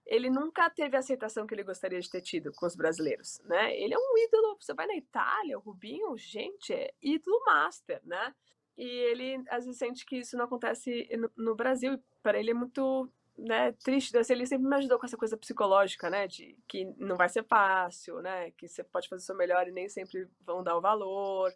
ele 0.06 0.28
nunca 0.28 0.68
teve 0.68 0.96
a 0.96 1.00
aceitação 1.00 1.46
que 1.46 1.54
ele 1.54 1.62
gostaria 1.62 2.00
de 2.00 2.10
ter 2.10 2.20
tido 2.20 2.52
com 2.52 2.66
os 2.66 2.76
brasileiros, 2.76 3.40
né? 3.44 3.74
Ele 3.78 3.94
é 3.94 3.98
um 3.98 4.18
ídolo, 4.18 4.56
você 4.60 4.74
vai 4.74 4.86
na 4.86 4.96
Itália, 4.96 5.58
o 5.58 5.62
Rubinho, 5.62 6.16
gente, 6.16 6.72
é 6.72 6.92
ídolo 7.00 7.42
master, 7.46 8.00
né? 8.04 8.34
E 8.76 8.84
ele 8.84 9.42
às 9.48 9.64
vezes 9.64 9.78
sente 9.78 10.04
que 10.04 10.16
isso 10.16 10.36
não 10.36 10.44
acontece 10.44 11.08
no, 11.16 11.30
no 11.36 11.54
Brasil, 11.54 11.94
e 11.94 12.02
para 12.22 12.38
ele 12.38 12.50
é 12.50 12.54
muito 12.54 13.08
né, 13.36 13.72
triste, 13.72 14.16
assim, 14.16 14.32
ele 14.32 14.46
sempre 14.46 14.66
me 14.66 14.76
ajudou 14.76 14.98
com 14.98 15.06
essa 15.06 15.16
coisa 15.16 15.36
psicológica, 15.36 16.08
né, 16.08 16.26
de 16.28 16.56
que 16.68 16.84
não 16.96 17.16
vai 17.16 17.28
ser 17.28 17.44
fácil, 17.44 18.20
né, 18.20 18.50
que 18.52 18.68
você 18.68 18.84
pode 18.84 19.08
fazer 19.08 19.22
o 19.22 19.26
seu 19.26 19.36
melhor 19.36 19.66
e 19.66 19.72
nem 19.72 19.88
sempre 19.88 20.28
vão 20.46 20.62
dar 20.62 20.76
o 20.76 20.80
valor, 20.80 21.52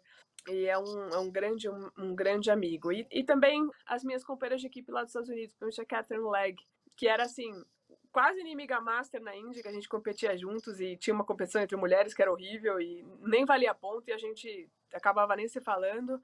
e 0.47 0.65
é 0.65 0.77
um, 0.77 1.09
é 1.09 1.17
um 1.19 1.31
grande 1.31 1.69
um, 1.69 1.89
um 1.97 2.15
grande 2.15 2.51
amigo. 2.51 2.91
E, 2.91 3.07
e 3.11 3.23
também 3.23 3.69
as 3.85 4.03
minhas 4.03 4.23
companheiras 4.23 4.61
de 4.61 4.67
equipe 4.67 4.91
lá 4.91 5.01
dos 5.01 5.11
Estados 5.11 5.29
Unidos, 5.29 5.55
principalmente 5.55 5.81
a 5.81 5.85
Catherine 5.85 6.29
Legg, 6.29 6.57
que 6.95 7.07
era 7.07 7.23
assim, 7.23 7.63
quase 8.11 8.39
inimiga 8.41 8.81
master 8.81 9.21
na 9.21 9.35
Índia, 9.35 9.61
que 9.61 9.67
a 9.67 9.73
gente 9.73 9.87
competia 9.87 10.37
juntos 10.37 10.79
e 10.79 10.97
tinha 10.97 11.13
uma 11.13 11.25
competição 11.25 11.61
entre 11.61 11.77
mulheres 11.77 12.13
que 12.13 12.21
era 12.21 12.31
horrível 12.31 12.79
e 12.79 13.05
nem 13.21 13.45
valia 13.45 13.73
ponto 13.73 14.07
e 14.07 14.13
a 14.13 14.17
gente 14.17 14.69
acabava 14.93 15.35
nem 15.35 15.47
se 15.47 15.61
falando. 15.61 16.21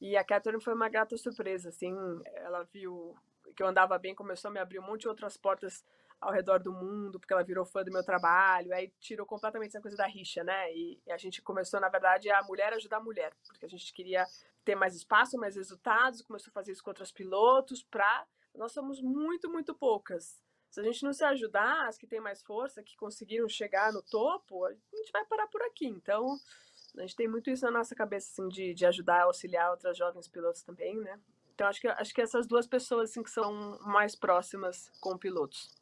E 0.00 0.16
a 0.16 0.24
Catherine 0.24 0.62
foi 0.62 0.74
uma 0.74 0.88
grata 0.88 1.16
surpresa, 1.16 1.70
assim, 1.70 1.94
ela 2.36 2.62
viu 2.64 3.16
que 3.58 3.62
eu 3.64 3.66
andava 3.66 3.98
bem, 3.98 4.14
começou 4.14 4.50
a 4.50 4.52
me 4.52 4.60
abrir 4.60 4.78
um 4.78 4.86
monte 4.86 5.00
de 5.00 5.08
outras 5.08 5.36
portas 5.36 5.84
ao 6.20 6.30
redor 6.30 6.60
do 6.60 6.72
mundo, 6.72 7.18
porque 7.18 7.32
ela 7.32 7.42
virou 7.42 7.64
fã 7.64 7.82
do 7.82 7.90
meu 7.90 8.04
trabalho, 8.04 8.72
aí 8.72 8.88
tirou 9.00 9.26
completamente 9.26 9.70
essa 9.70 9.80
coisa 9.80 9.96
da 9.96 10.06
rixa, 10.06 10.44
né? 10.44 10.72
E 10.72 11.02
a 11.08 11.16
gente 11.16 11.42
começou, 11.42 11.80
na 11.80 11.88
verdade, 11.88 12.30
a 12.30 12.40
mulher 12.44 12.72
ajudar 12.74 12.98
a 12.98 13.02
mulher, 13.02 13.32
porque 13.48 13.66
a 13.66 13.68
gente 13.68 13.92
queria 13.92 14.24
ter 14.64 14.76
mais 14.76 14.94
espaço, 14.94 15.36
mais 15.36 15.56
resultados, 15.56 16.22
começou 16.22 16.52
a 16.52 16.54
fazer 16.54 16.70
isso 16.70 16.84
com 16.84 16.90
outros 16.90 17.10
pilotos, 17.10 17.82
pra... 17.82 18.24
Nós 18.54 18.70
somos 18.70 19.02
muito, 19.02 19.50
muito 19.50 19.74
poucas. 19.74 20.40
Se 20.70 20.78
a 20.78 20.84
gente 20.84 21.02
não 21.02 21.12
se 21.12 21.24
ajudar, 21.24 21.88
as 21.88 21.98
que 21.98 22.06
têm 22.06 22.20
mais 22.20 22.40
força, 22.40 22.80
que 22.80 22.96
conseguiram 22.96 23.48
chegar 23.48 23.92
no 23.92 24.02
topo, 24.02 24.66
a 24.66 24.72
gente 24.72 25.10
vai 25.12 25.24
parar 25.24 25.48
por 25.48 25.62
aqui. 25.62 25.86
Então, 25.86 26.38
a 26.96 27.00
gente 27.00 27.16
tem 27.16 27.26
muito 27.26 27.50
isso 27.50 27.64
na 27.64 27.72
nossa 27.72 27.96
cabeça, 27.96 28.30
assim, 28.30 28.48
de, 28.48 28.72
de 28.72 28.86
ajudar, 28.86 29.22
auxiliar 29.22 29.72
outras 29.72 29.96
jovens 29.98 30.28
pilotos 30.28 30.62
também, 30.62 30.96
né? 31.00 31.20
Então, 31.58 31.66
acho 31.66 31.80
que, 31.80 31.88
acho 31.88 32.14
que 32.14 32.20
essas 32.20 32.46
duas 32.46 32.68
pessoas, 32.68 33.10
assim, 33.10 33.20
que 33.20 33.30
são 33.30 33.80
mais 33.80 34.14
próximas 34.14 34.92
com 35.00 35.18
pilotos. 35.18 35.76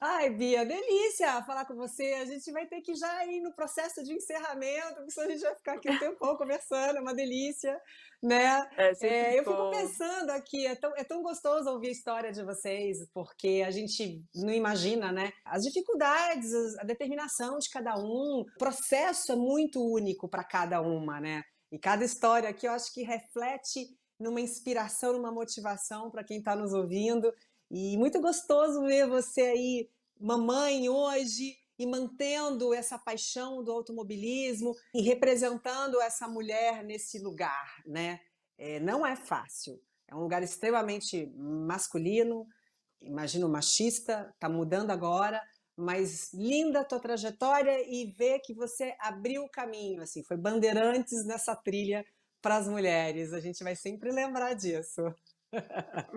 Ai, 0.00 0.30
Bia, 0.30 0.64
delícia 0.64 1.42
falar 1.42 1.66
com 1.66 1.74
você. 1.74 2.14
A 2.22 2.24
gente 2.24 2.50
vai 2.50 2.66
ter 2.66 2.80
que 2.80 2.94
já 2.94 3.26
ir 3.26 3.42
no 3.42 3.52
processo 3.52 4.02
de 4.02 4.14
encerramento, 4.14 4.94
porque 4.94 5.10
senão 5.10 5.26
a 5.26 5.30
gente 5.30 5.42
vai 5.42 5.54
ficar 5.56 5.72
aqui 5.74 5.90
um 5.90 5.98
tempão 5.98 6.36
conversando, 6.38 6.96
é 6.96 7.00
uma 7.02 7.12
delícia, 7.12 7.78
né? 8.22 8.66
É, 8.78 8.92
é, 9.06 9.38
eu 9.38 9.44
fico 9.44 9.70
pensando 9.70 10.30
aqui, 10.30 10.66
é 10.66 10.74
tão, 10.74 10.90
é 10.96 11.04
tão 11.04 11.22
gostoso 11.22 11.68
ouvir 11.68 11.88
a 11.88 11.92
história 11.92 12.32
de 12.32 12.42
vocês, 12.42 13.06
porque 13.12 13.62
a 13.66 13.70
gente 13.70 14.24
não 14.34 14.54
imagina, 14.54 15.12
né? 15.12 15.34
As 15.44 15.64
dificuldades, 15.64 16.50
a 16.78 16.82
determinação 16.82 17.58
de 17.58 17.68
cada 17.68 17.94
um, 17.98 18.40
o 18.40 18.46
processo 18.58 19.32
é 19.32 19.36
muito 19.36 19.84
único 19.84 20.26
para 20.26 20.44
cada 20.44 20.80
uma, 20.80 21.20
né? 21.20 21.42
E 21.70 21.78
cada 21.78 22.06
história 22.06 22.48
aqui 22.48 22.66
eu 22.66 22.72
acho 22.72 22.92
que 22.94 23.02
reflete 23.02 23.99
numa 24.20 24.40
inspiração, 24.40 25.14
numa 25.14 25.32
motivação 25.32 26.10
para 26.10 26.22
quem 26.22 26.38
está 26.38 26.54
nos 26.54 26.74
ouvindo. 26.74 27.32
E 27.70 27.96
muito 27.96 28.20
gostoso 28.20 28.82
ver 28.82 29.08
você 29.08 29.40
aí, 29.40 29.90
mamãe, 30.20 30.88
hoje, 30.88 31.56
e 31.78 31.86
mantendo 31.86 32.74
essa 32.74 32.98
paixão 32.98 33.64
do 33.64 33.72
automobilismo 33.72 34.76
e 34.94 35.00
representando 35.00 35.98
essa 35.98 36.28
mulher 36.28 36.84
nesse 36.84 37.18
lugar, 37.18 37.82
né? 37.86 38.20
É, 38.58 38.78
não 38.78 39.06
é 39.06 39.16
fácil. 39.16 39.80
É 40.06 40.14
um 40.14 40.20
lugar 40.20 40.42
extremamente 40.42 41.26
masculino, 41.34 42.46
imagino 43.00 43.48
machista, 43.48 44.30
está 44.34 44.46
mudando 44.46 44.90
agora, 44.90 45.42
mas 45.74 46.30
linda 46.34 46.80
a 46.80 46.84
tua 46.84 47.00
trajetória 47.00 47.80
e 47.88 48.12
ver 48.12 48.40
que 48.40 48.52
você 48.52 48.94
abriu 49.00 49.44
o 49.44 49.50
caminho, 49.50 50.02
assim, 50.02 50.22
foi 50.22 50.36
bandeirantes 50.36 51.24
nessa 51.24 51.56
trilha 51.56 52.04
para 52.40 52.56
as 52.56 52.68
mulheres. 52.68 53.32
A 53.32 53.40
gente 53.40 53.62
vai 53.62 53.76
sempre 53.76 54.10
lembrar 54.10 54.54
disso. 54.54 55.14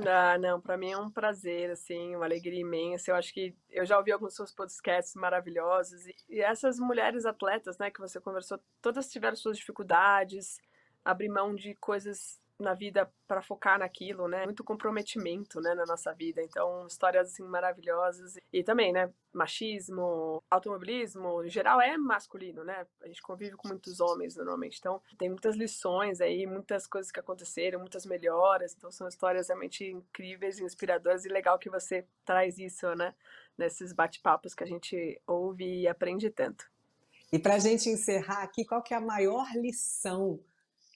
Ah, 0.08 0.38
não, 0.38 0.62
para 0.62 0.78
mim 0.78 0.92
é 0.92 0.98
um 0.98 1.10
prazer, 1.10 1.72
assim, 1.72 2.16
uma 2.16 2.26
alegria 2.26 2.60
imensa. 2.60 3.12
Eu 3.12 3.16
acho 3.16 3.34
que 3.34 3.56
eu 3.70 3.86
já 3.86 3.98
ouvi 3.98 4.12
alguns 4.12 4.36
seus 4.36 4.52
podcasts 4.52 5.16
maravilhosos 5.16 6.06
e, 6.06 6.16
e 6.30 6.42
essas 6.42 6.80
mulheres 6.80 7.26
atletas, 7.26 7.78
né, 7.78 7.90
que 7.90 8.00
você 8.00 8.20
conversou, 8.20 8.60
todas 8.82 9.10
tiveram 9.10 9.36
suas 9.36 9.58
dificuldades, 9.58 10.60
abrir 11.04 11.30
mão 11.30 11.56
de 11.56 11.74
coisas 11.76 12.40
na 12.64 12.74
vida 12.74 13.12
para 13.28 13.42
focar 13.42 13.78
naquilo, 13.78 14.28
né? 14.28 14.46
Muito 14.46 14.64
comprometimento, 14.64 15.60
né, 15.62 15.74
na 15.76 15.86
nossa 15.86 16.14
vida. 16.14 16.42
Então, 16.42 16.88
histórias 16.88 17.32
assim 17.32 17.44
maravilhosas 17.44 18.38
e 18.52 18.64
também, 18.64 18.92
né, 18.92 19.12
machismo, 19.32 20.44
automobilismo, 20.50 21.44
em 21.44 21.50
geral 21.50 21.82
é 21.82 21.98
masculino, 21.98 22.64
né? 22.64 22.88
A 23.02 23.08
gente 23.08 23.22
convive 23.22 23.56
com 23.56 23.68
muitos 23.68 24.00
homens 24.00 24.36
normalmente. 24.36 24.78
Então, 24.80 25.02
tem 25.18 25.30
muitas 25.30 25.56
lições 25.56 26.22
aí, 26.22 26.46
muitas 26.48 26.88
coisas 26.88 27.12
que 27.12 27.20
aconteceram, 27.20 27.80
muitas 27.80 28.06
melhoras. 28.06 28.74
Então, 28.76 28.92
são 28.92 29.08
histórias 29.08 29.50
realmente 29.50 29.86
incríveis, 29.86 30.60
inspiradoras 30.60 31.26
e 31.26 31.30
legal 31.30 31.60
que 31.60 31.70
você 31.70 32.06
traz 32.26 32.58
isso, 32.58 32.94
né, 32.96 33.14
nesses 33.58 33.94
bate-papos 33.94 34.54
que 34.56 34.64
a 34.64 34.68
gente 34.68 35.22
ouve 35.28 35.82
e 35.82 35.88
aprende 35.88 36.30
tanto. 36.30 36.72
E 37.32 37.40
para 37.40 37.56
a 37.56 37.60
gente 37.60 37.90
encerrar 37.90 38.44
aqui, 38.44 38.64
qual 38.64 38.84
que 38.84 38.94
é 38.94 38.98
a 38.98 39.02
maior 39.02 39.48
lição 39.56 40.40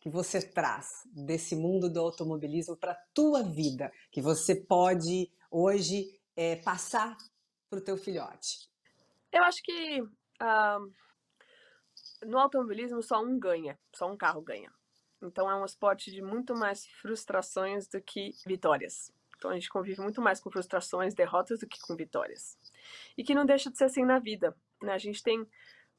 que 0.08 0.14
você 0.14 0.42
traz 0.42 1.04
desse 1.06 1.54
mundo 1.54 1.92
do 1.92 2.00
automobilismo 2.00 2.78
para 2.78 2.94
a 2.94 3.02
tua 3.14 3.44
vida, 3.44 3.92
que 4.10 4.22
você 4.22 4.56
pode 4.56 5.30
hoje 5.52 6.18
é, 6.36 6.56
passar 6.56 7.18
para 7.70 7.80
o 7.80 7.84
teu 7.84 7.98
filhote? 7.98 8.70
Eu 9.34 9.44
acho 9.44 9.62
que 9.62 10.02
uh, 10.02 10.94
no 12.26 12.40
automobilismo 12.40 13.04
só 13.04 13.22
um 13.22 13.38
ganha, 13.38 13.78
só 13.94 14.10
um 14.10 14.16
carro 14.16 14.42
ganha. 14.42 14.72
Então 15.22 15.50
é 15.52 15.56
um 15.56 15.66
esporte 15.66 16.10
de 16.10 16.22
muito 16.22 16.56
mais 16.56 16.86
frustrações 16.86 17.88
do 17.88 18.02
que 18.02 18.32
vitórias. 18.46 19.12
Então 19.36 19.52
a 19.52 19.56
gente 19.56 19.70
convive 19.70 20.00
muito 20.02 20.22
mais 20.22 20.40
com 20.40 20.50
frustrações, 20.50 21.14
derrotas 21.14 21.60
do 21.60 21.68
que 21.68 21.82
com 21.82 21.96
vitórias. 21.96 22.58
E 23.18 23.24
que 23.24 23.36
não 23.36 23.46
deixa 23.46 23.70
de 23.70 23.78
ser 23.78 23.86
assim 23.86 24.06
na 24.06 24.20
vida. 24.20 24.56
Né? 24.82 24.94
A 24.94 24.98
gente 24.98 25.22
tem 25.22 25.46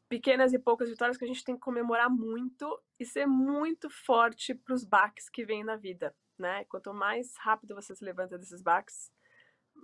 pequenas 0.09 0.53
e 0.53 0.59
poucas 0.59 0.89
vitórias 0.89 1.17
que 1.17 1.25
a 1.25 1.29
gente 1.29 1.45
tem 1.45 1.55
que 1.55 1.61
comemorar 1.61 2.11
muito 2.11 2.81
e 2.99 3.05
ser 3.05 3.27
muito 3.27 3.91
forte 3.91 4.55
para 4.55 4.75
os 4.75 4.85
baques 4.85 5.29
que 5.29 5.45
vêm 5.45 5.63
na 5.63 5.77
vida, 5.77 6.15
né? 6.39 6.65
Quanto 6.65 6.93
mais 6.95 7.37
rápido 7.39 7.75
você 7.75 7.95
se 7.95 8.05
levanta 8.05 8.39
desses 8.39 8.63
baques, 8.63 9.11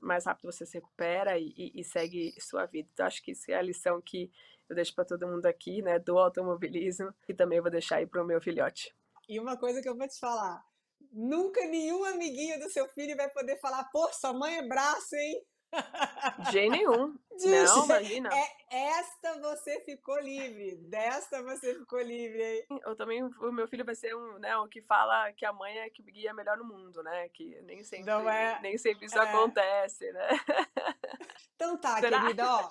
mais 0.03 0.25
rápido 0.27 0.51
você 0.51 0.66
se 0.66 0.79
recupera 0.79 1.39
e, 1.39 1.53
e, 1.57 1.81
e 1.81 1.85
segue 1.85 2.35
sua 2.41 2.66
vida. 2.66 2.89
Então, 2.93 3.07
acho 3.07 3.22
que 3.22 3.33
isso 3.33 3.51
é 3.51 3.55
a 3.55 3.62
lição 3.62 4.01
que 4.01 4.31
eu 4.68 4.75
deixo 4.75 4.95
para 4.95 5.05
todo 5.05 5.29
mundo 5.29 5.47
aqui, 5.47 5.83
né? 5.83 5.99
Do 5.99 6.18
automobilismo 6.18 7.14
e 7.29 7.35
também 7.35 7.61
vou 7.61 7.70
deixar 7.70 7.97
aí 7.97 8.07
para 8.07 8.22
o 8.22 8.27
meu 8.27 8.41
filhote. 8.41 8.95
E 9.29 9.39
uma 9.39 9.57
coisa 9.57 9.81
que 9.81 9.89
eu 9.89 9.97
vou 9.97 10.09
te 10.09 10.18
falar, 10.18 10.64
nunca 11.12 11.64
nenhum 11.66 12.05
amiguinho 12.05 12.59
do 12.59 12.68
seu 12.70 12.89
filho 12.89 13.16
vai 13.16 13.31
poder 13.31 13.59
falar, 13.61 13.85
pô, 13.85 14.11
sua 14.12 14.33
mãe 14.33 14.57
é 14.57 14.68
braço, 14.68 15.14
hein? 15.16 15.45
De 16.47 16.53
jeito 16.53 16.72
nenhum. 16.72 17.18
não, 17.45 17.85
imagina. 17.85 18.31
É, 18.33 18.97
esta 18.99 19.39
você 19.41 19.81
ficou 19.81 20.18
livre. 20.20 20.77
Desta 20.77 21.43
você 21.43 21.75
ficou 21.75 22.01
livre, 22.01 22.43
hein? 22.43 22.81
Eu 22.85 22.97
também, 22.97 23.22
o 23.22 23.53
meu 23.53 23.68
filho 23.68 23.85
vai 23.85 23.95
ser 23.95 24.14
um, 24.14 24.39
né, 24.39 24.57
o 24.57 24.68
que 24.68 24.83
fala 24.83 25.33
que 25.33 25.45
a 25.45 25.53
mãe 25.53 25.79
é 25.79 25.91
que 25.91 26.03
guia 26.03 26.33
melhor 26.33 26.57
no 26.57 26.64
mundo, 26.64 27.03
né? 27.03 27.29
Que 27.31 27.61
nem 27.62 27.85
sempre, 27.85 28.11
é, 28.11 28.59
nem 28.61 28.79
sempre 28.79 29.07
isso 29.07 29.18
é. 29.18 29.22
acontece, 29.22 30.11
né? 30.12 30.29
Então 31.57 31.79
tá, 31.79 32.01
Será? 32.01 32.20
querida, 32.20 32.51
ó. 32.51 32.68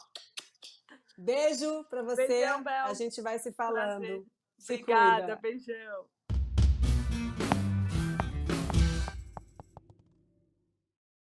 Beijo 1.17 1.85
pra 1.85 2.01
você. 2.03 2.27
Beijão, 2.27 2.61
Bel. 2.61 2.85
A 2.85 2.93
gente 2.93 3.21
vai 3.21 3.39
se 3.39 3.51
falando. 3.53 4.25
Se 4.57 4.73
Obrigada, 4.73 5.19
cuida. 5.21 5.35
beijão. 5.37 6.05